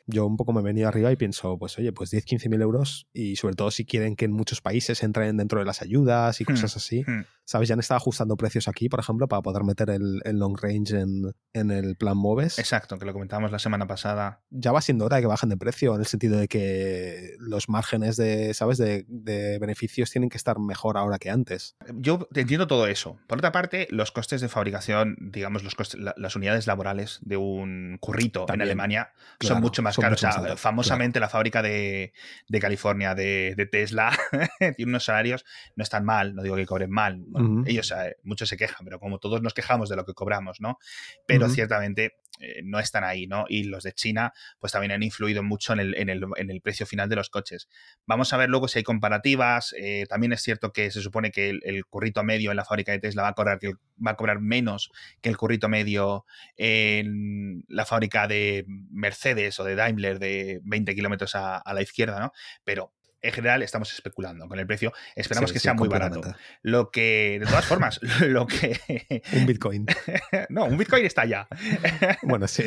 yo 0.07 0.25
un 0.27 0.37
poco 0.39 0.53
me 0.55 0.61
he 0.61 0.65
venido 0.65 0.89
arriba 0.89 1.13
y 1.13 1.17
pienso, 1.17 1.59
pues 1.59 1.79
oye, 1.79 1.93
pues 1.93 2.11
10, 2.11 2.25
15 2.25 2.49
mil 2.49 2.63
euros 2.63 3.07
y 3.13 3.37
sobre 3.37 3.55
todo 3.55 3.71
si 3.71 3.85
quieren 3.85 4.17
que 4.17 4.25
en 4.25 4.33
muchos 4.33 4.61
países 4.63 5.03
entren 5.03 5.37
dentro 5.37 5.59
de 5.59 5.67
las 5.67 5.83
ayudas 5.83 6.41
y 6.41 6.45
Hmm. 6.45 6.47
cosas 6.53 6.77
así. 6.77 7.03
Hmm. 7.07 7.25
¿Sabes? 7.45 7.69
Ya 7.69 7.73
han 7.75 7.81
estado 7.81 7.97
ajustando 7.97 8.37
precios 8.37 8.69
aquí, 8.69 8.89
por 8.89 9.01
ejemplo, 9.01 9.27
para 9.27 9.43
poder 9.43 9.65
meter 9.65 9.91
el, 9.91 10.21
el 10.25 10.39
long 10.39 10.57
range 10.57 10.97
en, 11.01 11.33
en 11.53 11.71
el 11.73 11.97
plan 11.97 12.17
Moves. 12.17 12.61
Exacto, 12.61 12.97
que 12.97 13.05
lo 13.05 13.13
comentábamos 13.13 13.51
la 13.51 13.59
semana 13.59 13.71
semana 13.71 13.87
pasada. 13.87 14.43
Ya 14.51 14.73
va 14.73 14.81
siendo 14.81 15.05
hora 15.05 15.17
de 15.17 15.23
que 15.23 15.29
bajen 15.29 15.49
de 15.49 15.57
precio, 15.57 15.95
en 15.95 16.01
el 16.01 16.07
sentido 16.07 16.37
de 16.39 16.49
que 16.49 17.37
los 17.39 17.69
márgenes 17.69 18.17
de, 18.17 18.53
¿sabes?, 18.53 18.79
de, 18.79 19.05
de 19.09 19.59
beneficios 19.61 20.11
tienen 20.11 20.29
que 20.29 20.37
estar 20.37 20.59
mejor 20.59 20.97
ahora 20.97 21.19
que 21.21 21.31
antes. 21.31 21.77
Yo 21.95 22.29
entiendo 22.35 22.67
todo 22.71 22.87
eso. 22.87 23.19
Por 23.27 23.39
otra 23.39 23.51
parte, 23.51 23.89
los 23.91 24.13
costes 24.13 24.41
de 24.41 24.49
fabricación, 24.49 25.17
digamos, 25.19 25.65
los 25.65 25.75
costes, 25.75 26.01
la- 26.01 26.15
las 26.17 26.37
unidades 26.37 26.69
laborales 26.69 27.19
de 27.21 27.37
un 27.37 27.99
currito 28.01 28.45
También, 28.47 28.61
en 28.61 28.69
Alemania 28.69 29.13
claro, 29.39 29.57
son 29.57 29.61
mucho 29.63 29.83
más 29.83 29.97
son 29.97 30.03
caros. 30.03 30.19
mucho 30.21 30.27
O 30.27 30.29
más 30.29 30.35
sea, 30.37 30.45
altos, 30.45 30.61
famosamente 30.61 31.19
la 31.19 31.29
fábrica 31.29 31.63
de, 31.63 32.13
de 32.49 32.61
California 32.61 33.17
de, 33.17 33.55
de 33.57 33.67
Tesla 33.67 34.17
tiene 34.77 34.89
unos 34.91 35.05
salarios, 35.05 35.45
no 35.75 35.83
están 35.83 36.05
mal, 36.05 36.35
no 36.37 36.43
digo 36.45 36.55
que 36.55 36.65
cobren 36.65 36.91
mal. 36.91 37.25
Bueno. 37.27 37.65
Ellos, 37.67 37.91
eh, 37.91 38.17
muchos 38.23 38.49
se 38.49 38.57
quejan, 38.57 38.85
pero 38.85 39.01
como 39.01 39.19
todos 39.19 39.43
nos 39.43 39.53
quejamos 39.53 39.89
de 39.89 39.97
lo 39.97 40.05
que 40.07 40.15
cobramos, 40.15 40.61
¿no? 40.61 40.79
Pero 41.27 41.49
ciertamente 41.49 42.13
eh, 42.39 42.61
no 42.65 42.79
están 42.79 43.03
ahí, 43.05 43.27
¿no? 43.27 43.45
Y 43.49 43.65
los 43.65 43.83
de 43.83 43.93
China, 43.93 44.33
pues 44.61 44.73
también 44.73 44.93
han 44.93 45.03
influido 45.03 45.43
mucho 45.43 45.73
en 45.73 45.81
el, 45.81 45.95
en 45.97 46.09
el, 46.09 46.25
en 46.37 46.51
el 46.51 46.61
precio 46.63 46.87
final 46.87 47.09
de 47.09 47.17
los 47.17 47.29
coches. 47.31 47.69
Vamos 48.07 48.33
a 48.33 48.37
ver 48.39 48.49
luego 48.49 48.69
si 48.69 48.79
hay 48.79 48.83
comparativas. 48.85 49.75
eh, 49.77 50.07
también 50.09 50.33
es 50.33 50.41
cierto 50.43 50.73
que 50.73 50.91
se 50.91 51.03
supone 51.03 51.33
que 51.33 51.51
el, 51.51 51.61
el 51.65 51.85
currito 51.85 52.23
medio 52.23 52.51
en 52.53 52.57
la 52.61 52.65
fábrica 52.65 52.93
de 52.93 53.01
Tesla 53.01 53.23
va 53.23 53.29
a 53.29 53.35
cobrar, 53.35 53.59
va 54.07 54.13
a 54.13 54.17
cobrar 54.17 54.41
menos 54.41 54.91
que 55.21 55.29
el 55.29 55.37
currito 55.37 55.69
medio 55.69 56.27
en 56.57 57.65
la 57.69 57.85
fábrica 57.85 58.29
de 58.29 58.65
Mercedes 58.91 59.59
o 59.61 59.65
de 59.65 59.75
Daimler 59.75 60.19
de 60.19 60.61
20 60.65 60.95
kilómetros 60.95 61.35
a, 61.35 61.57
a 61.57 61.75
la 61.75 61.83
izquierda, 61.83 62.21
¿no? 62.21 62.33
Pero 62.65 62.93
en 63.23 63.33
general 63.33 63.63
estamos 63.63 63.93
especulando 63.93 64.49
con 64.49 64.59
el 64.59 64.67
precio. 64.67 64.93
Esperamos 65.15 65.51
Sí, 65.51 65.55
que 65.55 65.59
sí, 65.61 65.65
sea 65.65 65.75
muy 65.75 65.89
barato. 65.89 66.21
Lo 66.63 66.91
que, 66.91 67.39
de 67.41 67.47
todas 67.47 67.65
formas, 67.65 68.01
lo 68.21 68.47
que... 68.47 69.23
Un 69.33 69.47
Bitcoin. 69.47 69.87
no, 70.49 70.65
un 70.65 70.77
Bitcoin 70.77 71.05
está 71.05 71.25
ya. 71.25 71.49
bueno, 72.23 72.49
sí. 72.49 72.65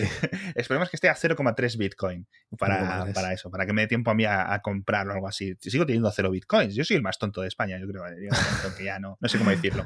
Esperemos 0.55 0.89
que 0.89 0.97
esté 0.97 1.09
a 1.09 1.15
0,3 1.15 1.77
Bitcoin 1.77 2.27
para, 2.57 3.05
0,3. 3.05 3.13
para 3.13 3.33
eso, 3.33 3.49
para 3.49 3.65
que 3.65 3.73
me 3.73 3.81
dé 3.81 3.87
tiempo 3.87 4.11
a 4.11 4.13
mí 4.13 4.25
a, 4.25 4.53
a 4.53 4.61
comprar 4.61 5.07
o 5.07 5.13
algo 5.13 5.27
así. 5.27 5.55
Sigo 5.59 5.85
teniendo 5.85 6.11
0 6.11 6.31
Bitcoins. 6.31 6.75
Yo 6.75 6.83
soy 6.83 6.97
el 6.97 7.03
más 7.03 7.17
tonto 7.17 7.41
de 7.41 7.47
España, 7.47 7.77
yo 7.79 7.87
creo. 7.87 8.03
Momento 8.03 8.75
que 8.77 8.83
ya 8.83 8.99
no, 8.99 9.17
no 9.19 9.29
sé 9.29 9.37
cómo 9.37 9.49
decirlo. 9.49 9.85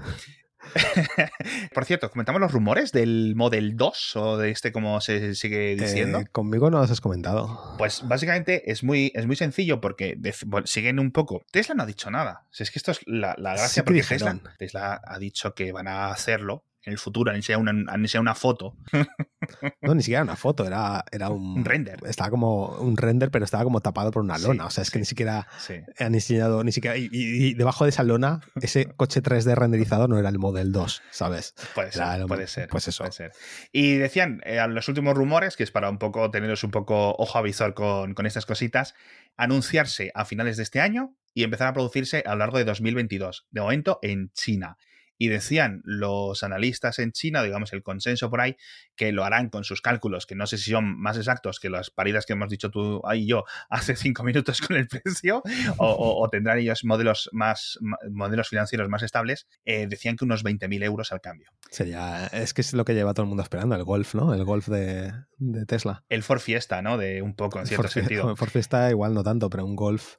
Por 1.74 1.86
cierto, 1.86 2.10
comentamos 2.10 2.42
los 2.42 2.52
rumores 2.52 2.92
del 2.92 3.34
Model 3.36 3.76
2 3.76 4.16
o 4.16 4.38
de 4.38 4.52
este 4.52 4.72
como 4.72 5.00
se 5.02 5.36
sigue 5.36 5.76
diciendo. 5.76 6.20
Eh, 6.20 6.28
conmigo 6.32 6.70
no 6.70 6.80
los 6.80 6.92
has 6.92 7.02
comentado. 7.02 7.76
Pues 7.78 8.08
básicamente 8.08 8.72
es 8.72 8.84
muy, 8.84 9.12
es 9.16 9.26
muy 9.26 9.36
sencillo 9.36 9.82
porque 9.82 10.16
de- 10.18 10.36
bueno, 10.46 10.68
siguen 10.68 11.00
un 11.00 11.12
poco. 11.12 11.44
Tesla 11.52 11.76
no 11.76 11.84
ha 11.84 11.88
dicho 11.88 12.10
nada. 12.12 12.46
Si 12.52 12.64
es 12.64 12.72
que 12.72 12.80
esto 12.80 12.92
es 12.92 13.00
la, 13.06 13.36
la 13.38 13.52
gracia 13.52 13.68
Sí 13.70 13.80
que 13.82 13.84
porque. 13.86 14.40
Tesla, 14.42 14.56
Tesla 14.58 15.02
ha 15.04 15.20
dicho 15.20 15.54
que 15.54 15.72
van 15.72 15.88
a 15.88 16.12
hacerlo 16.12 16.64
en 16.88 16.93
el 16.93 16.97
futuro, 17.00 17.30
han 17.30 17.36
enseñado 17.38 17.62
una, 17.62 17.71
han 17.71 18.02
enseñado 18.02 18.21
una 18.21 18.34
foto, 18.36 18.76
No, 19.82 19.93
ni 19.95 20.02
siquiera 20.02 20.19
era 20.21 20.23
una 20.32 20.36
foto, 20.36 20.65
era, 20.65 21.04
era 21.12 21.30
un, 21.30 21.60
un 21.60 21.65
render. 21.65 22.00
Estaba 22.06 22.30
como 22.30 22.67
un 22.80 22.97
render, 22.97 23.30
pero 23.32 23.45
estaba 23.45 23.63
como 23.63 23.80
tapado 23.82 24.12
por 24.12 24.23
una 24.23 24.38
Sí, 24.38 24.45
lona. 24.47 24.65
O 24.65 24.69
sea, 24.69 24.82
es 24.82 24.91
que 24.91 25.00
ni 25.00 25.06
siquiera 25.06 25.47
Sí. 25.60 25.76
han 26.00 26.15
enseñado, 26.15 26.63
ni 26.63 26.71
siquiera. 26.71 26.97
Y, 26.97 27.06
y- 27.12 27.47
y 27.47 27.54
debajo 27.54 27.84
de 27.86 27.89
esa 27.91 28.04
lona, 28.04 28.41
ese 28.62 28.86
coche 28.95 29.21
3D 29.21 29.56
renderizado 29.56 30.08
no 30.08 30.17
era 30.17 30.30
el 30.30 30.39
Model 30.39 30.71
2, 30.71 31.02
¿sabes? 31.12 31.54
Puede 31.76 31.91
ser, 31.91 32.21
el- 32.21 32.26
puede 32.28 32.47
ser. 32.47 32.67
pues 32.69 32.88
eso. 32.88 33.04
puede 33.04 33.12
ser. 33.13 33.32
Y 33.71 33.95
decían, 33.95 34.41
eh, 34.45 34.60
los 34.69 34.88
últimos 34.89 35.15
rumores, 35.15 35.56
que 35.56 35.63
es 35.63 35.71
para 35.71 35.89
un 35.89 35.97
poco 36.00 36.30
teneros 36.32 36.63
un 36.63 36.71
poco 36.71 37.15
ojo 37.17 37.38
a 37.38 37.41
visor 37.41 37.73
con, 37.73 38.13
con 38.13 38.26
estas 38.26 38.45
cositas, 38.45 38.95
anunciarse 39.38 40.12
a 40.15 40.26
finales 40.26 40.58
de 40.58 40.63
este 40.63 40.82
año 40.82 41.15
y 41.34 41.43
empezar 41.43 41.67
a 41.67 41.73
producirse 41.73 42.23
a 42.26 42.32
lo 42.32 42.38
largo 42.39 42.58
de 42.58 42.65
2022. 42.65 43.45
De 43.52 43.62
momento 43.62 44.00
en 44.02 44.32
China. 44.34 44.78
Y 45.18 45.30
decían 45.30 45.82
los 45.84 46.44
analistas 46.44 47.00
en 47.00 47.12
China, 47.12 47.42
digamos 47.44 47.74
el 47.74 47.84
consenso 47.84 48.30
por 48.30 48.42
ahí, 48.42 48.56
que 48.96 49.12
lo 49.12 49.24
harán 49.24 49.50
con 49.50 49.64
sus 49.64 49.82
cálculos, 49.82 50.26
que 50.26 50.36
no 50.36 50.46
sé 50.48 50.58
si 50.58 50.72
son 50.72 51.00
más 51.00 51.18
exactos 51.18 51.60
que 51.60 51.70
las 51.70 51.90
paridas 51.90 52.26
que 52.26 52.34
hemos 52.34 52.50
dicho 52.50 52.70
tú 52.70 53.02
y 53.14 53.26
yo 53.28 53.44
hace 53.70 53.96
cinco 53.96 54.24
minutos 54.24 54.62
con 54.62 54.76
el 54.78 54.88
precio, 54.88 55.42
o, 55.78 55.88
o- 55.88 56.24
o 56.24 56.30
tendrán 56.30 56.60
ellos 56.60 56.84
modelos 56.84 57.30
más 57.34 57.80
modelos 58.12 58.50
financieros 58.50 58.90
más 58.90 59.04
estables, 59.04 59.48
eh, 59.66 59.88
decían 59.88 60.16
que 60.16 60.26
unos 60.26 60.44
20.000 60.44 60.84
euros 60.84 61.12
al 61.12 61.22
cambio. 61.22 61.50
Sería, 61.72 62.28
es 62.28 62.54
que 62.54 62.62
es 62.62 62.74
lo 62.74 62.86
que 62.86 62.94
lleva 62.94 63.14
todo 63.14 63.24
el 63.24 63.30
mundo 63.30 63.44
esperando, 63.44 63.76
el 63.76 63.84
Golf, 63.84 64.16
¿no? 64.16 64.34
El 64.34 64.44
Golf 64.46 64.68
de, 64.68 65.14
de 65.38 65.66
Tesla. 65.66 66.04
El 66.10 66.24
Ford 66.24 66.40
Fiesta, 66.40 66.82
¿no? 66.82 66.98
De 66.98 67.22
un 67.22 67.36
poco, 67.36 67.60
en 67.60 67.66
cierto 67.66 67.84
Ford, 67.84 67.92
sentido. 67.94 68.36
Ford 68.36 68.50
Fiesta 68.50 68.90
igual 68.90 69.14
no 69.14 69.24
tanto, 69.24 69.50
pero 69.50 69.66
un 69.66 69.76
Golf 69.76 70.16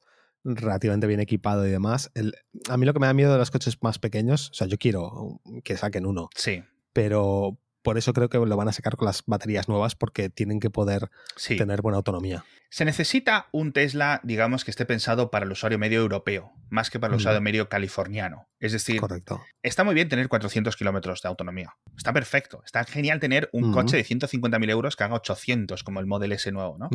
relativamente 0.57 1.07
bien 1.07 1.21
equipado 1.21 1.67
y 1.67 1.71
demás. 1.71 2.11
El- 2.15 2.35
a 2.69 2.77
mí 2.77 2.87
lo 2.87 2.93
que 2.93 3.01
me 3.01 3.07
da 3.07 3.15
miedo 3.15 3.33
de 3.33 3.39
los 3.39 3.51
coches 3.51 3.77
más 3.83 3.99
pequeños, 3.99 4.51
o 4.51 4.55
sea, 4.55 4.67
yo 4.67 4.79
quiero 4.79 5.41
que 5.65 5.77
saquen 5.77 6.07
uno, 6.07 6.29
Sí, 6.35 6.63
pero 6.93 7.59
por 7.83 7.99
eso 7.99 8.13
creo 8.13 8.29
que 8.29 8.39
lo 8.39 8.57
van 8.57 8.69
a 8.69 8.73
sacar 8.73 8.97
con 8.97 9.07
las 9.07 9.23
baterías 9.27 9.69
nuevas 9.69 9.95
porque 9.95 10.29
tienen 10.31 10.61
que 10.61 10.71
poder 10.71 11.11
sí. 11.37 11.57
tener 11.57 11.83
buena 11.83 11.97
autonomía. 11.97 12.45
Se 12.71 12.85
necesita 12.85 13.47
un 13.51 13.73
Tesla, 13.73 14.21
digamos, 14.25 14.65
que 14.65 14.71
esté 14.71 14.85
pensado 14.85 15.31
para 15.31 15.47
el 15.47 15.53
usuario 15.53 15.79
medio 15.79 16.01
europeo, 16.01 16.53
más 16.69 16.91
que 16.91 17.01
para 17.01 17.15
el 17.15 17.17
usuario 17.17 17.41
medio 17.41 17.69
californiano. 17.69 18.47
Es 18.61 18.73
decir, 18.73 19.01
Correcto. 19.01 19.41
está 19.63 19.85
muy 19.85 19.95
bien 19.95 20.09
tener 20.09 20.29
400 20.29 20.77
kilómetros 20.77 21.23
de 21.23 21.29
autonomía. 21.29 21.77
Está 21.97 22.13
perfecto. 22.13 22.63
Está 22.65 22.85
genial 22.85 23.21
tener 23.21 23.49
un 23.53 23.73
coche 23.73 23.97
de 23.97 24.05
150.000 24.05 24.71
euros 24.71 24.97
que 24.97 25.05
haga 25.05 25.15
800, 25.15 25.83
como 25.83 26.01
el 26.01 26.07
Model 26.07 26.33
S 26.33 26.51
nuevo, 26.53 26.77
¿no? 26.79 26.91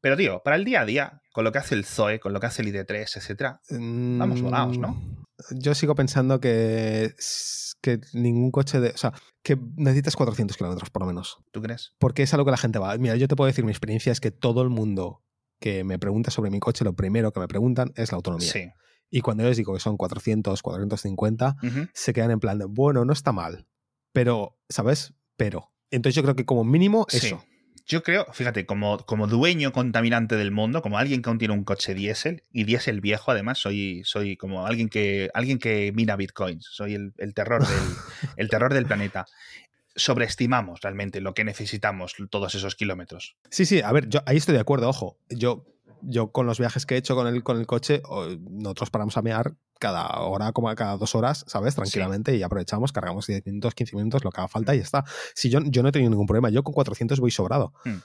Pero, 0.00 0.16
tío, 0.16 0.42
para 0.44 0.56
el 0.56 0.64
día 0.64 0.82
a 0.82 0.84
día, 0.84 1.22
con 1.32 1.44
lo 1.44 1.52
que 1.52 1.58
hace 1.58 1.74
el 1.74 1.84
Zoe, 1.84 2.20
con 2.20 2.32
lo 2.32 2.40
que 2.40 2.46
hace 2.46 2.62
el 2.62 2.72
ID3, 2.72 3.16
etcétera, 3.16 3.60
Vamos 3.70 4.42
volados, 4.42 4.78
¿no? 4.78 5.23
Yo 5.50 5.74
sigo 5.74 5.94
pensando 5.94 6.40
que, 6.40 7.14
que 7.80 8.00
ningún 8.12 8.50
coche 8.50 8.80
de. 8.80 8.90
O 8.90 8.96
sea, 8.96 9.12
que 9.42 9.58
necesitas 9.76 10.16
400 10.16 10.56
kilómetros 10.56 10.90
por 10.90 11.02
lo 11.02 11.06
menos. 11.06 11.38
¿tú 11.50 11.60
crees? 11.60 11.92
Porque 11.98 12.22
es 12.22 12.32
a 12.34 12.36
lo 12.36 12.44
que 12.44 12.50
la 12.50 12.56
gente 12.56 12.78
va. 12.78 12.96
Mira, 12.98 13.16
yo 13.16 13.28
te 13.28 13.36
puedo 13.36 13.46
decir, 13.46 13.64
mi 13.64 13.72
experiencia 13.72 14.12
es 14.12 14.20
que 14.20 14.30
todo 14.30 14.62
el 14.62 14.70
mundo 14.70 15.22
que 15.60 15.84
me 15.84 15.98
pregunta 15.98 16.30
sobre 16.30 16.50
mi 16.50 16.60
coche, 16.60 16.84
lo 16.84 16.94
primero 16.94 17.32
que 17.32 17.40
me 17.40 17.48
preguntan 17.48 17.92
es 17.96 18.12
la 18.12 18.16
autonomía. 18.16 18.50
Sí. 18.50 18.68
Y 19.10 19.20
cuando 19.20 19.42
yo 19.44 19.48
les 19.48 19.56
digo 19.58 19.72
que 19.74 19.80
son 19.80 19.96
400, 19.96 20.62
450, 20.62 21.56
Ujú. 21.62 21.86
se 21.92 22.12
quedan 22.12 22.30
en 22.32 22.40
plan 22.40 22.58
de, 22.58 22.64
bueno, 22.64 23.04
no 23.04 23.12
está 23.12 23.32
mal. 23.32 23.66
Pero, 24.12 24.58
¿sabes? 24.68 25.14
Pero. 25.36 25.72
Entonces 25.90 26.14
yo 26.16 26.22
creo 26.22 26.34
que 26.36 26.44
como 26.44 26.64
mínimo 26.64 27.06
Sí. 27.08 27.34
Yo 27.86 28.02
creo, 28.02 28.26
fíjate, 28.32 28.64
como, 28.64 28.98
como 28.98 29.26
dueño 29.26 29.72
contaminante 29.72 30.36
del 30.36 30.50
mundo, 30.50 30.80
como 30.80 30.96
alguien 30.96 31.20
que 31.20 31.28
aún 31.28 31.38
tiene 31.38 31.52
un 31.52 31.64
coche 31.64 31.94
diésel, 31.94 32.42
y 32.50 32.64
diésel 32.64 33.00
viejo 33.00 33.30
además, 33.30 33.58
soy, 33.58 34.02
soy 34.04 34.36
como 34.36 34.66
alguien 34.66 34.88
que, 34.88 35.30
alguien 35.34 35.58
que 35.58 35.92
mina 35.92 36.16
bitcoins, 36.16 36.66
soy 36.70 36.94
el, 36.94 37.12
el 37.18 37.34
terror 37.34 37.66
del, 37.66 37.76
el 38.36 38.48
terror 38.48 38.72
del 38.72 38.86
planeta. 38.86 39.26
Sobreestimamos 39.96 40.80
realmente 40.80 41.20
lo 41.20 41.34
que 41.34 41.44
necesitamos 41.44 42.14
todos 42.30 42.54
esos 42.54 42.74
kilómetros. 42.74 43.36
Sí, 43.50 43.66
sí, 43.66 43.82
a 43.82 43.92
ver, 43.92 44.08
yo 44.08 44.20
ahí 44.26 44.38
estoy 44.38 44.54
de 44.54 44.60
acuerdo, 44.60 44.88
ojo. 44.88 45.18
Yo, 45.28 45.66
yo 46.02 46.30
con 46.32 46.46
los 46.46 46.58
viajes 46.58 46.86
que 46.86 46.94
he 46.94 46.98
hecho 46.98 47.14
con 47.14 47.26
el, 47.26 47.42
con 47.42 47.58
el 47.58 47.66
coche, 47.66 48.02
nosotros 48.50 48.90
paramos 48.90 49.16
a 49.16 49.22
mear 49.22 49.54
cada 49.78 50.20
hora, 50.20 50.52
como 50.52 50.68
a 50.68 50.74
cada 50.74 50.96
dos 50.96 51.14
horas, 51.14 51.44
¿sabes? 51.46 51.74
Tranquilamente 51.74 52.36
y 52.36 52.42
aprovechamos, 52.42 52.92
cargamos 52.92 53.26
10 53.26 53.44
minutos, 53.46 53.74
15 53.74 53.96
minutos, 53.96 54.24
lo 54.24 54.30
que 54.30 54.40
haga 54.40 54.48
falta 54.48 54.74
y 54.74 54.78
ya 54.78 54.84
está. 54.84 55.04
Si 55.34 55.50
yo, 55.50 55.60
yo 55.64 55.82
no 55.82 55.88
he 55.88 55.92
tenido 55.92 56.10
ningún 56.10 56.26
problema, 56.26 56.50
yo 56.50 56.62
con 56.62 56.74
400 56.74 57.20
voy 57.20 57.30
sobrado. 57.30 57.72
Hmm. 57.84 57.98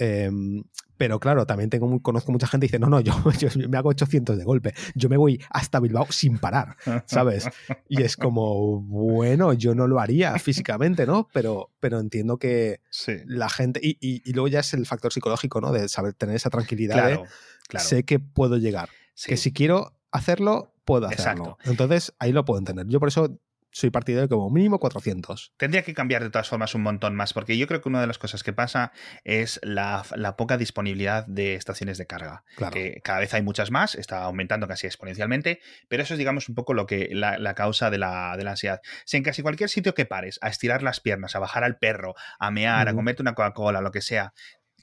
Em, 0.00 0.62
pero 0.96 1.20
claro, 1.20 1.46
también 1.46 1.68
tengo, 1.70 1.86
muy- 1.86 2.00
conozco 2.00 2.32
mucha 2.32 2.46
gente 2.46 2.66
que 2.66 2.72
dice, 2.72 2.78
no, 2.78 2.88
no, 2.88 3.00
yo, 3.00 3.12
yo 3.38 3.48
me 3.68 3.76
hago 3.78 3.90
800 3.90 4.36
de 4.38 4.44
golpe, 4.44 4.74
yo 4.94 5.08
me 5.10 5.16
voy 5.16 5.40
hasta 5.50 5.78
Bilbao 5.78 6.06
sin 6.10 6.38
parar, 6.38 6.76
¿sabes? 7.06 7.48
Y 7.88 8.02
es 8.02 8.16
como, 8.16 8.80
bueno, 8.80 9.52
yo 9.52 9.74
no 9.74 9.86
lo 9.86 10.00
haría 10.00 10.38
físicamente, 10.38 11.06
¿no? 11.06 11.28
Pero, 11.32 11.70
pero 11.80 12.00
entiendo 12.00 12.38
que 12.38 12.80
Sí. 12.90 13.12
la 13.26 13.48
gente. 13.50 13.78
Y, 13.82 13.98
y- 14.00 14.22
y 14.24 14.32
luego 14.32 14.48
ya 14.48 14.60
es 14.60 14.72
el 14.74 14.86
factor 14.86 15.12
psicológico, 15.12 15.60
¿no? 15.60 15.70
De 15.72 15.88
saber 15.88 16.14
tener 16.14 16.34
esa 16.36 16.50
tranquilidad 16.50 16.94
Claro, 16.94 17.22
de 17.22 17.28
claro. 17.68 17.86
sé 17.86 18.04
que 18.04 18.18
puedo 18.18 18.56
llegar. 18.56 18.88
sí. 19.14 19.28
Que 19.28 19.36
si 19.36 19.52
quiero 19.52 19.92
hacerlo, 20.12 20.72
puedo 20.84 21.06
hacerlo. 21.06 21.44
Exacto. 21.56 21.70
Entonces, 21.70 22.12
ahí 22.18 22.32
lo 22.32 22.44
puedo 22.44 22.58
entender. 22.58 22.86
Yo 22.88 22.98
por 23.00 23.08
eso 23.08 23.38
soy 23.72 23.90
partidario 23.90 24.22
de 24.22 24.28
como 24.28 24.50
mínimo 24.50 24.78
400. 24.78 25.52
Tendría 25.56 25.82
que 25.82 25.94
cambiar 25.94 26.22
de 26.22 26.30
todas 26.30 26.48
formas 26.48 26.74
un 26.74 26.82
montón 26.82 27.14
más, 27.14 27.32
porque 27.32 27.56
yo 27.56 27.66
creo 27.66 27.80
que 27.80 27.88
una 27.88 28.00
de 28.00 28.06
las 28.06 28.18
cosas 28.18 28.42
que 28.42 28.52
pasa 28.52 28.92
es 29.24 29.60
la, 29.62 30.04
la 30.16 30.36
poca 30.36 30.56
disponibilidad 30.56 31.26
de 31.26 31.54
estaciones 31.54 31.98
de 31.98 32.06
carga. 32.06 32.44
Claro. 32.56 32.72
que 32.72 33.00
cada 33.02 33.20
vez 33.20 33.32
hay 33.34 33.42
muchas 33.42 33.70
más, 33.70 33.94
está 33.94 34.22
aumentando 34.24 34.66
casi 34.68 34.86
exponencialmente, 34.86 35.60
pero 35.88 36.02
eso 36.02 36.14
es, 36.14 36.18
digamos, 36.18 36.48
un 36.48 36.54
poco 36.54 36.74
lo 36.74 36.86
que 36.86 37.08
la, 37.12 37.38
la 37.38 37.54
causa 37.54 37.90
de 37.90 37.98
la, 37.98 38.36
de 38.36 38.44
la 38.44 38.52
ansiedad. 38.52 38.80
Si 39.04 39.16
en 39.16 39.22
casi 39.22 39.42
cualquier 39.42 39.70
sitio 39.70 39.94
que 39.94 40.06
pares, 40.06 40.38
a 40.42 40.48
estirar 40.48 40.82
las 40.82 41.00
piernas, 41.00 41.36
a 41.36 41.38
bajar 41.38 41.64
al 41.64 41.78
perro, 41.78 42.14
a 42.38 42.50
mear, 42.50 42.88
a 42.88 42.94
comerte 42.94 43.22
una 43.22 43.34
Coca-Cola, 43.34 43.80
lo 43.80 43.90
que 43.90 44.02
sea, 44.02 44.32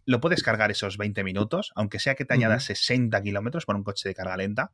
lo 0.06 0.22
puedes 0.22 0.42
cargar 0.42 0.72
esos 0.72 0.98
20 0.98 1.24
minutos, 1.24 1.72
aunque 1.76 2.00
sea 2.00 2.16
que 2.16 2.24
te 2.26 2.34
añadas 2.34 2.64
Ujú. 2.64 2.76
60 2.76 3.22
kilómetros 3.22 3.66
por 3.66 3.76
un 3.76 3.84
coche 3.84 4.08
de 4.08 4.16
carga 4.16 4.38
lenta, 4.38 4.72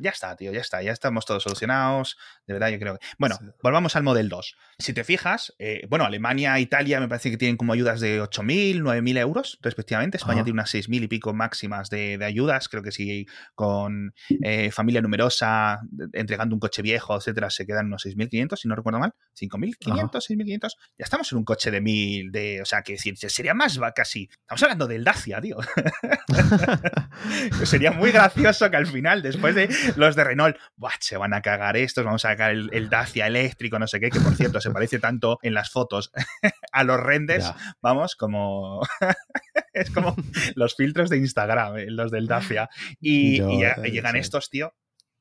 Ya 0.00 0.10
está, 0.10 0.36
tío, 0.36 0.52
ya 0.52 0.60
está, 0.60 0.82
ya 0.82 0.92
estamos 0.92 1.26
todos 1.26 1.42
solucionados. 1.42 2.16
De 2.46 2.52
verdad, 2.54 2.68
yo 2.70 2.78
creo 2.78 2.98
que. 2.98 3.06
Bueno, 3.18 3.36
Sí. 3.40 3.46
volvamos 3.62 3.96
al 3.96 4.02
Model 4.02 4.28
2. 4.28 4.56
Si 4.78 4.92
te 4.92 5.02
fijas, 5.04 5.54
eh, 5.58 5.86
bueno, 5.88 6.04
Alemania, 6.04 6.58
Italia 6.60 7.00
me 7.00 7.08
parece 7.08 7.30
que 7.30 7.36
tienen 7.36 7.56
como 7.56 7.72
ayudas 7.72 8.00
de 8.00 8.20
8.000, 8.22 8.80
9.000 8.82 9.18
euros, 9.18 9.58
respectivamente. 9.62 10.16
España 10.16 10.44
tiene 10.44 10.54
unas 10.54 10.72
6.000 10.72 11.02
y 11.04 11.08
pico 11.08 11.32
máximas 11.34 11.90
de, 11.90 12.18
de 12.18 12.24
ayudas. 12.24 12.68
Creo 12.68 12.82
que 12.82 12.92
si 12.92 13.26
con 13.54 14.14
eh, 14.42 14.70
familia 14.70 15.00
numerosa, 15.00 15.80
entregando 16.12 16.54
un 16.54 16.60
coche 16.60 16.82
viejo, 16.82 17.16
etcétera, 17.16 17.50
se 17.50 17.66
quedan 17.66 17.86
unos 17.86 18.04
6.500, 18.06 18.56
si 18.56 18.68
no 18.68 18.76
recuerdo 18.76 18.98
mal. 19.00 19.12
5.500, 19.40 20.10
6.500. 20.10 20.60
Ya 20.98 21.04
estamos 21.04 21.30
en 21.32 21.38
un 21.38 21.44
coche 21.44 21.70
de 21.70 21.82
1.000, 21.82 22.30
de, 22.30 22.62
o 22.62 22.64
sea, 22.64 22.82
que 22.82 22.92
decir, 22.92 23.16
sería 23.16 23.54
más 23.54 23.78
casi. 23.94 24.28
Estamos 24.40 24.62
hablando 24.62 24.86
del 24.86 25.04
Dacia, 25.04 25.40
tío. 25.40 25.56
Sería 27.64 27.90
muy 27.92 28.10
gracioso 28.12 28.70
que 28.70 28.76
al 28.76 28.86
final, 28.86 29.22
después 29.22 29.54
de 29.54 29.63
los 29.96 30.16
de 30.16 30.24
Renault, 30.24 30.56
"Buah, 30.76 30.92
se 31.00 31.16
van 31.16 31.34
a 31.34 31.42
cagar 31.42 31.76
estos, 31.76 32.04
vamos 32.04 32.24
a 32.24 32.28
sacar 32.30 32.50
el, 32.52 32.70
el 32.72 32.88
Dacia 32.88 33.26
eléctrico, 33.26 33.78
no 33.78 33.86
sé 33.86 34.00
qué, 34.00 34.10
que 34.10 34.20
por 34.20 34.34
cierto 34.34 34.60
se 34.60 34.70
parece 34.70 34.98
tanto 34.98 35.38
en 35.42 35.54
las 35.54 35.70
fotos 35.70 36.10
a 36.72 36.84
los 36.84 37.00
renders, 37.00 37.44
Ya. 37.44 37.56
vamos, 37.82 38.16
como... 38.16 38.80
es 39.72 39.90
como 39.90 40.14
los 40.54 40.76
filtros 40.76 41.10
de 41.10 41.18
Instagram, 41.18 41.76
eh, 41.78 41.86
los 41.90 42.10
del 42.10 42.26
Dacia. 42.26 42.68
Y, 43.00 43.38
Yo, 43.38 43.50
y 43.50 43.60
ya- 43.60 43.76
eh, 43.84 43.90
llegan 43.90 44.12
sí. 44.14 44.18
estos, 44.20 44.50
tío, 44.50 44.74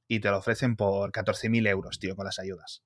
y 0.07 0.19
te 0.19 0.29
lo 0.29 0.37
ofrecen 0.37 0.75
por 0.75 1.11
14.000 1.11 1.67
euros, 1.67 1.99
tío, 1.99 2.15
con 2.15 2.25
las 2.25 2.39
ayudas. 2.39 2.83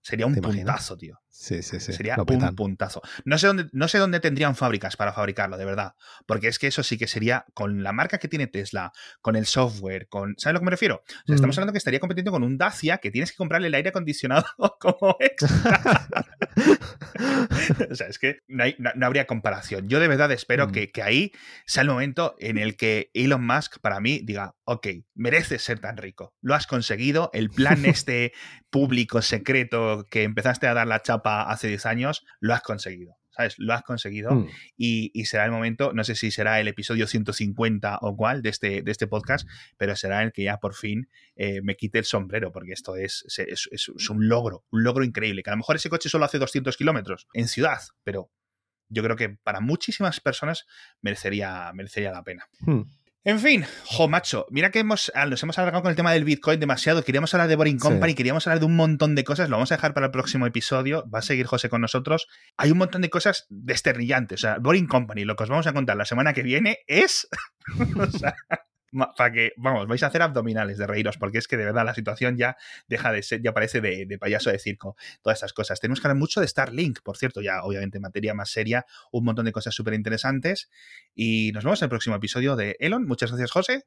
Sería 0.00 0.26
un 0.26 0.34
puntazo, 0.36 0.96
tío. 0.96 1.20
Sí, 1.30 1.62
sí, 1.62 1.78
sí. 1.78 1.92
Sería 1.92 2.16
un 2.18 2.56
puntazo. 2.56 3.00
No 3.24 3.38
sé, 3.38 3.46
dónde, 3.46 3.66
no 3.72 3.86
sé 3.86 3.98
dónde 3.98 4.18
tendrían 4.18 4.56
fábricas 4.56 4.96
para 4.96 5.12
fabricarlo, 5.12 5.56
de 5.56 5.64
verdad. 5.64 5.94
Porque 6.26 6.48
es 6.48 6.58
que 6.58 6.66
eso 6.66 6.82
sí 6.82 6.98
que 6.98 7.06
sería 7.06 7.44
con 7.54 7.82
la 7.84 7.92
marca 7.92 8.18
que 8.18 8.26
tiene 8.28 8.46
Tesla, 8.48 8.92
con 9.20 9.36
el 9.36 9.46
software, 9.46 10.08
con. 10.08 10.34
¿Sabes 10.36 10.50
a 10.50 10.52
lo 10.54 10.58
que 10.60 10.64
me 10.64 10.70
refiero? 10.72 10.96
O 10.96 11.26
sea, 11.26 11.34
estamos 11.36 11.56
Mm. 11.56 11.60
hablando 11.60 11.72
que 11.72 11.78
estaría 11.78 12.00
compitiendo 12.00 12.32
con 12.32 12.42
un 12.42 12.58
Dacia 12.58 12.98
que 12.98 13.10
tienes 13.12 13.30
que 13.30 13.36
comprarle 13.36 13.68
el 13.68 13.74
aire 13.74 13.90
acondicionado 13.90 14.44
como 14.80 15.16
extra. 15.20 16.06
o 17.90 17.94
sea, 17.94 18.06
es 18.08 18.18
que 18.18 18.38
no, 18.48 18.64
hay- 18.64 18.76
no- 18.78 18.90
no 18.94 19.06
habría 19.06 19.26
comparación. 19.26 19.88
Yo 19.88 20.00
de 20.00 20.08
verdad 20.08 20.32
espero 20.32 20.68
Mm. 20.68 20.72
que, 20.72 20.90
que 20.90 21.02
ahí 21.02 21.32
sea 21.66 21.82
el 21.82 21.88
momento 21.88 22.34
en 22.38 22.58
el 22.58 22.76
que 22.76 23.10
Elon 23.14 23.44
Musk, 23.46 23.78
para 23.80 24.00
mí, 24.00 24.20
diga: 24.24 24.54
Ok, 24.64 24.86
mereces 25.14 25.62
ser 25.62 25.78
tan 25.78 25.96
rico. 25.96 26.34
Lo 26.40 26.54
has 26.54 26.66
conseguido. 26.66 27.30
El 27.32 27.50
plan 27.50 27.84
este 27.86 28.32
público 28.70 29.22
secreto 29.22 30.06
que 30.10 30.24
empezaste 30.24 30.66
a 30.66 30.74
dar 30.74 30.86
la 30.86 31.00
chapa 31.02 31.17
hace 31.24 31.68
10 31.68 31.86
años, 31.86 32.24
lo 32.40 32.54
has 32.54 32.62
conseguido. 32.62 33.16
¿Sabes? 33.30 33.54
Lo 33.58 33.72
has 33.72 33.82
conseguido 33.82 34.32
Mm. 34.32 34.48
y, 34.76 35.12
y 35.14 35.26
será 35.26 35.44
el 35.44 35.52
momento, 35.52 35.92
no 35.92 36.02
sé 36.02 36.16
si 36.16 36.32
será 36.32 36.58
el 36.58 36.66
episodio 36.66 37.06
150 37.06 37.98
o 38.02 38.16
cuál 38.16 38.42
de 38.42 38.48
este, 38.48 38.82
de 38.82 38.90
este 38.90 39.06
podcast, 39.06 39.48
pero 39.76 39.94
será 39.94 40.24
el 40.24 40.32
que 40.32 40.42
ya 40.42 40.56
por 40.56 40.74
fin 40.74 41.08
eh, 41.36 41.60
me 41.62 41.76
quite 41.76 41.98
el 42.00 42.04
sombrero, 42.04 42.50
porque 42.50 42.72
esto 42.72 42.96
es, 42.96 43.24
es, 43.28 43.38
es- 43.70 43.90
es 43.96 44.10
un 44.10 44.28
logro, 44.28 44.64
un 44.70 44.82
logro 44.82 45.04
increíble, 45.04 45.44
que 45.44 45.50
a 45.50 45.52
lo 45.52 45.58
mejor 45.58 45.76
ese 45.76 45.88
coche 45.88 46.08
solo 46.08 46.24
hace 46.24 46.38
200 46.40 46.76
kilómetros 46.76 47.28
en 47.32 47.46
ciudad, 47.46 47.78
pero 48.02 48.28
yo 48.88 49.04
creo 49.04 49.14
que 49.14 49.28
para 49.44 49.60
muchísimas 49.60 50.18
personas 50.18 50.66
merecería, 51.00 51.70
merecería 51.74 52.10
la 52.10 52.24
pena. 52.24 52.48
Mm. 52.60 52.80
En 53.28 53.38
fin, 53.40 53.66
jo, 53.84 54.08
macho, 54.08 54.46
mira 54.48 54.70
que 54.70 54.78
hemos, 54.78 55.12
ah, 55.14 55.26
nos 55.26 55.42
hemos 55.42 55.58
alargado 55.58 55.82
con 55.82 55.90
el 55.90 55.96
tema 55.96 56.12
del 56.12 56.24
Bitcoin 56.24 56.58
demasiado. 56.58 57.04
Queríamos 57.04 57.34
hablar 57.34 57.46
de 57.46 57.56
Boring 57.56 57.78
Sí. 57.78 57.86
Company, 57.86 58.14
queríamos 58.14 58.46
hablar 58.46 58.60
de 58.60 58.64
un 58.64 58.74
montón 58.74 59.14
de 59.14 59.22
cosas. 59.22 59.50
Lo 59.50 59.56
vamos 59.56 59.70
a 59.70 59.74
dejar 59.74 59.92
para 59.92 60.06
el 60.06 60.12
próximo 60.12 60.46
episodio. 60.46 61.04
Va 61.14 61.18
a 61.18 61.22
seguir 61.22 61.44
José 61.44 61.68
con 61.68 61.82
nosotros. 61.82 62.26
Hay 62.56 62.70
un 62.70 62.78
montón 62.78 63.02
de 63.02 63.10
cosas 63.10 63.44
desternillantes. 63.50 64.40
O 64.40 64.46
sea, 64.46 64.56
Boring 64.58 64.86
Company, 64.86 65.26
lo 65.26 65.36
que 65.36 65.42
os 65.42 65.50
vamos 65.50 65.66
a 65.66 65.74
contar 65.74 65.98
la 65.98 66.06
semana 66.06 66.32
que 66.32 66.42
viene 66.42 66.78
es. 66.86 67.28
o 67.98 68.06
sea, 68.06 68.34
para 69.16 69.32
que, 69.32 69.52
vamos, 69.56 69.86
vais 69.86 70.02
a 70.02 70.06
hacer 70.06 70.22
abdominales 70.22 70.78
de 70.78 70.86
reíros, 70.86 71.18
porque 71.18 71.38
es 71.38 71.48
que 71.48 71.56
de 71.56 71.64
verdad 71.64 71.84
la 71.84 71.94
situación 71.94 72.36
ya 72.36 72.56
deja 72.88 73.12
de 73.12 73.22
ser, 73.22 73.42
ya 73.42 73.52
parece 73.52 73.80
de, 73.80 74.06
de 74.06 74.18
payaso 74.18 74.50
de 74.50 74.58
circo, 74.58 74.96
todas 75.22 75.38
estas 75.38 75.52
cosas. 75.52 75.80
Tenemos 75.80 76.00
que 76.00 76.08
hablar 76.08 76.18
mucho 76.18 76.40
de 76.40 76.48
Starlink, 76.48 77.00
por 77.02 77.16
cierto, 77.16 77.40
ya 77.40 77.62
obviamente 77.62 78.00
materia 78.00 78.34
más 78.34 78.50
seria, 78.50 78.86
un 79.12 79.24
montón 79.24 79.44
de 79.44 79.52
cosas 79.52 79.74
súper 79.74 79.94
interesantes. 79.94 80.70
Y 81.14 81.52
nos 81.52 81.64
vemos 81.64 81.80
en 81.82 81.86
el 81.86 81.90
próximo 81.90 82.16
episodio 82.16 82.56
de 82.56 82.76
Elon. 82.80 83.06
Muchas 83.06 83.30
gracias, 83.30 83.50
José. 83.50 83.84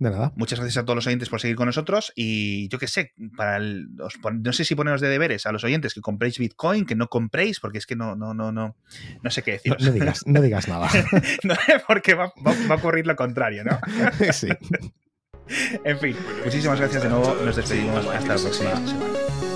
De 0.00 0.10
nada. 0.10 0.32
Muchas 0.34 0.58
gracias 0.58 0.82
a 0.82 0.84
todos 0.86 0.96
los 0.96 1.06
oyentes 1.06 1.28
por 1.28 1.40
seguir 1.42 1.56
con 1.56 1.66
nosotros. 1.66 2.10
Y 2.16 2.68
yo 2.68 2.78
qué 2.78 2.88
sé, 2.88 3.12
para 3.36 3.58
el- 3.58 3.88
os 4.02 4.14
no 4.40 4.52
sé 4.54 4.64
si 4.64 4.74
poneros 4.74 5.02
de 5.02 5.08
deberes 5.08 5.44
a 5.44 5.52
los 5.52 5.62
oyentes 5.62 5.92
que 5.94 6.00
compréis 6.00 6.38
Bitcoin, 6.38 6.86
que 6.86 6.94
no 6.96 7.08
compréis, 7.08 7.60
porque 7.60 7.76
es 7.78 7.84
que 7.86 7.96
no, 7.96 8.16
no, 8.16 8.32
no, 8.32 8.50
no, 8.50 8.76
no 9.22 9.30
sé 9.30 9.42
qué 9.42 9.60
No, 9.66 9.74
deciros. 9.76 9.82
no 9.82 9.92
digas, 9.92 10.22
no 10.26 10.40
digas 10.40 10.68
nada. 10.68 10.88
No, 11.44 11.54
porque 11.86 12.14
va, 12.14 12.32
va- 12.44 12.54
va 12.68 12.74
a 12.74 12.78
ocurrir 12.78 13.06
lo 13.06 13.14
contrario, 13.14 13.62
¿no? 13.62 13.78
sí. 14.32 14.48
En 15.84 15.98
fin, 15.98 16.16
muchísimas 16.44 16.80
gracias 16.80 17.02
de 17.02 17.08
nuevo. 17.10 17.34
Nos 17.44 17.56
despedimos. 17.56 18.06
Hasta 18.06 18.34
la 18.36 18.40
próxima 18.40 18.76
semana. 18.76 19.49